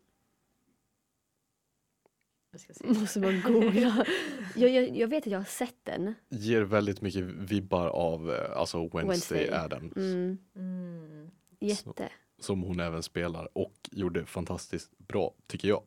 Vi 2.52 2.60
ska 2.60 2.74
se. 2.74 2.88
Måste 2.88 3.20
man 3.20 3.42
googla. 3.42 4.06
jag, 4.56 4.70
jag, 4.70 4.98
jag 4.98 5.08
vet 5.08 5.28
att 5.28 5.32
jag 5.32 5.40
har 5.40 5.46
sett 5.46 5.76
den. 5.84 6.14
Ger 6.30 6.62
väldigt 6.62 7.02
mycket 7.02 7.24
vibbar 7.24 7.88
av 7.88 8.32
eh, 8.32 8.58
alltså 8.58 8.78
Wednesday, 8.80 9.38
Wednesday. 9.40 9.50
Adams. 9.52 9.96
Mm, 9.96 10.38
Mm. 10.56 11.32
jätte. 11.60 12.10
Som 12.40 12.62
hon 12.62 12.80
även 12.80 13.04
spelar 13.04 13.58
och 13.58 13.90
gjorde 13.92 14.26
fantastiskt 14.26 14.98
bra 14.98 15.34
tycker 15.48 15.68
jag. 15.68 15.84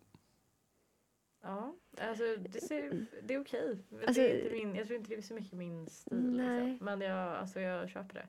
Ja, 1.42 1.74
alltså 2.00 2.36
det, 2.36 2.60
ser, 2.60 3.06
det 3.22 3.34
är 3.34 3.40
okej. 3.40 3.78
Alltså- 4.06 4.22
det 4.22 4.30
är 4.30 4.42
inte 4.42 4.54
min, 4.66 4.74
jag 4.74 4.86
tror 4.86 4.98
inte 4.98 5.10
det 5.10 5.16
är 5.16 5.22
så 5.22 5.34
mycket 5.34 5.52
min 5.52 5.86
stil. 5.86 6.16
Liksom. 6.36 6.78
Men 6.80 7.00
jag, 7.00 7.34
alltså, 7.36 7.60
jag 7.60 7.90
köper 7.90 8.14
det. 8.14 8.28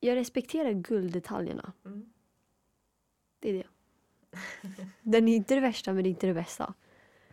Jag 0.00 0.16
respekterar 0.16 0.72
gulddetaljerna. 0.72 1.72
Mm. 1.84 2.12
Det 3.38 3.48
är 3.50 3.54
det. 3.54 3.66
Den 5.02 5.28
är 5.28 5.36
inte 5.36 5.54
det 5.54 5.60
värsta 5.60 5.92
men 5.92 6.02
det 6.02 6.08
är 6.08 6.10
inte 6.10 6.26
det 6.26 6.34
bästa. 6.34 6.74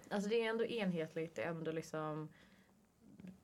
Alltså 0.10 0.30
det 0.30 0.36
är 0.42 0.50
ändå 0.50 0.66
enhetligt. 0.66 1.36
Det 1.36 1.42
är 1.44 1.50
ändå 1.50 1.72
liksom 1.72 2.30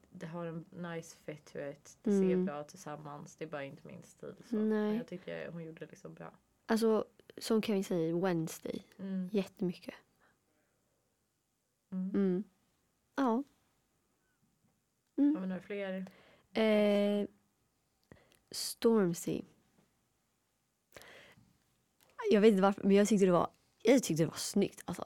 det 0.10 0.26
har 0.28 0.46
en 0.46 0.66
nice 0.72 1.18
fit 1.26 1.46
to 1.46 1.60
it. 1.60 1.98
Det 2.02 2.12
ser 2.12 2.24
Mm. 2.24 2.46
bra 2.46 2.64
tillsammans. 2.64 3.36
Det 3.36 3.46
är 3.46 3.50
bara 3.50 3.64
inte 3.64 3.88
min 3.88 4.04
stil. 4.04 4.34
Så. 4.50 4.56
Nej. 4.56 4.66
Men 4.68 4.96
jag 4.96 5.08
tycker 5.08 5.52
hon 5.52 5.64
gjorde 5.64 5.80
det 5.80 5.86
liksom 5.92 6.14
bra. 6.14 6.34
Alltså 6.66 7.06
som 7.38 7.62
Kevin 7.62 7.84
säger, 7.84 8.14
Wednesday. 8.22 8.86
Mm. 9.00 9.30
Jättemycket. 9.32 9.96
Mm. 11.92 12.10
Mm. 12.16 12.44
Ja. 13.16 13.24
Har 13.24 13.44
Mm. 15.24 15.42
vi 15.42 15.48
några 15.48 15.62
fler? 15.62 16.06
Eh, 16.54 17.28
Stormzy. 18.52 19.42
Jag 22.32 22.42
vet 22.42 22.50
inte 22.52 22.62
varför 22.62 22.84
men 22.84 22.92
jag 22.96 23.08
tyckte 23.08 23.26
det 23.26 23.32
var, 23.32 23.50
jag 23.84 24.04
tyckte 24.04 24.24
det 24.24 24.28
var 24.28 24.36
snyggt 24.38 24.82
alltså. 24.86 25.06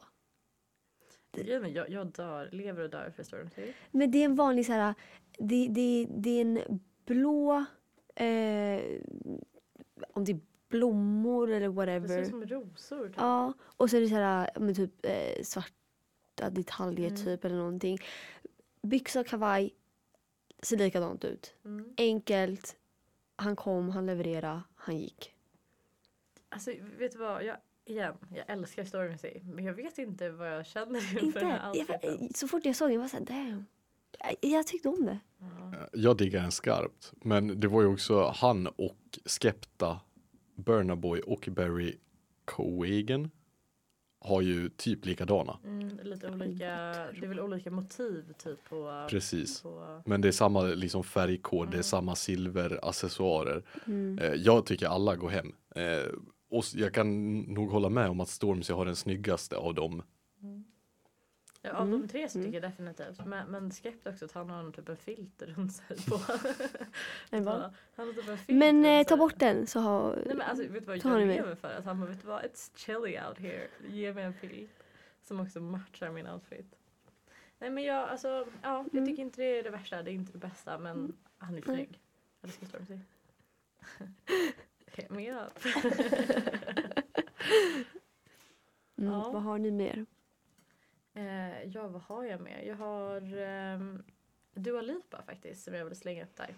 Grejen 1.32 1.66
är, 1.66 1.70
Jag, 1.70 1.90
jag 1.90 2.08
dör, 2.08 2.50
lever 2.52 2.84
och 2.84 2.90
dör 2.90 3.10
för 3.16 3.24
Stormzy. 3.24 3.74
Men 3.92 4.12
det 4.12 4.18
är 4.18 4.26
en 4.26 4.36
vanlig 4.36 4.66
så 4.66 4.72
här, 4.74 4.94
det, 5.38 5.68
det, 5.68 6.08
det 6.10 6.30
är 6.30 6.42
en 6.42 6.80
blå, 7.06 7.66
eh, 8.16 8.82
om 10.14 10.26
det 10.26 10.32
är 10.32 10.40
blommor 10.70 11.50
eller 11.52 11.60
Det 11.70 11.74
ser 11.74 11.76
whatever. 11.76 12.22
ut 12.22 12.30
som 12.30 12.46
rosor. 12.46 13.08
Typ. 13.08 13.16
Ja, 13.18 13.54
och 13.62 13.90
så 13.90 13.98
är 13.98 14.02
det 14.02 14.08
så 14.10 14.16
här 14.16 14.60
med 14.60 14.76
typ 14.76 15.06
eh, 15.06 15.44
svarta 16.42 16.50
detaljer 16.50 17.10
Mm. 17.10 17.24
typ 17.26 17.46
eller 17.46 17.56
någonting. 17.56 17.98
Byxa 18.84 19.20
och 19.20 19.28
kavaj 19.28 19.74
ser 20.64 20.78
likadant 20.78 21.24
ut. 21.26 21.54
Mm. 21.66 21.94
Enkelt, 21.98 22.76
han 23.36 23.56
kom, 23.56 23.90
han 23.90 24.06
levererade, 24.06 24.62
han 24.76 24.98
gick. 24.98 25.34
Alltså 26.50 26.72
vet 27.00 27.12
du 27.12 27.18
vad? 27.18 27.44
Jag, 27.44 27.58
igen, 27.86 28.16
jag 28.36 28.50
älskar 28.50 28.86
Stormzy. 28.86 29.40
Men 29.44 29.66
jag 29.66 29.74
vet 29.74 29.98
inte 29.98 30.30
vad 30.30 30.48
jag 30.54 30.66
känner 30.66 31.24
inför 31.24 31.40
den 31.40 31.50
här 31.50 31.76
jag, 31.76 31.90
outfiten. 31.90 32.34
så 32.34 32.48
fort 32.48 32.66
jag 32.66 32.76
såg 32.76 32.90
den 32.90 32.98
var 32.98 33.04
jag 33.04 33.12
såhär 33.12 33.26
damn. 33.26 33.66
Jag, 34.20 34.52
jag 34.52 34.68
tyckte 34.68 34.90
om 34.90 35.06
det. 35.06 35.20
Ja. 35.40 35.74
Jag 35.94 36.18
diggar 36.18 36.42
den 36.42 36.52
skarpt. 36.52 37.14
Men 37.16 37.60
det 37.60 37.68
var 37.68 37.82
ju 37.82 37.88
också 37.88 38.34
han 38.36 38.68
och 38.68 39.20
Skepta, 39.26 40.00
Burna 40.56 40.96
Boy 40.96 41.22
och 41.22 41.48
Barry 41.52 41.98
Coagan 42.46 43.30
har 44.24 44.42
ju 44.42 44.70
typ 44.70 45.06
likadana. 45.06 45.58
Mm, 45.66 46.00
lite 46.04 46.28
olika, 46.30 46.68
det 47.20 47.24
är 47.26 47.28
väl 47.28 47.40
olika 47.40 47.72
motiv 47.72 48.34
typ 48.44 48.70
på... 48.70 49.08
Precis. 49.10 49.62
på 49.62 50.02
Men 50.06 50.22
det 50.22 50.28
är 50.28 50.32
samma 50.32 50.62
liksom 50.62 51.04
färgkod, 51.04 51.68
det 51.68 51.72
är 51.72 51.74
Mm. 51.74 51.84
samma 51.84 52.16
silveraccessoarer. 52.16 53.64
Mm. 53.86 54.20
Eh, 54.20 54.34
jag 54.34 54.66
tycker 54.66 54.88
alla 54.88 55.16
går 55.16 55.30
hem. 55.30 55.52
Eh, 55.76 56.12
och 56.52 56.64
jag 56.76 56.94
kan 56.94 57.40
nog 57.40 57.72
hålla 57.72 57.90
med 57.90 58.10
om 58.10 58.20
att 58.20 58.30
Stormzy 58.30 58.74
har 58.74 58.86
den 58.86 58.96
snyggaste 58.96 59.56
av 59.58 59.74
dem. 59.74 60.04
Ja, 61.62 61.72
av 61.72 61.88
Mm, 61.88 62.02
de 62.02 62.08
tre 62.08 62.30
så 62.30 62.38
mm. 62.38 62.48
tycker 62.52 62.62
jag 62.62 62.72
definitivt. 62.72 63.26
Men, 63.26 63.48
men 63.52 63.72
Skept 63.72 64.08
också 64.08 64.26
att 64.26 64.32
han 64.32 64.50
har 64.50 64.72
typ 64.72 64.90
en 64.90 64.98
filter 64.98 65.48
runt 65.48 65.74
sig 65.74 65.98
på. 66.10 66.20
En 67.30 67.46
vad? 67.46 67.74
Han 67.96 68.08
har 68.08 68.14
typ 68.14 68.28
en 68.30 68.38
filter 68.38 68.54
Men 68.54 68.86
eh, 68.86 69.04
ta 69.08 69.18
bort 69.18 69.40
den 69.40 69.68
så 69.68 69.80
har... 69.80 70.16
Nej 70.26 70.36
men 70.36 70.42
alltså 70.42 70.68
vet 70.68 70.86
du 70.86 70.86
vad 70.86 70.98
jag 70.98 71.28
lever 71.28 71.56
för? 71.56 71.74
Att 71.74 71.86
han 71.86 72.00
bara 72.00 72.10
vet 72.10 72.22
du 72.22 72.28
vad, 72.28 72.42
it's 72.44 72.72
chilly 72.76 73.20
out 73.30 73.38
here. 73.38 73.68
Ge 73.90 74.14
mig 74.14 74.24
en 74.24 74.34
filt. 74.34 74.72
Som 75.24 75.40
också 75.40 75.60
matchar 75.60 76.10
min 76.12 76.28
outfit. 76.28 76.76
Nej 77.60 77.70
men 77.70 77.84
jag 77.84 78.10
alltså, 78.10 78.28
ja 78.62 78.78
jag 78.92 78.94
Mm. 78.94 79.06
tycker 79.06 79.22
inte 79.24 79.42
det 79.42 79.60
är 79.60 79.64
det 79.64 79.70
värsta, 79.70 80.04
det 80.04 80.12
är 80.12 80.14
inte 80.14 80.32
det 80.32 80.38
bästa 80.38 80.78
men 80.78 80.98
Mm. 80.98 81.16
han 81.38 81.56
är 81.58 81.62
snygg. 81.62 82.00
Jag 82.42 82.48
älskar 82.50 82.68
Stormzy. 82.68 82.98
Hit 84.96 85.10
me 85.10 85.32
up. 85.32 85.66
Mm, 88.98 89.12
Ja. 89.14 89.32
Vad 89.32 89.44
har 89.44 89.58
ni 89.58 89.72
mer? 89.72 90.06
Ja, 91.66 91.88
vad 91.88 92.02
har 92.02 92.24
jag 92.24 92.42
med? 92.42 92.66
Jag 92.68 92.76
har 92.76 93.34
um, 93.76 94.04
Dua 94.54 94.82
Lipa 94.82 95.22
faktiskt 95.22 95.64
som 95.64 95.74
jag 95.74 95.86
vill 95.86 95.96
slänga 95.96 96.24
upp 96.24 96.36
där. 96.36 96.54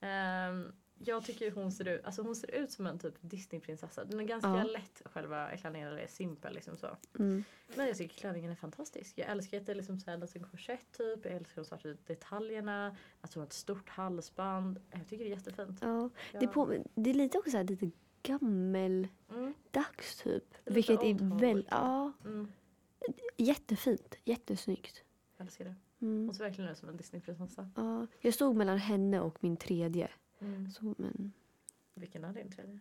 Ehm, 0.00 0.72
jag 0.98 1.24
tycker 1.24 1.50
hon 1.50 1.72
ser 1.72 1.88
ut, 1.88 2.04
alltså 2.04 2.22
hon 2.22 2.36
ser 2.36 2.54
ut 2.54 2.70
som 2.70 2.86
en 2.86 2.98
typ 2.98 3.14
Disneyprinsessa. 3.20 4.04
Den 4.04 4.20
är 4.20 4.24
ganska 4.24 4.48
Ja. 4.48 4.62
lätt, 4.62 5.02
själva 5.04 5.56
klänningen 5.56 5.88
är 5.98 6.06
simpel 6.06 6.54
liksom 6.54 6.76
så. 6.76 6.96
Mm. 7.18 7.44
Men 7.76 7.86
jag 7.86 7.96
tycker 7.96 8.14
klänningen 8.14 8.50
är 8.50 8.54
fantastisk. 8.56 9.18
Jag 9.18 9.28
älskar 9.28 9.58
att 9.60 9.66
det 9.66 9.72
är 9.72 9.76
liksom 9.76 10.00
så 10.00 10.06
här 10.10 10.14
en 10.14 10.20
liten 10.20 10.42
korsett 10.44 10.92
typ. 10.92 11.24
Jag 11.24 11.34
älskar 11.34 11.62
de 11.62 11.64
svarta 11.68 11.88
detaljerna. 12.06 12.96
Att 13.20 13.34
hon 13.34 13.40
har 13.40 13.46
ett 13.46 13.52
stort 13.52 13.88
halsband. 13.88 14.80
Jag 14.90 15.08
tycker 15.08 15.24
det 15.24 15.30
är 15.30 15.36
jättefint. 15.36 15.78
Ja, 15.82 16.10
Ja. 16.32 16.40
det, 16.40 16.46
på, 16.46 16.74
det 16.94 17.10
är 17.10 17.14
lite 17.14 17.38
också 17.38 17.50
så 17.50 17.56
här, 17.56 17.64
lite 17.64 17.90
gammeldags 18.22 19.12
Mm, 19.30 19.52
typ. 20.40 20.44
Vilket 20.64 21.02
är 21.02 21.04
old 21.06 21.20
Hollywood, 21.20 21.40
väl, 21.40 21.62
typ. 21.62 21.70
ja, 21.70 22.12
mm, 22.24 22.52
jättefint. 23.36 24.14
Jättesnyggt. 24.24 25.04
jag 25.36 25.44
älskar 25.44 25.64
det. 25.64 25.74
Mm. 26.00 26.24
Hon 26.26 26.34
ser 26.34 26.44
verkligen 26.44 26.70
ut 26.70 26.78
som 26.78 26.88
en 26.88 26.96
Disneyprinsessa. 26.96 27.70
Ja, 27.76 28.06
jag 28.20 28.34
stod 28.34 28.56
mellan 28.56 28.78
henne 28.78 29.20
och 29.20 29.38
min 29.44 29.56
tredje. 29.56 30.10
Mm. 30.38 30.70
Så, 30.70 30.94
men 30.98 31.32
Vilken 31.94 32.24
är 32.24 32.32
din 32.32 32.50
tredje? 32.50 32.78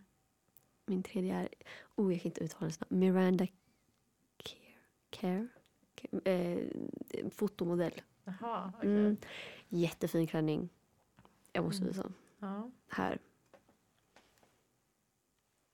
min 0.86 1.04
tredje 1.04 1.36
är, 1.36 1.50
oh 1.96 2.14
jag 2.14 2.22
kan 2.22 2.30
inte 2.30 2.44
uttala 2.44 2.60
hennes 2.60 2.80
namn, 2.80 3.00
Miranda 3.00 3.48
Care. 4.38 4.74
Care? 5.10 5.48
Eh, 6.26 6.68
fotomodell. 7.32 8.02
Jaha, 8.24 8.74
okej. 8.78 8.90
Mm. 8.90 9.18
Jättefin 9.70 10.28
klänning. 10.28 10.70
Jag 11.52 11.64
måste 11.64 11.82
Mm. 11.84 11.94
visa. 11.94 12.12
Ja. 12.40 12.72
Här. 12.88 13.20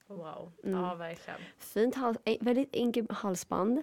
Wow. 0.08 0.52
Mm. 0.64 0.80
Ja, 0.80 0.96
verkligen. 0.96 1.40
Fint 1.58 1.96
hals, 1.96 2.18
en- 2.26 2.38
väldigt 2.42 2.70
enkel 2.76 3.08
halsband. 3.10 3.82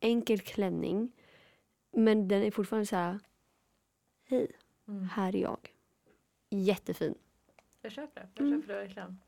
Enkel 0.00 0.40
klänning. 0.40 1.12
Men 1.92 2.28
den 2.28 2.42
är 2.42 2.50
fortfarande 2.50 2.86
så 2.86 2.96
här. 2.96 3.18
Hej, 4.28 4.50
Mm. 4.88 5.08
här 5.08 5.36
är 5.36 5.40
jag. 5.40 5.72
Jättefin. 6.50 7.14
Jag 7.82 7.92
köper 7.92 8.20
det. 8.20 8.28
Jag 8.34 8.46
Mm. 8.46 8.60
köper 8.62 8.74
det 8.74 8.80
verkligen. 8.80 9.18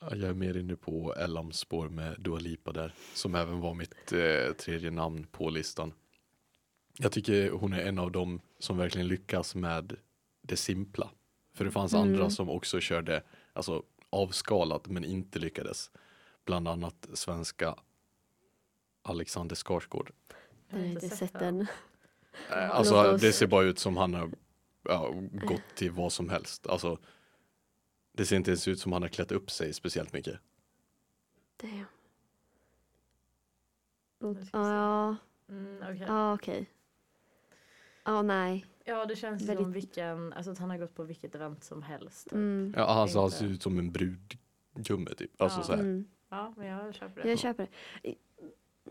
Ja, 0.00 0.14
Jag 0.16 0.30
är 0.30 0.34
mer 0.34 0.56
inne 0.56 0.76
på 0.76 1.14
Ellams 1.14 1.58
spår 1.58 1.88
med 1.88 2.20
Dua 2.20 2.38
Lipa 2.38 2.72
där, 2.72 2.94
som 3.14 3.34
även 3.34 3.60
var 3.60 3.74
mitt 3.74 4.12
eh, 4.12 4.52
tredje 4.52 4.90
namn 4.90 5.26
på 5.30 5.50
listan. 5.50 5.92
Jag 6.98 7.12
tycker 7.12 7.50
hon 7.50 7.72
är 7.72 7.80
en 7.80 7.98
av 7.98 8.12
dem 8.12 8.40
som 8.58 8.78
verkligen 8.78 9.08
lyckas 9.08 9.54
med 9.54 9.96
det 10.42 10.56
simpla. 10.56 11.10
För 11.54 11.64
det 11.64 11.70
fanns 11.70 11.94
Mm. 11.94 12.02
andra 12.08 12.30
som 12.30 12.50
också 12.50 12.80
körde 12.80 13.22
alltså, 13.52 13.82
avskalat 14.10 14.86
men 14.88 15.04
inte 15.04 15.38
lyckades. 15.38 15.90
Bland 16.44 16.68
annat 16.68 17.08
svenska 17.14 17.76
Alexander 19.08 19.56
Skarsgård. 19.56 20.10
Jag 20.68 20.78
har 20.78 20.84
inte 20.84 21.08
sett 21.08 21.32
den. 21.32 21.60
Eh, 22.50 22.70
Alltså 22.70 23.16
det 23.20 23.32
ser 23.32 23.46
bara 23.46 23.64
ut 23.64 23.78
som 23.78 23.96
han 23.96 24.14
har 24.14 24.30
ja, 24.82 25.14
gått 25.32 25.62
till 25.74 25.90
vad 25.90 26.12
som 26.12 26.28
helst. 26.28 26.66
Alltså, 26.66 26.98
det 28.12 28.26
ser 28.26 28.36
inte 28.36 28.50
ens 28.50 28.68
ut 28.68 28.80
som 28.80 28.92
han 28.92 29.02
har 29.02 29.08
klätt 29.08 29.32
upp 29.32 29.50
sig 29.50 29.72
speciellt 29.72 30.12
mycket. 30.12 30.38
Damn. 31.56 31.84
Vi 34.18 34.34
se. 34.44 34.50
Ja, 34.52 35.16
Mm, 35.48 35.76
okej. 35.82 36.04
ja 36.08 36.34
okej. 36.34 36.70
Ja, 38.04 38.22
nej. 38.22 38.66
Ja, 38.84 39.06
det 39.06 39.16
känns 39.16 39.46
som 39.46 39.54
Väldigt- 39.56 39.76
vilken, 39.76 40.32
alltså 40.32 40.52
att 40.52 40.58
han 40.58 40.70
har 40.70 40.78
gått 40.78 40.94
på 40.94 41.02
vilket 41.04 41.34
event 41.34 41.64
som 41.64 41.82
helst. 41.82 42.24
typ. 42.24 42.32
Mm. 42.32 42.74
Ja, 42.76 42.82
alltså, 42.84 43.20
han 43.20 43.30
ser 43.30 43.46
ut 43.46 43.62
som 43.62 43.78
en 43.78 43.92
brudgumme 43.92 45.10
typ. 45.16 45.40
Alltså 45.42 45.58
Ja. 45.58 45.62
så 45.64 45.72
här. 45.72 45.80
Mm. 45.80 46.04
Ja, 46.28 46.54
men 46.56 46.66
jag 46.66 46.94
köper 46.94 47.22
det. 47.22 47.28
Jag 47.28 47.38
köper 47.38 47.68
det. 48.02 48.14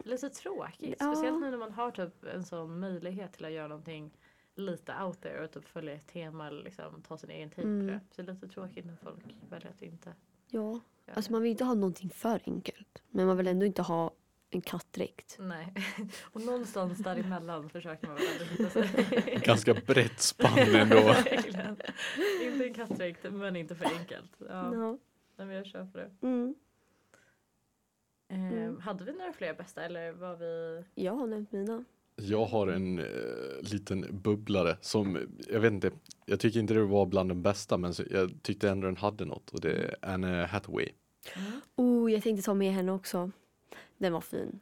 Lite 0.06 0.30
tråkigt. 0.30 0.96
Ja. 1.00 1.14
Speciellt 1.14 1.42
nu 1.42 1.52
när 1.52 1.58
man 1.58 1.72
har 1.72 1.92
typ 1.92 2.24
en 2.24 2.44
sån 2.46 2.80
möjlighet 2.80 3.34
till 3.34 3.46
att 3.46 3.52
göra 3.52 3.68
någonting 3.68 4.12
lite 4.56 4.94
out 5.04 5.22
there 5.22 5.44
och 5.44 5.52
typ 5.52 5.68
följa 5.68 5.94
ett 5.94 6.08
tema 6.08 6.48
eller 6.48 6.64
liksom 6.64 7.02
ta 7.02 7.18
sin 7.18 7.30
egen 7.30 7.50
tid 7.50 7.64
Mm. 7.66 7.88
på 7.88 7.94
det. 7.94 8.00
Så 8.16 8.22
det 8.22 8.32
är 8.32 8.34
lite 8.34 8.48
tråkigt 8.48 8.86
när 8.86 8.96
folk 8.96 9.24
väljer 9.50 9.70
att 9.70 9.82
inte 9.82 10.14
Ja, 10.50 10.80
alltså 11.14 11.32
man 11.32 11.42
vill 11.42 11.52
inte 11.52 11.64
ha 11.64 11.74
någonting 11.74 12.10
för 12.10 12.42
enkelt. 12.46 13.04
Men 13.10 13.28
man 13.28 13.38
vill 13.38 13.48
ändå 13.48 13.66
inte 13.66 13.82
ha 13.82 14.12
en 14.50 14.62
kattdräkt. 14.62 15.38
Nej. 15.40 15.74
Och 16.24 16.42
någonstans 16.42 16.98
däremellan 17.00 17.70
försöker 17.70 18.08
man 18.08 18.16
väl 18.16 18.26
ändå 18.34 18.44
hitta 18.46 18.70
sig. 18.70 19.42
Ganska 19.46 19.74
brett 19.74 20.20
spann 20.20 20.58
ändå. 20.76 21.14
Inte 22.44 22.66
en 22.68 22.74
kattdräkt 22.74 23.32
men 23.32 23.56
inte 23.56 23.76
för 23.76 23.86
enkelt. 24.00 24.32
Ja, 24.50 24.72
nej, 24.72 25.48
men 25.48 25.50
jag 25.50 25.66
köper 25.66 26.00
det. 26.00 26.28
Mm. 26.28 26.56
Ehm, 28.30 28.48
Mm. 28.54 28.80
Hade 28.80 29.04
vi 29.04 29.12
några 29.14 29.34
fler 29.34 29.54
bästa 29.54 29.84
eller 29.86 30.12
var 30.12 30.36
vi? 30.36 30.84
Jag 30.96 31.14
har 31.16 31.28
nämnt 31.28 31.52
mina. 31.52 31.84
Jag 32.16 32.46
har 32.46 32.68
en 32.68 33.00
eh, 33.00 33.06
liten 33.72 34.06
bubblare 34.22 34.78
som, 34.82 35.20
jag 35.48 35.60
vet 35.60 35.74
inte, 35.74 35.92
jag 36.26 36.40
tycker 36.40 36.60
inte 36.60 36.74
det 36.74 36.84
var 36.86 37.06
bland 37.06 37.30
de 37.30 37.42
bästa 37.42 37.78
men 37.78 37.94
så, 37.94 38.04
jag 38.12 38.32
tyckte 38.42 38.70
ändå 38.70 38.88
den 38.88 38.98
hade 38.98 39.26
något 39.26 39.50
och 39.50 39.62
det 39.62 39.72
är 39.74 39.96
Anne 40.02 40.46
Hathaway. 40.46 40.90
Oh, 41.76 42.12
jag 42.12 42.24
tänkte 42.24 42.46
ta 42.46 42.54
med 42.54 42.72
henne 42.74 42.92
också. 42.92 43.32
Den 43.98 44.14
var 44.14 44.22
fin. 44.22 44.60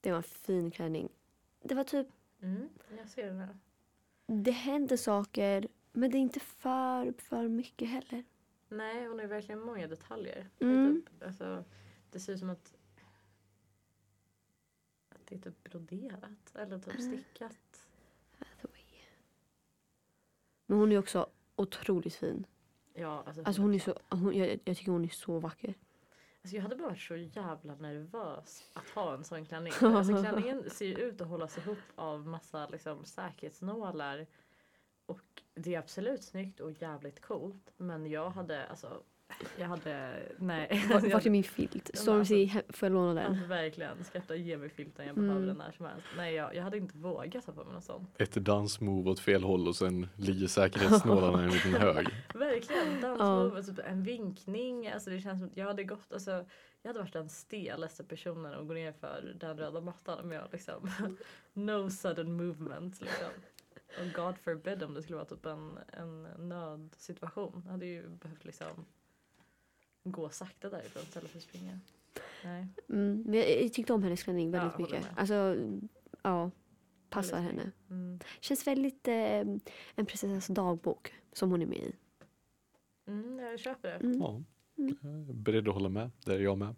Det 0.00 0.10
var 0.10 0.16
en 0.16 0.22
fin 0.22 0.70
klänning. 0.70 1.08
Det 1.62 1.74
var 1.74 1.84
typ, 1.84 2.06
Mm, 2.42 2.68
jag 2.98 3.08
ser 3.08 3.26
den 3.26 3.38
här. 3.38 3.56
det 4.26 4.50
hände 4.50 4.98
saker 4.98 5.68
men 5.92 6.10
det 6.10 6.16
är 6.16 6.20
inte 6.20 6.40
för, 6.40 7.12
för 7.18 7.48
mycket 7.48 7.88
heller. 7.88 8.24
Nej, 8.68 9.06
hon 9.08 9.18
har 9.18 9.26
verkligen 9.26 9.60
många 9.60 9.86
detaljer. 9.86 10.48
Mm. 10.60 11.02
Typ, 11.02 11.22
alltså, 11.26 11.64
det 12.12 12.20
ser 12.20 12.32
ut 12.32 12.38
som 12.38 12.50
att, 12.50 12.74
att 15.08 15.26
det 15.26 15.34
är 15.34 15.38
typ 15.38 15.64
broderat 15.64 16.54
eller 16.54 16.78
typ 16.78 16.98
Mm. 16.98 17.00
stickat. 17.22 17.88
Hathaway. 18.38 18.82
Men 20.66 20.78
hon 20.78 20.92
är 20.92 20.98
också 20.98 21.30
otroligt 21.56 22.14
fin. 22.14 22.46
Ja, 22.94 23.22
alltså, 23.26 23.42
Alltså 23.44 23.62
hon 23.62 23.74
är 23.74 23.78
så, 23.78 23.98
hon, 24.08 24.36
jag, 24.36 24.60
jag 24.64 24.76
tycker 24.76 24.92
hon 24.92 25.04
är 25.04 25.08
så 25.08 25.38
vacker. 25.38 25.74
Alltså 26.42 26.56
jag 26.56 26.62
hade 26.62 26.76
bara 26.76 26.88
varit 26.88 27.00
så 27.00 27.16
jävla 27.16 27.74
nervös 27.74 28.70
att 28.72 28.88
ha 28.88 29.14
en 29.14 29.24
sån 29.24 29.46
klänning. 29.46 29.72
Alltså 29.80 30.22
klänningen 30.22 30.70
ser 30.70 30.86
ju 30.86 30.94
ut 30.94 31.20
att 31.20 31.28
hållas 31.28 31.58
ihop 31.58 31.78
av 31.94 32.26
massa 32.26 32.68
liksom, 32.68 33.04
säkerhetsnålar. 33.04 34.26
Och 35.06 35.42
det 35.54 35.74
är 35.74 35.78
absolut 35.78 36.24
snyggt 36.24 36.60
och 36.60 36.72
jävligt 36.82 37.20
coolt. 37.20 37.72
Men 37.76 38.06
jag 38.06 38.30
hade 38.30 38.66
alltså, 38.66 39.02
jag 39.58 39.66
hade, 39.68 40.22
nej. 40.38 40.84
Vart 40.92 41.02
jag, 41.02 41.10
vart 41.10 41.26
är 41.26 41.30
min 41.30 41.44
filt? 41.44 41.90
Stormzy, 41.94 42.48
får 42.48 42.86
jag 42.86 42.92
låna 42.92 43.14
den? 43.14 43.30
alltså, 43.32 43.46
verkligen, 43.46 44.04
skratta 44.04 44.36
ge 44.36 44.56
mig 44.56 44.68
filten 44.68 45.06
jag 45.06 45.12
Mm. 45.18 45.28
behöver 45.28 45.46
den 45.46 45.56
när 45.56 45.72
som 45.72 45.86
helst. 45.86 46.06
Nej 46.16 46.34
jag, 46.34 46.54
jag 46.54 46.62
hade 46.62 46.76
inte 46.76 46.98
vågat 46.98 47.44
ha 47.44 47.52
på 47.52 47.64
mig 47.64 47.74
något 47.74 47.84
sånt. 47.84 48.08
Ett 48.18 48.32
dansmove 48.34 49.10
åt 49.10 49.20
fel 49.20 49.42
håll 49.44 49.68
och 49.68 49.76
sen 49.76 50.08
ligger 50.16 50.46
säkerhetsnålarna 50.46 51.42
i 51.42 51.44
en 51.44 51.50
liten 51.50 51.74
hög. 51.80 52.06
Verkligen, 52.34 53.00
dansmove, 53.00 53.62
typ 53.62 53.78
en 53.78 54.02
vinkning. 54.02 54.88
Alltså 54.88 55.10
det 55.10 55.20
känns 55.20 55.40
som 55.40 55.48
att 55.48 55.56
jag 55.56 55.66
hade 55.66 55.84
gått, 55.84 56.12
alltså 56.12 56.30
jag 56.82 56.88
hade 56.88 56.98
varit 56.98 57.12
den 57.12 57.28
stelaste 57.28 58.04
personen 58.04 58.54
att 58.54 58.66
gå 58.68 58.74
ner 58.74 58.92
för 58.92 59.34
den 59.40 59.58
röda 59.58 59.80
mattan 59.80 60.18
om 60.24 60.32
jag 60.32 60.44
liksom 60.52 60.90
no 61.52 61.90
sudden 61.90 62.32
movement 62.32 63.00
liksom. 63.00 63.28
Och 64.00 64.12
God 64.14 64.38
forbid 64.38 64.82
om 64.82 64.94
det 64.94 65.02
skulle 65.02 65.16
vara 65.16 65.26
typ 65.28 65.46
en, 65.46 65.78
en 65.92 66.22
nödsituation. 66.48 67.62
Jag 67.64 67.72
hade 67.72 67.86
ju 67.86 68.08
behövt 68.08 68.44
liksom 68.44 68.84
gå 70.04 70.28
sakta 70.30 70.70
därifrån 70.70 71.02
istället 71.02 71.30
för 71.30 71.38
att 71.38 71.44
springa. 71.44 71.78
Nej. 72.44 72.66
Mm, 72.88 73.22
men 73.26 73.34
jag, 73.34 73.72
tyckte 73.72 73.92
om 73.92 74.02
hennes 74.02 74.22
klänning 74.22 74.52
Ja, 74.54 74.60
väldigt 74.60 74.72
håller 74.76 74.88
mycket. 74.96 75.04
med. 75.04 75.18
Alltså, 75.18 75.56
ja. 76.22 76.50
Passar 77.10 77.36
Väldigt 77.36 77.60
henne. 77.60 77.72
Mm. 77.90 78.18
Känns 78.40 78.66
väldigt 78.66 79.08
eh, 79.08 79.14
en 79.94 80.06
prinsessas 80.06 80.46
dagbok 80.46 81.14
som 81.32 81.50
hon 81.50 81.62
är 81.62 81.66
med 81.66 81.78
i. 81.78 81.92
Mm, 83.06 83.38
jag 83.38 83.60
köper 83.60 83.88
det. 83.88 83.94
Mm. 84.06 84.18
Ja, 84.20 84.42
Mm. 84.78 84.96
jag 85.02 85.12
är 85.12 85.32
beredd 85.34 85.68
att 85.68 85.74
hålla 85.74 85.88
med. 85.88 86.10
Det 86.24 86.34
är 86.34 86.38
jag 86.40 86.58
med. 86.58 86.74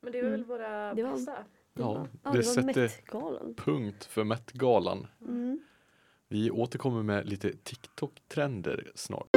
Men 0.00 0.12
det 0.12 0.22
var 0.22 0.30
väl 0.30 0.34
Mm. 0.40 0.48
våra 0.48 0.94
Det 0.94 1.02
var- 1.02 1.12
bästa. 1.12 1.32
Det 1.72 1.82
Ja, 1.82 1.94
var, 1.94 2.08
ja, 2.24 2.30
det 2.30 2.38
det 2.38 2.42
sätter-. 2.44 3.54
Punkt 3.54 4.04
för 4.04 4.24
Met-galan. 4.24 5.06
Mm. 5.20 5.60
Vi 6.28 6.50
återkommer 6.50 7.02
med 7.02 7.28
lite 7.28 7.52
TikTok-trender 7.52 8.92
snart. 8.94 9.28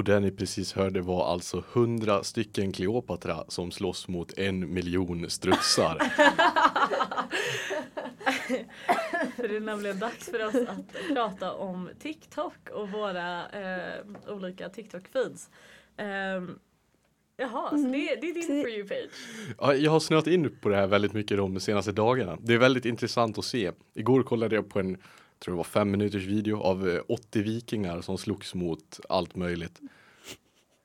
Och 0.00 0.04
det 0.04 0.20
ni 0.20 0.30
precis 0.30 0.72
hörde 0.72 1.00
var 1.00 1.32
alltså 1.32 1.64
100 1.72 2.24
stycken 2.24 2.72
Kleopatra 2.72 3.44
som 3.48 3.70
slåss 3.70 4.08
mot 4.08 4.38
en 4.38 4.74
miljon 4.74 5.30
strutsar. 5.30 5.98
För 9.36 9.48
det 9.48 9.56
är 9.56 9.60
nämligen 9.60 9.98
dags 9.98 10.30
för 10.30 10.46
oss 10.46 10.54
att 10.54 11.14
prata 11.14 11.52
om 11.52 11.90
TikTok 12.02 12.70
och 12.72 12.90
våra 12.90 13.48
eh, 13.48 14.00
olika 14.28 14.68
TikTok-feeds. 14.68 15.48
Um, 16.36 16.58
jaha, 17.36 17.70
så 17.70 17.76
det, 17.76 18.18
det 18.20 18.28
är 18.28 18.34
din 18.34 18.62
For 18.62 18.70
You-page. 18.70 19.10
Ja, 19.58 19.74
jag 19.74 19.90
har 19.90 20.00
snöat 20.00 20.26
in 20.26 20.56
på 20.60 20.68
det 20.68 20.76
här 20.76 20.86
väldigt 20.86 21.12
mycket 21.12 21.36
de 21.36 21.60
senaste 21.60 21.92
dagarna. 21.92 22.38
Det 22.40 22.54
är 22.54 22.58
väldigt 22.58 22.84
intressant 22.84 23.38
att 23.38 23.44
se. 23.44 23.72
Igår 23.94 24.22
kollade 24.22 24.54
jag 24.54 24.68
på 24.68 24.80
en, 24.80 24.96
tror 25.40 25.54
det 25.54 25.56
var 25.56 25.64
fem 25.64 25.90
minuters 25.90 26.24
video 26.24 26.62
av 26.62 26.88
eh, 26.88 27.02
80 27.08 27.42
vikingar 27.42 28.00
som 28.00 28.18
slogs 28.18 28.54
mot 28.54 29.00
allt 29.08 29.34
möjligt. 29.36 29.80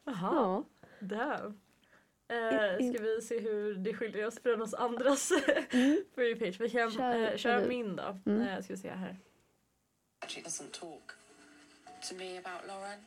Jaha, 0.06 0.16
Ja. 0.32 0.64
damn. 1.00 1.60
Eh, 2.28 2.92
ska 2.94 3.04
vi 3.04 3.22
se 3.22 3.40
hur 3.40 3.76
det 3.76 3.94
skiljer 3.94 4.28
oss 4.28 4.40
från 4.40 4.62
oss 4.62 4.74
andras 4.74 5.28
For 6.16 6.24
You-page? 6.24 6.56
Vi 6.60 6.70
kan 6.70 6.92
Kör, 6.92 7.16
eh, 7.24 7.30
kör 7.30 7.38
köra 7.38 7.68
min 7.68 7.96
då. 7.96 8.20
Mm. 8.26 8.42
Eh, 8.42 8.62
ska 8.64 8.74
vi 8.74 8.80
se 8.80 8.90
här. 8.90 9.18
actually 10.20 10.44
doesn't 10.48 10.72
talk 10.80 11.12
to 12.10 12.16
me 12.16 12.38
about 12.38 12.68
Lauren 12.68 13.00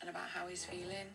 and 0.00 0.08
about 0.10 0.28
how 0.34 0.48
he's 0.48 0.64
feeling. 0.70 1.06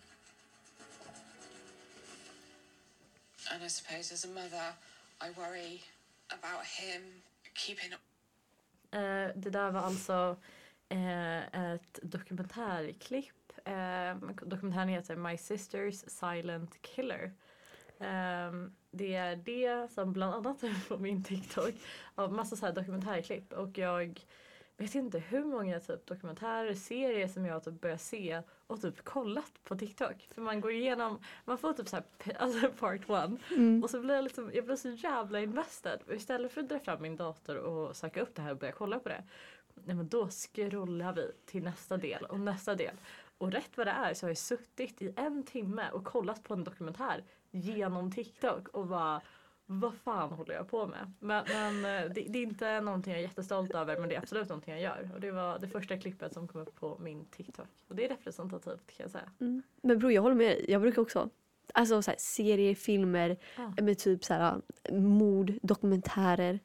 And 3.52 3.63
I 3.63 3.69
suppose 3.69 4.13
as 4.13 4.26
a 4.26 4.28
mother, 4.28 4.73
I 5.21 5.30
worry 5.39 5.82
about 6.30 6.65
him 6.65 7.21
keeping 7.54 7.93
Eh, 8.91 9.32
det 9.36 9.50
där 9.50 9.71
var 9.71 9.82
alltså 9.82 10.38
eh, 10.89 11.71
ett 11.73 12.00
dokumentärklipp. 12.02 13.52
Eh, 13.65 14.15
dokumentären 14.45 14.88
heter 14.88 15.15
My 15.15 15.36
Sister's 15.36 16.10
Silent 16.10 16.82
Killer. 16.82 17.34
Ehm, 18.00 18.76
det 18.91 19.15
är 19.15 19.36
det 19.36 19.91
som 19.91 20.13
bland 20.13 20.36
annat 20.36 20.63
är 20.63 20.88
på 20.88 20.97
min 20.97 21.23
TikTok 21.23 21.73
av 22.15 22.34
massa 22.34 22.56
så 22.56 22.65
här 22.65 22.73
dokumentärklipp 22.73 23.54
och 23.54 23.78
jag 23.78 24.26
vet 24.77 24.95
inte 24.95 25.19
hur 25.19 25.43
många 25.43 25.79
typ 25.79 26.05
dokumentärer, 26.05 26.73
serier 26.73 27.27
som 27.27 27.45
jag 27.45 27.63
typ 27.63 27.81
börjar 27.81 27.97
se 27.97 28.41
och 28.67 28.81
typ 28.81 29.03
kollat 29.03 29.51
på 29.63 29.75
TikTok. 29.75 30.27
För 30.33 30.41
man 30.41 30.61
går 30.61 30.71
igenom, 30.71 31.19
man 31.45 31.57
får 31.57 31.73
typ 31.73 31.87
så 31.87 31.95
här, 31.95 32.05
alltså 32.39 32.71
part 32.71 33.09
one 33.09 33.37
Mm. 33.51 33.83
och 33.83 33.89
så 33.89 33.99
blir 33.99 34.15
jag 34.15 34.23
liksom, 34.23 34.51
jag 34.53 34.65
blir 34.65 34.75
så 34.75 34.89
jävla 34.89 35.39
invested. 35.39 35.99
Och 36.07 36.13
istället 36.13 36.51
för 36.51 36.61
att 36.61 36.69
dra 36.69 36.79
fram 36.79 37.01
min 37.01 37.15
dator 37.15 37.55
och 37.57 37.95
söka 37.95 38.21
upp 38.21 38.35
det 38.35 38.41
här 38.41 38.51
och 38.51 38.57
börja 38.57 38.73
kolla 38.73 38.99
på 38.99 39.09
det. 39.09 39.23
Nej 39.73 39.95
men 39.95 40.07
då 40.07 40.29
scrollar 40.29 41.13
vi 41.13 41.31
till 41.45 41.63
nästa 41.63 41.97
del 41.97 42.25
och 42.25 42.39
nästa 42.39 42.75
del. 42.75 42.95
Och 43.37 43.51
rätt 43.51 43.77
vad 43.77 43.87
det 43.87 43.91
är 43.91 44.13
så 44.13 44.25
har 44.25 44.29
jag 44.29 44.37
suttit 44.37 45.01
i 45.01 45.13
en 45.15 45.43
timme 45.43 45.89
och 45.91 46.05
kollat 46.05 46.43
på 46.43 46.53
en 46.53 46.63
dokumentär 46.63 47.23
genom 47.51 48.11
TikTok 48.11 48.67
och 48.67 48.87
bara 48.87 49.21
vad 49.69 49.93
fan 49.95 50.32
håller 50.32 50.53
jag 50.53 50.67
på 50.69 50.88
med? 50.88 51.12
Men, 51.19 51.45
men 51.47 51.75
eh, 52.06 52.12
det, 52.12 52.21
det 52.30 52.39
är 52.39 52.43
inte 52.43 52.82
någonting 52.82 53.13
jag 53.13 53.19
är 53.19 53.23
jättestolt 53.27 53.75
över 53.75 53.99
men 53.99 54.10
det 54.10 54.15
är 54.15 54.19
absolut 54.19 54.49
någonting 54.49 54.73
jag 54.73 54.82
gör. 54.84 55.10
Och 55.15 55.21
det 55.21 55.32
var 55.32 55.60
det 55.60 55.67
första 55.67 55.97
klippet 55.97 56.34
som 56.34 56.47
kom 56.47 56.62
upp 56.62 56.75
på 56.75 56.97
min 56.99 57.25
TikTok. 57.25 57.67
Och 57.88 57.95
det 57.95 58.06
är 58.06 58.10
representativt 58.10 58.88
kan 58.88 59.03
jag 59.03 59.12
säga. 59.12 59.30
Mm. 59.39 59.62
Men 59.82 59.99
bror 59.99 60.12
jag 60.12 60.21
håller 60.21 60.36
med 60.36 60.47
dig. 60.47 60.65
Jag 60.67 60.82
brukar 60.82 61.01
också. 61.01 61.30
Alltså 61.73 62.01
så 62.01 62.12
här, 62.12 62.17
serier, 62.19 62.75
filmer 62.75 63.38
Ja. 63.58 63.84
med 63.84 63.97
typ 63.97 64.25
så 64.25 64.34
här, 64.34 64.62
mord, 64.91 65.53
dokumentärer. 65.62 66.60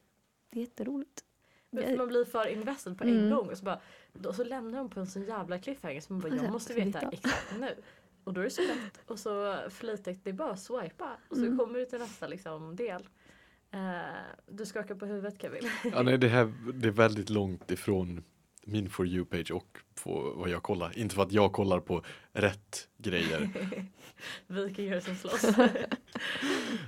Det 0.49 0.59
är 0.59 0.61
jätteroligt. 0.61 1.23
Men 1.69 1.97
man 1.97 2.07
blir 2.07 2.25
för 2.25 2.47
invested 2.47 2.97
på 2.97 3.03
en 3.03 3.09
Mm. 3.17 3.29
gång 3.35 3.49
och 3.49 3.57
så, 3.57 3.65
bara, 3.65 3.79
då, 4.13 4.33
så 4.33 4.43
lämnar 4.43 4.77
de 4.77 4.89
på 4.89 4.99
en 4.99 5.07
sån 5.07 5.23
jävla 5.23 5.59
cliffhanger 5.59 6.01
som 6.01 6.15
man 6.15 6.21
bara, 6.21 6.27
Alltså, 6.31 6.45
jag 6.45 6.51
måste 6.53 6.73
för 6.73 6.81
veta 6.81 6.99
exakt 7.11 7.59
nu. 7.59 7.75
Och 8.23 8.33
då 8.33 8.41
är 8.41 8.45
det 8.45 8.49
så 8.49 8.61
lätt 8.61 9.01
och 9.09 9.19
så 9.19 9.57
flitigt, 9.69 10.23
det 10.23 10.29
är 10.29 10.33
bara 10.33 10.51
att 10.51 10.59
swipa 10.59 11.17
och 11.29 11.37
så 11.37 11.45
Mm. 11.45 11.57
kommer 11.57 11.79
du 11.79 11.85
till 11.85 11.99
nästa 11.99 12.27
liksom, 12.27 12.75
del. 12.75 13.07
Eh, 13.71 13.79
du 14.47 14.65
skakar 14.65 14.95
på 14.95 15.05
huvudet 15.05 15.41
Kevin. 15.41 15.69
Ja, 15.83 16.03
nej, 16.03 16.17
det, 16.17 16.27
här, 16.27 16.53
det 16.73 16.87
är 16.87 16.91
väldigt 16.91 17.29
långt 17.29 17.71
ifrån 17.71 18.23
min 18.65 18.89
For 18.89 19.07
You-page 19.07 19.51
och 19.51 19.77
på 20.03 20.33
vad 20.35 20.49
jag 20.49 20.63
kollar. 20.63 20.97
Inte 20.97 21.15
för 21.15 21.23
att 21.23 21.31
jag 21.31 21.53
kollar 21.53 21.79
på 21.79 22.03
rätt 22.33 22.89
grejer. 22.97 23.49
Vikingar 24.47 24.99
som 24.99 25.15
slåss. 25.15 25.57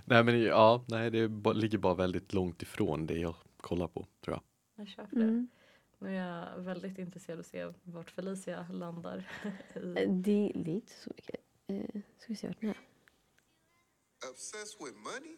nej 0.06 0.24
men 0.24 0.42
ja, 0.42 0.86
nej 0.88 1.12
det 1.12 1.28
ligger 1.54 1.78
bara 1.78 1.94
väldigt 1.94 2.34
långt 2.34 2.62
ifrån 2.62 3.06
det 3.06 3.18
jag 3.18 3.36
kollar 3.58 3.88
på 3.88 4.08
tror 4.26 4.36
jag. 4.36 4.42
jag 4.76 4.88
köper. 4.88 5.18
Mm. 5.18 5.48
Nu 6.06 6.18
är 6.18 6.54
jag 6.56 6.62
väldigt 6.62 6.98
intresserad 6.98 7.40
av 7.40 7.40
att 7.40 7.46
se 7.46 7.74
vart 7.84 8.12
Felicia 8.12 8.68
landar. 8.72 9.32
Eh, 9.74 9.82
i. 9.82 10.06
Det, 10.06 10.52
är 10.56 10.70
inte 10.70 10.94
så 10.94 11.12
mycket. 11.16 11.42
Eh, 11.68 12.02
ska 12.18 12.28
vi 12.28 12.36
se 12.36 12.48
vart 12.48 12.62
den 12.62 12.70
är. 12.70 12.80
Obsessed 14.32 14.86
with 14.86 14.98
money? 14.98 15.38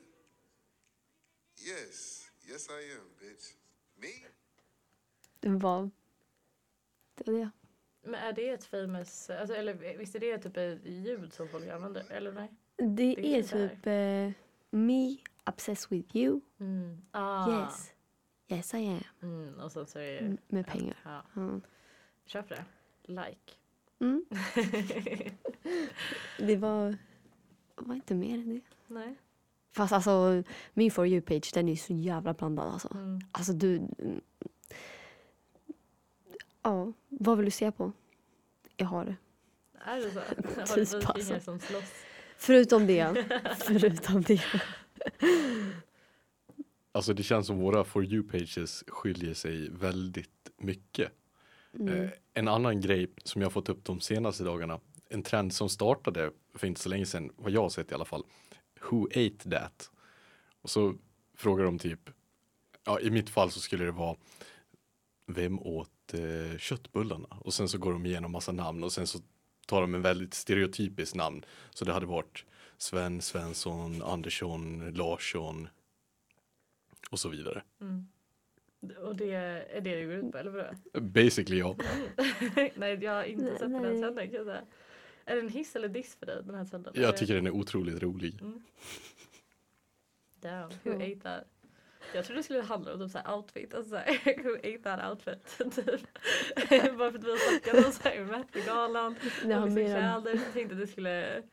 Yes, 1.68 2.28
yes 2.50 2.70
I 2.70 2.94
am, 3.00 3.10
bitch. 3.20 3.54
Me? 3.96 4.30
Det 5.40 5.50
var, 5.50 5.90
det 7.16 7.32
var 7.32 7.40
det. 7.40 7.50
Men 8.02 8.16
är 8.16 8.34
det 8.34 8.50
ett 8.50 8.66
famous, 8.66 9.30
alltså, 9.30 9.56
eller 9.56 9.98
visst 9.98 10.16
är 10.16 10.20
det 10.20 10.38
typ 10.38 10.58
ett 10.58 10.86
ljud 10.86 11.34
som 11.34 11.50
folk 11.50 11.68
använder? 11.68 12.12
Eller 12.12 12.32
nej? 12.32 12.52
Det 12.76 12.86
Det 12.86 13.36
är 13.36 13.40
är 13.40 13.44
typ 13.44 13.88
eh, 13.88 14.44
Me 14.80 15.18
obsessed 15.46 15.92
with 15.92 16.16
you. 16.16 16.42
Mm. 16.60 17.06
Ah. 17.12 17.62
Yes. 17.62 17.92
Yes 18.50 18.74
I 18.74 18.78
am. 18.88 19.04
Mm. 19.22 19.60
Och 19.60 19.72
sen 19.72 19.88
så 19.88 20.00
är 20.00 20.04
det... 20.14 20.18
M- 20.20 20.38
Med 20.48 20.68
pengar. 20.68 20.98
Ja. 21.04 21.22
Ja. 21.36 21.60
Köp 22.26 22.50
det. 22.50 22.66
Like. 23.04 23.54
Mm. 24.00 24.26
Det 26.40 26.56
var, 26.56 26.98
var 27.76 27.96
inte 27.96 28.16
mer 28.16 28.34
än 28.34 28.50
det. 28.50 28.62
nej. 28.88 29.16
Fast 29.72 29.94
alltså 29.94 30.44
min 30.74 30.92
For 30.92 31.06
You-page 31.08 31.52
den 31.54 31.70
är 31.70 31.76
så 31.76 31.94
jävla 31.94 32.34
blandad 32.34 32.66
alltså. 32.74 32.94
Mm. 32.94 33.20
Alltså 33.32 33.54
du... 33.54 33.76
mm. 33.76 34.22
Ja, 36.62 36.94
vad 37.10 37.38
vill 37.38 37.46
du 37.46 37.52
se 37.52 37.72
på? 37.72 37.92
Jag 38.78 38.88
har 38.88 39.06
det. 39.06 39.16
Är 39.86 39.98
det 39.98 40.12
så? 40.12 40.20
Har 40.68 41.16
du 41.36 41.40
som 41.40 41.60
slåss? 41.60 41.94
Förutom 42.38 42.88
det. 42.88 43.26
förutom 43.60 44.22
det. 44.22 44.42
Alltså 46.98 47.14
det 47.14 47.24
känns 47.24 47.48
som 47.48 47.58
våra 47.58 47.84
For 47.84 48.06
You-pages 48.06 48.84
skiljer 48.88 49.34
sig 49.34 49.70
väldigt 49.70 50.52
mycket. 50.58 51.12
Mm. 51.80 52.04
Eh, 52.04 52.10
en 52.34 52.48
annan 52.48 52.82
grej 52.82 53.08
som 53.24 53.42
jag 53.42 53.54
fått 53.54 53.70
upp 53.70 53.86
de 53.86 54.00
senaste 54.00 54.44
dagarna, 54.44 54.80
en 55.10 55.24
trend 55.24 55.54
som 55.54 55.70
startade 55.70 56.32
för 56.56 56.68
inte 56.68 56.82
så 56.82 56.90
länge 56.90 57.06
sedan, 57.06 57.32
vad 57.36 57.52
jag 57.52 57.62
har 57.62 57.70
sett 57.70 57.92
i 57.92 57.96
alla 57.96 58.06
fall. 58.06 58.24
Who 58.90 59.06
ate 59.06 59.50
that? 59.50 59.92
Och 60.62 60.70
så 60.70 60.96
frågar 61.36 61.66
de 61.66 61.80
typ, 61.80 62.10
ja 62.86 63.00
i 63.00 63.10
mitt 63.10 63.30
fall 63.30 63.52
så 63.52 63.60
skulle 63.60 63.86
det 63.86 63.92
vara 63.92 64.18
Vem 65.28 65.60
åt 65.60 66.14
eh, 66.14 66.58
köttbullarna? 66.58 67.38
Och 67.40 67.54
sen 67.54 67.70
så 67.70 67.78
går 67.78 67.94
de 67.94 68.06
igenom 68.06 68.32
massa 68.32 68.52
namn 68.52 68.84
och 68.84 68.92
sen 68.92 69.08
så 69.08 69.20
tar 69.68 69.82
de 69.82 69.96
en 69.96 70.02
väldigt 70.02 70.34
stereotypiskt 70.34 71.16
namn. 71.16 71.46
Så 71.70 71.86
det 71.86 71.94
hade 71.94 72.06
varit 72.06 72.46
Sven, 72.78 73.22
Svensson, 73.22 74.04
Andersson, 74.04 74.92
Larsson 74.94 75.68
och 77.10 77.20
så 77.20 77.30
vidare. 77.30 77.64
Mm. 77.82 78.08
Och 79.02 79.16
det 79.16 79.34
är 79.34 79.82
det 79.82 79.96
det 79.96 80.06
går 80.06 80.14
ut 80.14 80.32
på, 80.32 80.38
eller 80.38 80.52
vadå? 80.52 81.02
Basically 81.02 81.60
ja. 81.60 81.76
nej, 82.76 82.98
jag 83.04 83.12
har 83.12 83.24
inte 83.24 83.44
Nej, 83.44 83.52
sett 83.52 83.60
den 83.60 83.76
här 83.76 83.82
nej. 83.82 84.02
trenden 84.02 84.28
kan 84.28 84.36
jag 84.36 84.46
säga. 84.46 84.62
Är 85.26 85.36
det 85.36 85.42
en 85.42 85.50
hiss 85.50 85.76
eller 85.76 85.88
diss 85.88 86.16
för 86.16 86.26
dig, 86.26 86.44
den 86.44 86.56
här 86.56 86.66
trenden? 86.66 86.94
Jag 86.96 87.18
tycker 87.18 87.36
den 87.36 87.48
är 87.48 87.52
otroligt 87.52 88.04
rolig. 88.04 88.42
Mm. 88.42 88.62
Damn, 90.42 90.70
who 90.84 90.92
Ja. 90.92 90.96
ate 90.96 91.20
that? 91.20 91.44
Jag 92.14 92.26
trodde 92.26 92.40
det 92.40 92.44
skulle 92.44 92.62
handla 92.62 92.94
om 92.94 93.00
typ 93.00 93.12
såhär 93.12 93.36
outfit, 93.36 93.74
alltså 93.74 93.90
såhär, 93.90 94.44
who 94.44 94.56
ate 94.58 94.78
that 94.84 95.10
outfit? 95.12 95.58
typ. 95.76 96.02
Bara 96.98 97.12
för 97.12 97.18
att 97.20 97.24
vi 97.24 97.30
har 97.32 97.38
snackat 97.38 97.86
om 97.86 97.92
såhär 97.92 98.26
Met-galan, 98.26 99.16
Nej, 99.46 99.58
och 99.60 99.72
menar, 99.72 100.22
kläder. 100.22 100.42
Jag 100.46 100.54
tänkte 100.54 100.76
att 100.76 100.82
det 100.82 100.88
skulle, 100.88 101.44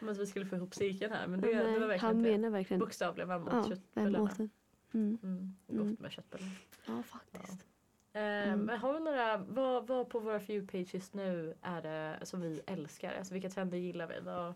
om 0.00 0.08
att 0.08 0.18
vi 0.18 0.26
skulle 0.26 0.46
få 0.46 0.56
ihop 0.56 0.74
cirkeln 0.74 1.12
här 1.12 1.26
men 1.26 1.40
det, 1.40 1.48
det 1.48 1.54
var 1.54 1.64
nej, 1.64 1.78
verkligen 1.78 2.00
han 2.00 2.22
menar 2.22 2.50
verkligen 2.50 2.80
Bokstavligen, 2.80 3.30
åt 3.30 3.68
ja, 3.68 4.48
Mm. 4.94 5.18
Mm, 5.22 5.54
Mm. 5.68 5.90
gott 5.90 6.00
med 6.00 6.12
köttbullar. 6.12 6.48
Ja, 6.86 7.02
faktiskt. 7.02 7.66
Eh, 8.12 8.22
Mm. 8.22 8.60
Men 8.60 8.78
har 8.78 8.92
vi 8.94 9.00
några, 9.00 9.36
vad, 9.36 9.86
vad 9.86 10.08
på 10.08 10.20
våra 10.20 10.40
few 10.40 10.66
pages 10.72 11.12
nu 11.14 11.54
är 11.62 11.82
det 11.82 12.26
som 12.26 12.40
vi 12.40 12.60
älskar? 12.66 13.12
Alltså 13.18 13.34
vilka 13.34 13.50
trender 13.50 13.78
gillar 13.78 14.06
vi? 14.06 14.20
Vad, 14.20 14.54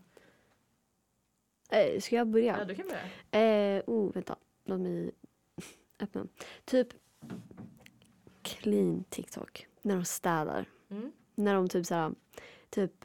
Eh, 1.71 2.01
ska 2.01 2.17
jag 2.17 2.27
börja? 2.27 2.59
ja. 2.59 2.65
du 2.65 2.75
kan 2.75 2.87
börja. 3.31 3.77
Eh, 3.77 3.83
oh, 3.87 4.13
vänta. 4.13 4.37
Låt 4.65 4.81
mig 4.81 5.11
öppna. 6.01 6.27
Typ 6.65 6.89
clean 8.43 9.05
TikTok. 9.09 9.67
När 9.83 9.95
de 9.97 10.05
städar. 10.05 10.67
Mm. 10.89 11.13
När 11.35 11.55
de 11.55 11.69
typ 11.69 11.87
såhär, 11.87 12.15
typ. 12.71 13.05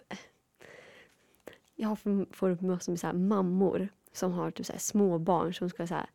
Jag 1.76 2.00
får 2.32 2.50
upp 2.50 2.62
massor 2.62 2.92
med 2.92 3.00
såhär 3.00 3.14
mammor 3.14 3.88
som 4.12 4.32
har 4.32 4.52
typ 4.52 4.66
såhär 4.66 4.80
små 4.80 5.18
barn 5.20 5.54
som 5.54 5.70
ska 5.70 5.88
säga 5.88 6.08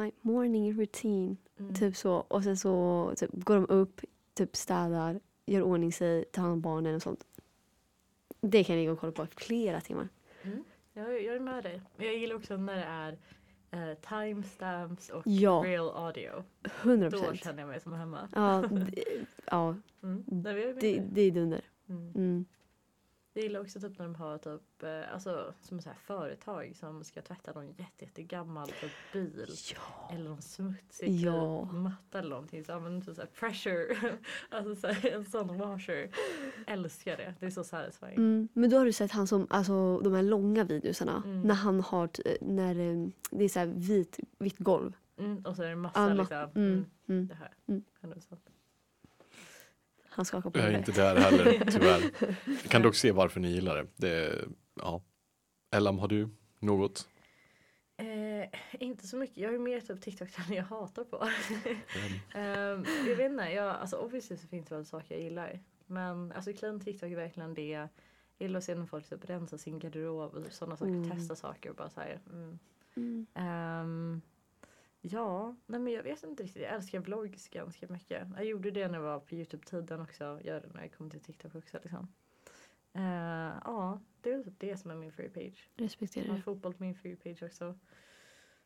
my 0.00 0.12
morning 0.20 0.72
routine. 0.80 1.36
Mm. 1.58 1.74
Typ 1.74 1.96
så. 1.96 2.14
Och 2.14 2.44
sen 2.44 2.56
så 2.56 3.12
typ, 3.16 3.30
går 3.32 3.54
de 3.54 3.66
upp, 3.66 4.00
typ 4.34 4.56
städar, 4.56 5.20
gör 5.46 5.62
ordning 5.62 5.92
sig, 5.92 6.24
tar 6.24 6.42
hand 6.42 6.52
om 6.52 6.60
barnen 6.60 6.94
och 6.94 7.02
sånt. 7.02 7.26
Det 8.40 8.64
kan 8.64 8.74
jag 8.76 8.80
ligga 8.80 8.92
och 8.92 9.00
kolla 9.00 9.12
på 9.12 9.24
i 9.24 9.26
flera 9.36 9.80
timmar. 9.80 10.08
Mm. 10.42 10.64
Jag, 10.92 11.22
jag 11.22 11.34
är 11.36 11.40
med 11.40 11.62
dig. 11.64 11.82
Men 11.96 12.06
Jag 12.06 12.16
gillar 12.16 12.36
också 12.36 12.56
när 12.56 12.76
det 12.76 12.84
är 12.84 13.18
eh, 13.90 13.94
timestamps 13.94 15.10
och 15.10 15.22
Ja, 15.26 15.62
real 15.66 15.90
audio. 16.06 16.44
hundra 16.82 17.10
Då 17.10 17.18
procent. 17.18 17.44
känner 17.44 17.60
jag 17.62 17.68
mig 17.68 17.80
som 17.80 17.92
hemma. 17.92 18.28
Ja, 18.34 18.62
d- 18.70 19.02
ja 19.46 19.76
Mm. 20.02 20.24
Det, 20.80 20.98
det 21.12 21.20
är 21.20 21.30
dunder. 21.30 21.60
Mm. 21.88 22.12
Mm. 22.14 22.44
Jag 23.38 23.42
gillar 23.44 23.60
också 23.60 23.80
typ 23.80 23.98
när 23.98 24.04
de 24.04 24.14
har 24.14 24.38
typ, 24.38 24.82
eh, 24.82 25.12
alltså 25.14 25.54
som 25.60 25.80
så 25.80 25.88
här 25.88 25.96
företag 25.96 26.72
som 26.76 27.04
ska 27.04 27.22
tvätta 27.22 27.52
någon 27.52 27.66
jätte, 27.66 28.04
jättegammal 28.04 28.68
typ 28.68 28.90
bil. 29.12 29.46
Ja. 29.74 30.10
Eller 30.14 30.28
någon 30.28 30.42
smutsig 30.42 31.08
Ja. 31.10 31.62
typ 31.64 31.72
matta 31.72 32.18
eller 32.18 32.30
någonting. 32.30 32.64
Så 32.64 32.72
använder 32.72 33.00
de 33.00 33.06
typ 33.06 33.14
så 33.16 33.20
här 33.22 33.28
pressure. 33.28 33.96
alltså 34.50 34.74
så 34.76 34.86
här, 34.86 35.10
en 35.10 35.24
sån 35.24 35.58
washer. 35.58 36.10
Älskar 36.66 37.16
det. 37.16 37.34
Det 37.40 37.46
är 37.46 37.50
så 37.50 37.64
satisfying. 37.64 38.14
Mm. 38.16 38.48
Men 38.52 38.70
då 38.70 38.76
har 38.78 38.84
du 38.84 38.92
sett 38.92 39.12
han 39.12 39.26
som, 39.26 39.46
alltså 39.50 39.98
de 39.98 40.12
här 40.14 40.22
långa 40.22 40.64
videosarna. 40.64 41.22
Mm. 41.26 41.40
När 41.42 41.54
han 41.54 41.80
har, 41.80 42.06
t- 42.06 42.36
när 42.40 42.78
eh, 42.78 43.08
det 43.30 43.44
är 43.44 43.48
så 43.48 43.58
här 43.58 43.66
vit, 43.66 44.18
vitt 44.38 44.58
golv. 44.58 44.96
Mm. 45.18 45.38
Och 45.46 45.56
så 45.56 45.62
är 45.62 45.68
det 45.70 45.76
massa 45.76 46.00
ma- 46.08 46.14
liksom. 46.18 46.36
mm, 46.54 46.72
Mm. 46.72 46.84
mm. 47.08 47.26
Det 47.28 47.34
här. 47.34 47.52
Mm. 47.66 47.82
100%. 48.00 48.36
Han 50.18 50.24
skakar 50.24 50.50
på 50.50 50.58
Jag 50.58 50.64
är 50.64 50.70
huvudet. 50.70 50.88
inte 50.88 51.00
där 51.02 51.16
heller, 51.16 51.64
tyvärr. 51.70 52.10
Jag 52.62 52.70
kan 52.70 52.82
dock 52.82 52.94
se 52.94 53.12
varför 53.12 53.40
ni 53.40 53.48
gillar 53.48 53.76
det. 53.76 53.86
det 53.96 54.44
ja. 54.74 55.02
Ellam, 55.76 55.98
har 55.98 56.08
du 56.08 56.28
något? 56.58 57.08
Eh, 57.96 58.48
inte 58.80 59.06
så 59.06 59.16
mycket. 59.16 59.36
Jag 59.36 59.54
är 59.54 59.58
mer 59.58 59.80
typ 59.80 60.00
TikTok 60.00 60.28
än 60.38 60.54
jag 60.54 60.64
hatar 60.64 61.04
på. 61.04 61.28
Mm. 62.34 62.78
um, 62.78 62.86
jag 63.08 63.16
vet 63.16 63.30
inte. 63.30 63.44
Jag, 63.44 63.76
alltså 63.76 63.96
obviously 63.96 64.36
så 64.36 64.48
finns 64.48 64.68
det 64.68 64.74
väl 64.74 64.86
saker 64.86 65.14
jag 65.14 65.24
gillar. 65.24 65.60
Men 65.86 66.32
alltså 66.32 66.52
clean 66.52 66.80
TikTok 66.80 67.10
är 67.10 67.16
verkligen 67.16 67.54
det. 67.54 67.68
Jag 67.68 67.88
gillar 68.38 68.58
att 68.58 68.64
se 68.64 68.74
när 68.74 68.86
folk 68.86 69.08
typ 69.08 69.30
rensar 69.30 69.56
sin 69.56 69.78
garderob 69.78 70.34
och 70.34 70.52
sådana 70.52 70.76
saker. 70.76 70.92
Mm. 70.92 71.10
Testa 71.10 71.36
saker 71.36 71.70
och 71.70 71.76
bara 71.76 71.90
så 71.90 72.00
här. 72.00 72.20
Mm. 72.32 72.58
Mm. 72.96 73.26
Ehm, 73.34 74.20
ja, 75.00 75.56
nej 75.66 75.80
men 75.80 75.92
jag 75.92 76.02
vet 76.02 76.22
inte 76.22 76.42
riktigt. 76.42 76.62
Jag 76.62 76.74
älskar 76.74 77.00
vlogs 77.00 77.48
ganska 77.48 77.88
mycket. 77.88 78.28
Jag 78.36 78.44
gjorde 78.44 78.70
det 78.70 78.88
när 78.88 78.94
jag 78.94 79.02
var 79.04 79.20
på 79.20 79.34
Youtube-tiden 79.34 80.00
också. 80.00 80.40
Gör 80.44 80.60
det 80.60 80.68
när 80.74 80.80
jag 80.80 80.92
kommer 80.92 81.10
till 81.10 81.20
TikTok 81.20 81.54
också 81.54 81.78
liksom. 81.82 82.08
Eh, 82.92 83.52
ja, 83.64 84.00
det 84.20 84.30
är 84.30 84.34
väl 84.34 84.44
typ 84.44 84.58
det 84.58 84.76
som 84.76 84.90
är 84.90 84.94
min 84.94 85.12
free 85.12 85.28
page. 85.28 85.68
Respekterar 85.74 86.26
Jag 86.26 86.34
har 86.34 86.40
fotboll 86.40 86.74
på 86.74 86.82
min 86.82 86.94
free 86.94 87.16
page 87.16 87.42
också. 87.42 87.78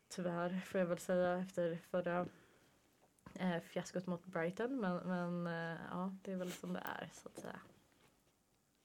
Tyvärr 0.07 0.61
får 0.65 0.79
jag 0.79 0.87
väl 0.87 0.97
säga 0.97 1.37
efter 1.37 1.77
förra 1.89 2.27
eh, 3.33 3.59
fiaskot 3.59 4.07
mot 4.07 4.25
Brighton. 4.25 4.79
Men, 4.79 4.97
men 4.97 5.47
eh, 5.47 5.79
ja, 5.89 6.15
det 6.21 6.31
är 6.31 6.37
väl 6.37 6.51
som 6.51 6.73
det 6.73 6.83
är 6.85 7.09
så 7.13 7.29
att 7.29 7.37
säga. 7.37 7.59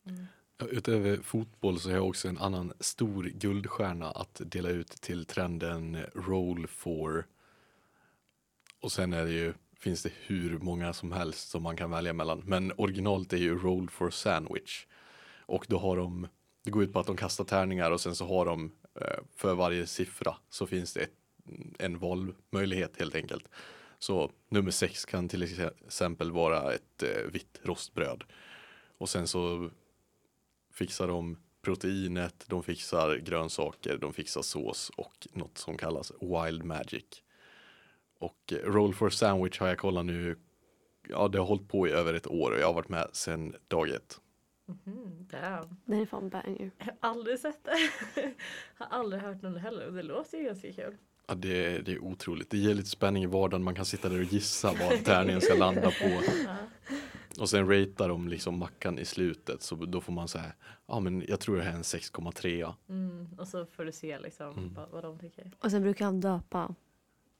Mm. 0.06 0.26
Utöver 0.70 1.16
fotboll 1.16 1.80
så 1.80 1.88
har 1.88 1.96
jag 1.96 2.08
också 2.08 2.28
en 2.28 2.38
annan 2.38 2.72
stor 2.80 3.24
guldstjärna 3.24 4.10
att 4.10 4.40
dela 4.44 4.68
ut 4.68 4.88
till 4.88 5.24
trenden 5.24 5.96
Roll 6.14 6.66
for. 6.66 7.26
Och 8.80 8.92
sen 8.92 9.12
är 9.12 9.24
det 9.24 9.32
ju, 9.32 9.54
finns 9.78 10.02
det 10.02 10.12
hur 10.26 10.58
många 10.58 10.92
som 10.92 11.12
helst 11.12 11.50
som 11.50 11.62
man 11.62 11.76
kan 11.76 11.90
välja 11.90 12.12
mellan. 12.12 12.42
Men 12.46 12.72
originalet 12.76 13.32
är 13.32 13.36
ju 13.36 13.58
Roll 13.58 13.90
for 13.90 14.10
Sandwich. 14.10 14.86
Och 15.46 15.66
då 15.68 15.78
har 15.78 15.96
de, 15.96 16.28
det 16.64 16.70
går 16.70 16.82
ut 16.82 16.92
på 16.92 17.00
att 17.00 17.06
de 17.06 17.16
kastar 17.16 17.44
tärningar 17.44 17.90
och 17.90 18.00
sen 18.00 18.14
så 18.14 18.26
har 18.26 18.46
de 18.46 18.72
eh, 19.00 19.18
för 19.36 19.54
varje 19.54 19.86
siffra 19.86 20.36
så 20.50 20.66
finns 20.66 20.92
det 20.92 21.00
ett, 21.00 21.14
en 21.78 21.98
valmöjlighet 21.98 22.98
helt 22.98 23.14
enkelt. 23.14 23.48
Så 23.98 24.30
nummer 24.48 24.70
sex 24.70 25.04
kan 25.04 25.28
till 25.28 25.42
exempel 25.86 26.32
vara 26.32 26.74
ett 26.74 27.02
eh, 27.02 27.30
vitt 27.32 27.60
rostbröd. 27.62 28.24
Och 28.98 29.08
sen 29.08 29.26
så 29.26 29.70
fixar 30.72 31.08
de 31.08 31.36
proteinet, 31.62 32.44
de 32.46 32.62
fixar 32.62 33.16
grönsaker, 33.16 33.98
de 33.98 34.12
fixar 34.12 34.42
sås 34.42 34.90
och 34.96 35.28
något 35.32 35.58
som 35.58 35.76
kallas 35.76 36.12
wild 36.20 36.64
magic. 36.64 37.22
Och 38.18 38.52
eh, 38.52 38.56
Roll 38.70 38.94
for 38.94 39.10
sandwich 39.10 39.58
har 39.60 39.68
jag 39.68 39.78
kollat 39.78 40.04
nu, 40.06 40.36
ja 41.08 41.28
det 41.28 41.38
har 41.38 41.46
hållit 41.46 41.68
på 41.68 41.88
i 41.88 41.90
över 41.90 42.14
ett 42.14 42.26
år 42.26 42.50
och 42.50 42.58
jag 42.58 42.66
har 42.66 42.74
varit 42.74 42.88
med 42.88 43.08
sedan 43.12 43.54
dag 43.68 43.88
ett. 43.90 44.20
Mhm, 44.66 45.26
damn. 45.30 45.76
Den 45.84 46.00
är 46.00 46.06
fan 46.06 46.28
banger. 46.28 46.70
Jag 46.78 46.86
har 46.86 46.96
aldrig 47.00 47.38
sett 47.38 47.64
det. 47.64 48.32
har 48.74 48.86
aldrig 48.86 49.22
hört 49.22 49.42
någon 49.42 49.56
heller 49.56 49.86
och 49.86 49.92
det 49.92 50.02
låter 50.02 50.38
ju 50.38 50.44
ganska 50.44 50.72
kul. 50.72 50.96
Ja, 51.26 51.34
det, 51.34 51.78
det 51.78 51.92
är 51.92 51.98
otroligt, 52.04 52.50
det 52.50 52.58
ger 52.58 52.74
lite 52.74 52.88
spänning 52.88 53.22
i 53.22 53.26
vardagen, 53.26 53.62
man 53.64 53.74
kan 53.74 53.84
sitta 53.84 54.08
där 54.08 54.18
och 54.18 54.24
gissa 54.24 54.72
vad 54.80 55.04
tärningen 55.04 55.40
ska 55.40 55.54
landa 55.54 55.90
på. 55.90 56.22
Ja. 56.46 56.56
Och 57.40 57.48
sen 57.50 57.66
ratear 57.68 58.08
de 58.08 58.28
liksom 58.28 58.58
mackan 58.58 58.98
i 58.98 59.04
slutet 59.04 59.62
så 59.62 59.74
då 59.74 60.00
får 60.00 60.12
man 60.12 60.28
säga, 60.28 60.52
ja 60.86 61.00
men 61.00 61.24
jag 61.28 61.40
tror 61.40 61.56
det 61.56 61.62
här 61.62 61.72
är 61.72 61.76
en 61.76 61.82
6,3. 61.82 62.74
Mm, 62.88 63.28
och 63.38 63.48
så 63.48 63.66
får 63.66 63.84
du 63.84 63.92
se 63.92 64.18
liksom 64.18 64.50
Mm. 64.58 64.74
vad, 64.74 64.90
vad 64.90 65.02
de 65.04 65.18
tycker. 65.18 65.50
Och 65.58 65.70
sen 65.70 65.82
brukar 65.82 66.04
han 66.04 66.20
döpa 66.20 66.74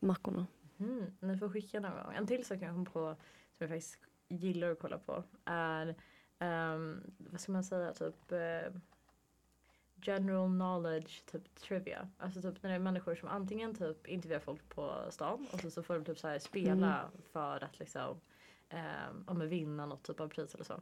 mackorna. 0.01 0.47
Mm, 0.79 1.13
ni 1.21 1.37
får 1.37 1.49
skicka 1.49 1.81
någon 1.81 2.05
gång. 2.05 2.15
En 2.15 2.27
till 2.27 2.45
sak 2.45 2.59
jag 2.61 2.75
kom 2.75 2.85
på 2.85 3.17
som 3.59 3.59
jag 3.59 3.69
faktiskt 3.69 3.99
gillar 4.29 4.71
att 4.71 4.79
kolla 4.79 4.99
på 4.99 5.25
är 5.45 5.95
ehm, 6.39 7.01
vad 7.19 7.41
ska 7.41 7.53
man 7.53 7.65
säga, 7.65 7.93
typ 7.93 8.33
eh, 8.33 8.73
general 10.03 10.49
knowledge 10.49 11.25
typ 11.27 11.55
trivia. 11.55 12.09
Alltså 12.19 12.43
typ 12.43 12.63
när 12.63 12.71
det 12.71 12.77
är 12.77 12.81
människor 12.81 13.15
som 13.15 13.29
antingen 13.29 13.75
typ 13.75 14.07
intervjuar 14.07 14.41
folk 14.41 14.69
på 14.69 15.07
stan 15.11 15.47
och 15.53 15.61
så, 15.61 15.71
så 15.71 15.83
får 15.83 15.95
de 15.95 16.05
typ 16.05 16.19
så 16.19 16.29
här 16.29 16.39
spela 16.39 17.11
för 17.33 17.65
att 17.65 17.79
liksom 17.79 18.21
um, 19.27 19.49
vinna 19.49 19.87
något 19.87 20.03
typ 20.03 20.21
av 20.21 20.29
pris 20.29 20.55
eller 20.55 20.65
så. 20.65 20.81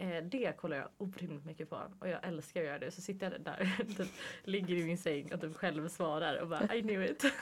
Eh, 0.00 0.24
det 0.24 0.56
kollar 0.56 0.76
jag 0.76 0.88
orimligt 0.98 1.44
mycket 1.44 1.70
på 1.70 1.82
och 2.00 2.08
jag 2.08 2.24
älskar 2.28 2.60
att 2.60 2.66
göra 2.66 2.78
det. 2.78 2.90
Så 2.90 3.00
sitter 3.00 3.30
jag 3.32 3.40
där, 3.40 3.84
typ, 3.96 4.08
ligger 4.44 4.74
i 4.74 4.84
min 4.84 4.98
säng 4.98 5.32
och 5.34 5.40
typ 5.40 5.56
själv 5.56 5.88
svarar 5.88 6.36
och 6.40 6.48
bara 6.48 6.74
I 6.74 6.82
knew 6.82 7.10
it. 7.10 7.24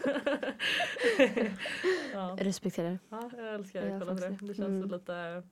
ja. 2.13 2.37
Respekterar. 2.41 2.99
ja, 3.09 3.31
jag 3.37 3.55
älskar 3.55 3.83
att 3.87 4.01
kolla 4.01 4.15
på 4.15 4.21
det. 4.21 4.29
Det 4.41 4.55
känns 4.55 4.59
Mm. 4.85 4.91
lite 4.91 5.43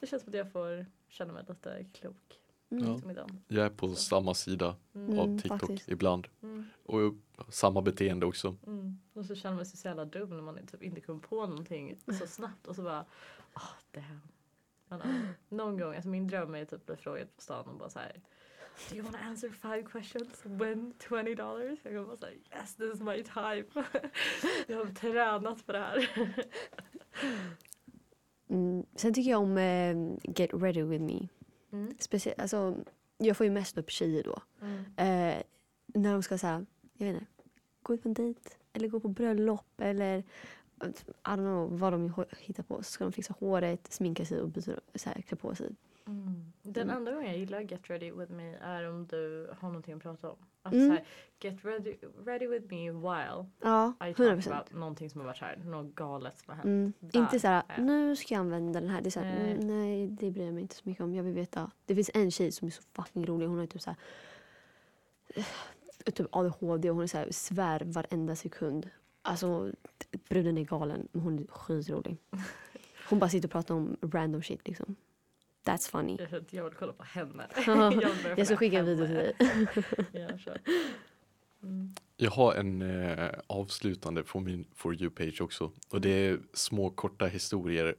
Det 0.00 0.06
känns 0.06 0.22
som 0.22 0.30
att 0.30 0.34
jag 0.36 0.52
får 0.52 0.86
känna 1.08 1.32
mig 1.32 1.44
lite 1.48 1.86
klok. 1.92 2.40
Mm. 2.70 3.02
Ja. 3.16 3.26
Jag 3.48 3.66
är 3.66 3.70
på 3.70 3.94
samma 3.94 4.34
sida 4.34 4.76
Mm. 4.94 5.18
av 5.18 5.24
Mm, 5.26 5.38
TikTok 5.38 5.60
faktiskt. 5.60 5.88
ibland. 5.88 6.26
Mm. 6.42 6.64
Och 6.84 7.14
samma 7.48 7.82
beteende 7.82 8.26
också. 8.26 8.56
Mm. 8.66 8.98
Och 9.12 9.24
så 9.24 9.34
känner 9.34 9.56
man 9.56 9.66
sig 9.66 9.78
så 9.78 9.88
jävla 9.88 10.04
dum 10.04 10.30
när 10.30 10.42
man 10.42 10.66
typ 10.66 10.82
inte 10.82 11.00
kommer 11.00 11.20
på 11.20 11.46
någonting 11.46 11.98
så 12.20 12.26
snabbt 12.26 12.66
och 12.66 12.76
så 12.76 12.82
bara 12.82 13.04
ah 13.52 13.62
damn. 13.90 14.20
Men, 14.98 15.34
någon 15.48 15.78
gång, 15.78 15.94
alltså 15.94 16.08
min 16.08 16.26
dröm 16.26 16.54
är 16.54 16.64
typ 16.64 16.72
att 16.72 16.86
bli 16.86 16.96
frågad 16.96 17.36
på 17.36 17.42
stan 17.42 17.68
och 17.68 17.76
bara 17.76 17.90
så 17.90 17.98
här 17.98 18.20
Do 18.90 18.96
you 18.96 19.04
want 19.04 19.16
to 19.16 19.22
answer 19.22 19.48
five 19.48 19.82
questions? 19.82 20.42
Win 20.44 20.94
20 21.08 21.34
dollars? 21.34 21.78
Jag 21.82 21.92
kommer 21.92 22.04
bara 22.04 22.16
säga 22.16 22.38
yes 22.56 22.74
this 22.74 22.94
is 22.94 23.00
my 23.00 23.22
time. 23.22 23.64
jag 24.66 24.76
har 24.76 24.94
tränat 24.94 25.66
på 25.66 25.72
det 25.72 25.78
här. 25.78 26.10
Mm. 28.48 28.86
Sen 28.96 29.14
tycker 29.14 29.30
jag 29.30 29.40
om 29.40 29.58
eh, 29.58 29.96
Get 30.36 30.50
Ready 30.52 30.82
With 30.82 31.04
Me. 31.04 31.28
Mm. 31.72 31.94
Speciellt, 31.98 32.40
alltså, 32.40 32.76
jag 33.18 33.36
får 33.36 33.46
ju 33.46 33.52
mest 33.52 33.78
upp 33.78 33.90
tjejer 33.90 34.22
då. 34.24 34.42
Mm. 34.60 34.78
Eh, 34.78 35.42
när 35.86 36.12
de 36.12 36.22
ska 36.22 36.38
säga, 36.38 36.66
jag 36.92 37.06
vet 37.06 37.14
inte, 37.14 37.26
gå 37.82 37.94
ut 37.94 38.02
på 38.02 38.08
en 38.08 38.14
dejt 38.14 38.50
eller 38.72 38.88
gå 38.88 39.00
på 39.00 39.08
bröllop 39.08 39.80
eller 39.80 40.24
I 40.88 41.30
don't 41.30 41.36
know 41.36 41.78
vad 41.78 41.92
de 41.92 42.24
hittar 42.38 42.62
på. 42.62 42.76
Så 42.76 42.82
ska 42.82 43.04
de 43.04 43.12
fixa 43.12 43.34
håret, 43.40 43.92
sminka 43.92 44.24
sig 44.24 44.40
och 44.40 44.48
byta, 44.48 44.72
så 44.94 45.08
här, 45.10 45.22
klä 45.22 45.36
på 45.36 45.54
sig. 45.54 45.70
Mm. 46.06 46.52
Den 46.62 46.82
Mm. 46.82 46.96
enda 46.96 47.12
gången 47.12 47.28
jag 47.30 47.38
gillar 47.38 47.60
Get 47.60 47.90
Ready 47.90 48.10
With 48.12 48.32
Me 48.32 48.54
är 48.60 48.88
om 48.90 49.06
du 49.06 49.50
har 49.58 49.68
någonting 49.68 49.94
att 49.94 50.02
prata 50.02 50.30
om. 50.30 50.36
Alltså 50.62 50.80
Mm. 50.80 50.90
så 50.90 50.94
här, 50.94 51.04
Get 51.40 51.64
ready, 51.64 51.96
ready 52.24 52.46
With 52.46 52.66
Me 52.74 52.90
while 52.90 53.46
Ja, 53.62 53.92
I 54.00 54.04
100 54.04 54.14
talk 54.14 54.16
procent. 54.16 54.46
about 54.46 54.72
någonting 54.80 55.10
som 55.10 55.20
har 55.20 55.26
varit 55.28 55.40
här, 55.40 55.56
något 55.56 55.94
galet 55.94 56.38
som 56.38 56.44
har 56.50 56.54
hänt. 56.56 56.64
Mm. 56.64 56.92
Inte 57.12 57.40
så 57.40 57.48
här, 57.48 57.62
nu 57.78 58.16
ska 58.16 58.34
jag 58.34 58.40
använda 58.40 58.80
den 58.80 58.90
här. 58.90 59.00
Det 59.00 59.08
är 59.08 59.10
så 59.10 59.20
här, 59.20 59.38
Nej. 59.38 59.54
nej. 59.54 59.64
nej, 59.66 60.06
det 60.08 60.30
bryr 60.30 60.44
jag 60.44 60.54
mig 60.54 60.62
inte 60.62 60.74
så 60.74 60.82
mycket 60.84 61.02
om. 61.04 61.14
Jag 61.14 61.22
vill 61.22 61.34
veta. 61.34 61.70
Det 61.86 61.94
finns 61.94 62.10
en 62.14 62.30
tjej 62.30 62.52
som 62.52 62.66
är 62.66 62.72
så 62.72 62.82
fucking 62.92 63.26
rolig. 63.26 63.46
Hon 63.46 63.58
har 63.58 63.66
typ 63.66 63.82
så 63.82 63.90
här, 63.90 63.96
eh, 66.06 66.12
typ 66.12 66.26
ADHD 66.30 66.90
och 66.90 66.94
hon 66.96 67.02
är 67.02 67.06
så 67.06 67.18
här, 67.18 67.28
svär 67.30 67.82
varenda 67.84 68.36
sekund. 68.36 68.90
Alltså, 69.26 69.72
bruden 70.28 70.58
är 70.58 70.64
galen, 70.64 71.08
men 71.12 71.22
hon 71.22 71.38
är 71.38 71.46
skitrolig. 71.46 72.16
Hon 73.08 73.18
bara 73.18 73.30
sitter 73.30 73.48
och 73.48 73.52
pratar 73.52 73.74
om 73.74 73.96
random 74.02 74.42
shit 74.42 74.68
liksom. 74.68 74.96
That's 75.64 75.90
funny. 75.90 76.16
Jag, 76.30 76.44
jag 76.50 76.64
vill 76.64 76.72
kolla 76.72 76.92
på 76.92 77.04
henne. 77.04 77.46
Ja, 77.66 77.88
vill 77.90 77.98
börja 78.22 78.38
Jag 78.38 78.46
ska 78.46 78.56
skicka 78.56 78.78
en 78.78 78.86
video 78.86 79.06
till 79.06 79.14
dig. 79.14 79.34
Ja. 80.12 80.54
Mm. 81.62 81.94
Jag 82.16 82.30
har 82.30 82.54
en 82.54 82.82
eh, 82.82 83.30
avslutande 83.46 84.22
på 84.22 84.40
min 84.40 84.64
For 84.74 84.94
You-page 84.94 85.40
också. 85.40 85.72
Och 85.88 86.00
det 86.00 86.10
är 86.10 86.38
små 86.52 86.90
korta 86.90 87.26
historier 87.26 87.94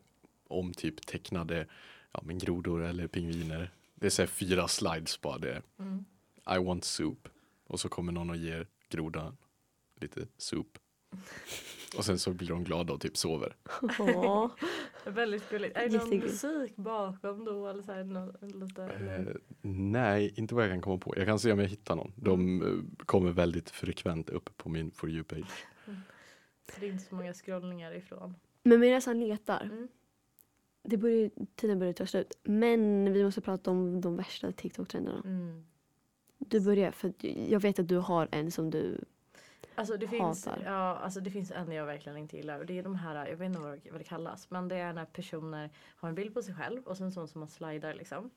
om 0.47 0.73
typ 0.73 1.05
tecknade 1.05 1.67
ja, 2.11 2.21
men 2.23 2.37
grodor 2.37 2.83
eller 2.83 3.07
pingviner. 3.07 3.71
Det 3.95 4.05
är 4.05 4.09
så 4.09 4.21
här 4.21 4.27
fyra 4.27 4.67
slides 4.67 5.21
bara. 5.21 5.37
Det 5.37 5.61
Mm. 5.79 6.05
I 6.55 6.57
want 6.65 6.83
soup. 6.83 7.27
Och 7.67 7.79
så 7.79 7.89
kommer 7.89 8.11
någon 8.11 8.29
och 8.29 8.37
ger 8.37 8.67
grodan 8.89 9.37
lite 9.99 10.27
soup. 10.37 10.77
Och 11.97 12.05
sen 12.05 12.19
så 12.19 12.33
blir 12.33 12.47
de 12.47 12.63
glada 12.63 12.93
och 12.93 13.01
typ 13.01 13.17
sover. 13.17 13.55
Åh. 13.99 14.51
Väldigt 15.05 15.49
gulligt. 15.49 15.77
Är 15.77 15.81
det 15.81 15.97
någon 15.97 16.11
Jättegulligt. 16.11 16.43
musik 16.43 16.75
bakom 16.75 17.45
då? 17.45 17.67
Eller 17.67 17.83
så 17.83 17.91
här, 17.91 18.03
nå- 18.03 18.33
lite, 18.41 18.83
Eh, 18.83 19.35
nej, 19.71 20.33
inte 20.35 20.55
vad 20.55 20.63
jag 20.63 20.71
kan 20.71 20.81
komma 20.81 20.97
på. 20.97 21.13
Jag 21.17 21.25
kan 21.25 21.39
se 21.39 21.51
om 21.51 21.59
jag 21.59 21.67
hittar 21.67 21.95
någon. 21.95 22.11
De 22.15 22.61
eh, 22.61 23.05
kommer 23.05 23.31
väldigt 23.31 23.69
frekvent 23.69 24.29
upp 24.29 24.57
på 24.57 24.69
min 24.69 24.91
For 24.91 25.09
You-page. 25.09 25.49
det 26.79 26.85
är 26.85 26.91
inte 26.91 27.03
så 27.03 27.15
många 27.15 27.33
scrollningar 27.33 27.91
ifrån. 27.95 28.35
Men 28.63 28.79
medan 28.79 29.01
han 29.05 29.19
letar. 29.19 29.61
Mm. 29.63 29.87
Det 30.83 30.97
börjar, 30.97 31.29
tiden 31.55 31.79
börjar 31.79 31.93
ta 31.93 32.05
slut. 32.05 32.37
Men 32.43 33.13
vi 33.13 33.23
måste 33.23 33.41
prata 33.41 33.71
om 33.71 34.01
de 34.01 34.15
värsta 34.15 34.51
TikTok-trenderna. 34.51 35.21
Mm. 35.25 35.65
Du 36.37 36.59
börjar, 36.59 36.91
för 36.91 37.09
att 37.09 37.23
jag 37.23 37.59
vet 37.59 37.79
att 37.79 37.87
du 37.87 37.97
har 37.97 38.27
en 38.31 38.51
som 38.51 38.69
du... 38.69 39.05
Alltså 39.75 39.97
det, 39.97 40.07
finns, 40.07 40.45
Hatar. 40.45 40.63
ja, 40.65 40.97
alltså 40.97 41.19
det 41.19 41.31
finns 41.31 41.51
en 41.51 41.71
jag 41.71 41.85
verkligen 41.85 42.17
inte 42.17 42.37
gillar 42.37 42.59
och 42.59 42.65
det 42.65 42.79
är 42.79 42.83
de 42.83 42.95
här, 42.95 43.27
jag 43.27 43.37
vet 43.37 43.45
inte 43.45 43.59
vad 43.59 43.79
det, 43.83 43.91
vad 43.91 43.99
det 43.99 44.05
kallas, 44.05 44.49
men 44.49 44.67
det 44.67 44.75
är 44.75 44.93
när 44.93 45.05
personer 45.05 45.69
har 45.95 46.09
en 46.09 46.15
bild 46.15 46.33
på 46.33 46.41
sig 46.41 46.55
själv 46.55 46.83
och 46.83 46.97
sen 46.97 47.11
sån 47.11 47.27
som 47.27 47.39
man 47.39 47.49
slidar 47.49 47.93
liksom. 47.93 48.31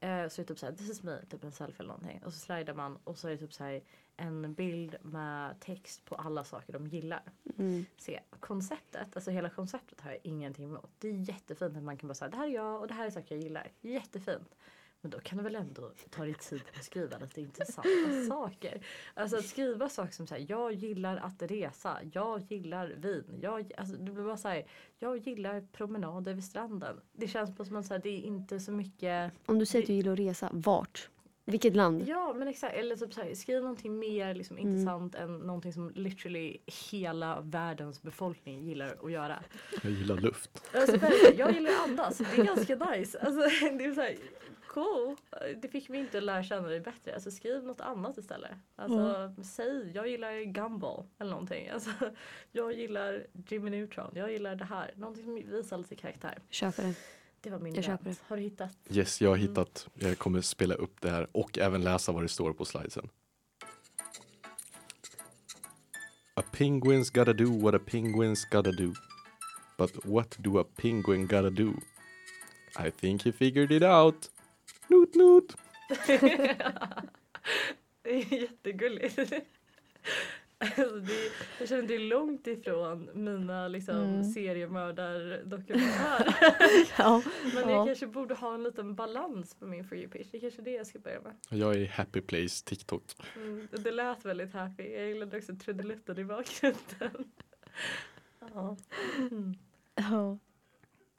Eh, 0.00 0.28
så 0.28 0.40
är 0.40 0.44
det 0.44 0.44
typ 0.44 0.58
såhär, 0.58 0.72
this 0.72 0.90
is 0.90 1.02
me, 1.02 1.18
typ 1.30 1.44
en 1.44 1.52
selfie 1.52 1.78
eller 1.78 1.88
någonting. 1.88 2.22
Och 2.24 2.32
så 2.32 2.38
slidar 2.38 2.74
man 2.74 2.96
och 3.04 3.18
så 3.18 3.28
är 3.28 3.32
det 3.32 3.38
typ 3.38 3.52
såhär 3.52 3.82
en 4.16 4.54
bild 4.54 4.96
med 5.02 5.60
text 5.60 6.04
på 6.04 6.14
alla 6.14 6.44
saker 6.44 6.72
de 6.72 6.86
gillar. 6.86 7.22
Mm. 7.58 7.84
Se, 7.96 8.20
konceptet, 8.40 9.16
alltså 9.16 9.30
hela 9.30 9.50
konceptet 9.50 10.00
har 10.00 10.10
jag 10.10 10.20
ingenting 10.22 10.64
emot. 10.64 10.90
Det 10.98 11.08
är 11.08 11.12
jättefint 11.12 11.76
att 11.76 11.82
man 11.82 11.96
kan 11.96 12.08
bara 12.08 12.14
säga 12.14 12.28
det 12.28 12.36
här 12.36 12.46
är 12.46 12.54
jag 12.54 12.80
och 12.80 12.88
det 12.88 12.94
här 12.94 13.06
är 13.06 13.10
saker 13.10 13.34
jag 13.34 13.44
gillar. 13.44 13.68
Jättefint. 13.80 14.54
Men 15.04 15.10
då 15.10 15.18
kan 15.20 15.38
du 15.38 15.44
väl 15.44 15.54
ändå 15.56 15.92
ta 16.10 16.22
dig 16.24 16.34
tid 16.34 16.62
att 16.78 16.84
skriva 16.84 17.18
lite 17.18 17.40
intressanta 17.40 17.88
saker. 18.28 18.80
Alltså 19.14 19.36
att 19.36 19.44
skriva 19.46 19.88
saker 19.88 20.12
som 20.12 20.26
säger 20.26 20.46
jag 20.50 20.72
gillar 20.72 21.16
att 21.16 21.42
resa, 21.42 21.98
jag 22.12 22.42
gillar 22.48 22.86
vin, 22.96 23.38
jag, 23.42 23.72
alltså 23.76 23.96
det 23.96 24.12
blir 24.12 24.24
bara 24.24 24.36
så 24.36 24.48
här, 24.48 24.66
jag 24.98 25.16
gillar 25.16 25.66
promenader 25.72 26.34
vid 26.34 26.44
stranden. 26.44 27.00
Det 27.12 27.28
känns 27.28 27.56
på 27.56 27.64
som 27.64 27.76
att 27.76 27.86
så 27.86 27.94
här, 27.94 28.00
det 28.02 28.08
är 28.08 28.20
inte 28.20 28.60
så 28.60 28.72
mycket 28.72 29.32
Om 29.46 29.58
du 29.58 29.66
säger 29.66 29.82
att 29.82 29.86
du 29.86 29.92
gillar 29.92 30.12
att 30.12 30.18
resa, 30.18 30.48
vart? 30.52 31.08
Vilket 31.44 31.76
land? 31.76 32.02
Ja 32.08 32.34
men 32.36 32.48
exakt, 32.48 32.74
eller 32.74 32.96
typ 32.96 33.14
så 33.14 33.20
här, 33.22 33.34
skriv 33.34 33.60
någonting 33.62 33.98
mer 33.98 34.34
liksom, 34.34 34.56
Mm. 34.56 34.68
intressant 34.68 35.14
än 35.14 35.38
någonting 35.38 35.72
som 35.72 35.90
literally 35.94 36.58
hela 36.90 37.40
världens 37.40 38.02
befolkning 38.02 38.62
gillar 38.64 38.96
att 39.04 39.12
göra. 39.12 39.42
Jag 39.82 39.92
gillar 39.92 40.16
luft. 40.16 40.62
Alltså, 40.74 40.96
jag 41.36 41.52
gillar 41.54 41.70
att 41.70 41.88
andas, 41.88 42.18
det 42.18 42.40
är 42.40 42.44
ganska 42.44 42.76
nice. 42.76 43.18
Alltså, 43.20 43.40
det 43.78 43.84
är 43.84 43.94
så 43.94 44.00
här, 44.00 44.16
cool. 44.74 45.16
Det 45.62 45.68
fick 45.68 45.88
mig 45.88 46.00
inte 46.00 46.18
att 46.18 46.24
lära 46.24 46.42
känna 46.44 46.68
dig 46.68 46.80
bättre. 46.80 47.14
Alltså, 47.14 47.30
skriv 47.30 47.64
något 47.64 47.80
annat 47.80 48.18
istället. 48.18 48.50
Alltså, 48.76 49.34
Säg, 49.44 49.92
jag 49.94 50.08
gillar 50.08 50.44
Gumball 50.44 51.04
eller 51.18 51.30
någonting. 51.30 51.68
Alltså, 51.68 51.90
jag 52.52 52.72
gillar 52.72 53.26
Jimmy 53.48 53.70
Neutron, 53.70 54.10
jag 54.14 54.32
gillar 54.32 54.54
det 54.56 54.64
här. 54.64 54.92
Någonting 54.96 55.24
som 55.24 55.34
visar 55.34 55.78
lite 55.78 55.96
karaktär. 55.96 56.38
Köper 56.50 56.82
det. 56.82 56.94
Det 57.40 57.50
var 57.50 57.58
min 57.58 57.74
Jag 57.74 57.84
köper 57.84 58.04
rant. 58.04 58.22
Har 58.26 58.36
du 58.36 58.42
hittat? 58.42 58.70
Yes, 58.90 59.20
jag 59.20 59.30
har 59.30 59.36
Mm. 59.36 59.48
hittat. 59.48 59.88
Jag 59.94 60.18
kommer 60.18 60.40
spela 60.40 60.74
upp 60.74 61.00
det 61.00 61.10
här 61.10 61.26
och 61.32 61.58
även 61.58 61.84
läsa 61.84 62.12
vad 62.12 62.22
det 62.24 62.28
står 62.28 62.52
på 62.52 62.64
slidesen. 62.64 63.08
A 66.34 66.42
penguin's 66.52 67.10
gotta 67.12 67.32
do 67.32 67.58
what 67.58 67.74
a 67.74 67.78
penguin's 67.86 68.44
gotta 68.50 68.72
do. 68.72 68.94
But 69.78 70.04
what 70.04 70.36
do 70.38 70.58
a 70.60 70.64
penguin 70.76 71.26
gotta 71.26 71.50
do? 71.50 71.72
I 72.86 72.90
think 72.90 73.22
he 73.24 73.32
figured 73.32 73.72
it 73.72 73.82
out. 73.82 74.30
Noot 74.92 75.14
noot. 75.14 75.56
Det 78.02 78.10
är 78.10 78.34
jättegulligt. 78.42 79.18
Alltså 80.58 80.96
det, 80.96 81.30
jag 81.58 81.68
känner 81.68 81.82
att 81.82 81.88
det 81.88 81.94
är 81.94 81.98
långt 81.98 82.46
ifrån 82.46 83.10
mina 83.14 83.68
liksom, 83.68 83.96
Mm. 83.96 84.24
seriemördardokumentärer. 84.24 86.34
Ja. 86.98 87.22
Men 87.54 87.62
Ja. 87.62 87.70
jag 87.70 87.86
kanske 87.86 88.06
borde 88.06 88.34
ha 88.34 88.54
en 88.54 88.62
liten 88.62 88.94
balans 88.94 89.54
på 89.54 89.66
min 89.66 89.84
For 89.84 89.96
You-page. 89.98 90.26
Det 90.30 90.36
är 90.38 90.40
kanske 90.40 90.62
det 90.62 90.70
jag 90.70 90.86
ska 90.86 90.98
börja 90.98 91.20
med. 91.20 91.32
Jag 91.48 91.76
är 91.76 91.86
Happy 91.86 92.20
Place 92.20 92.64
TikTok. 92.64 93.02
Mm, 93.36 93.68
det 93.70 93.90
lät 93.90 94.24
väldigt 94.24 94.52
happy. 94.52 94.92
Jag 94.92 95.08
gillade 95.08 95.36
också 95.38 95.56
trudelutten 95.56 96.18
i 96.18 96.24
bakgrunden. 96.24 97.30
Ja. 98.54 98.76
Mm. 99.18 99.54
Ja. 99.94 100.38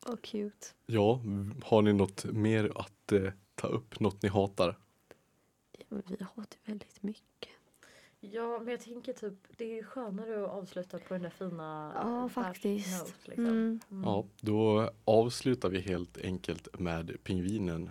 Vad 0.06 0.22
cute. 0.22 0.68
Ja, 0.86 1.20
har 1.64 1.82
ni 1.82 1.94
något 1.94 2.26
mer 2.26 2.72
att 2.76 3.12
eh, 3.12 3.32
ta 3.64 3.68
upp? 3.70 4.00
Något 4.00 4.22
ni 4.24 4.30
hatar? 4.30 4.78
Ja, 5.78 5.86
men 5.90 6.04
vi 6.08 6.24
hatar 6.24 6.58
väldigt 6.66 7.04
mycket. 7.04 7.50
ja, 8.20 8.60
men 8.60 8.68
jag 8.68 8.82
tänker 8.82 9.14
typ 9.14 9.34
det 9.58 9.66
är 9.66 9.76
ju 9.76 9.84
skönare 9.84 10.44
att 10.46 10.52
avsluta 10.52 11.00
på 11.00 11.14
den 11.14 11.24
där 11.24 11.30
fina 11.30 11.92
Ja, 11.96 12.10
dash 12.24 12.30
faktiskt. 12.34 13.00
note, 13.00 13.14
liksom. 13.24 13.46
Mm. 13.46 13.80
Mm. 13.92 14.04
Ja, 14.04 14.26
då 14.42 14.90
avslutar 15.06 15.70
vi 15.70 15.80
helt 15.82 16.18
enkelt 16.18 16.80
med 16.80 17.18
pingvinen 17.24 17.90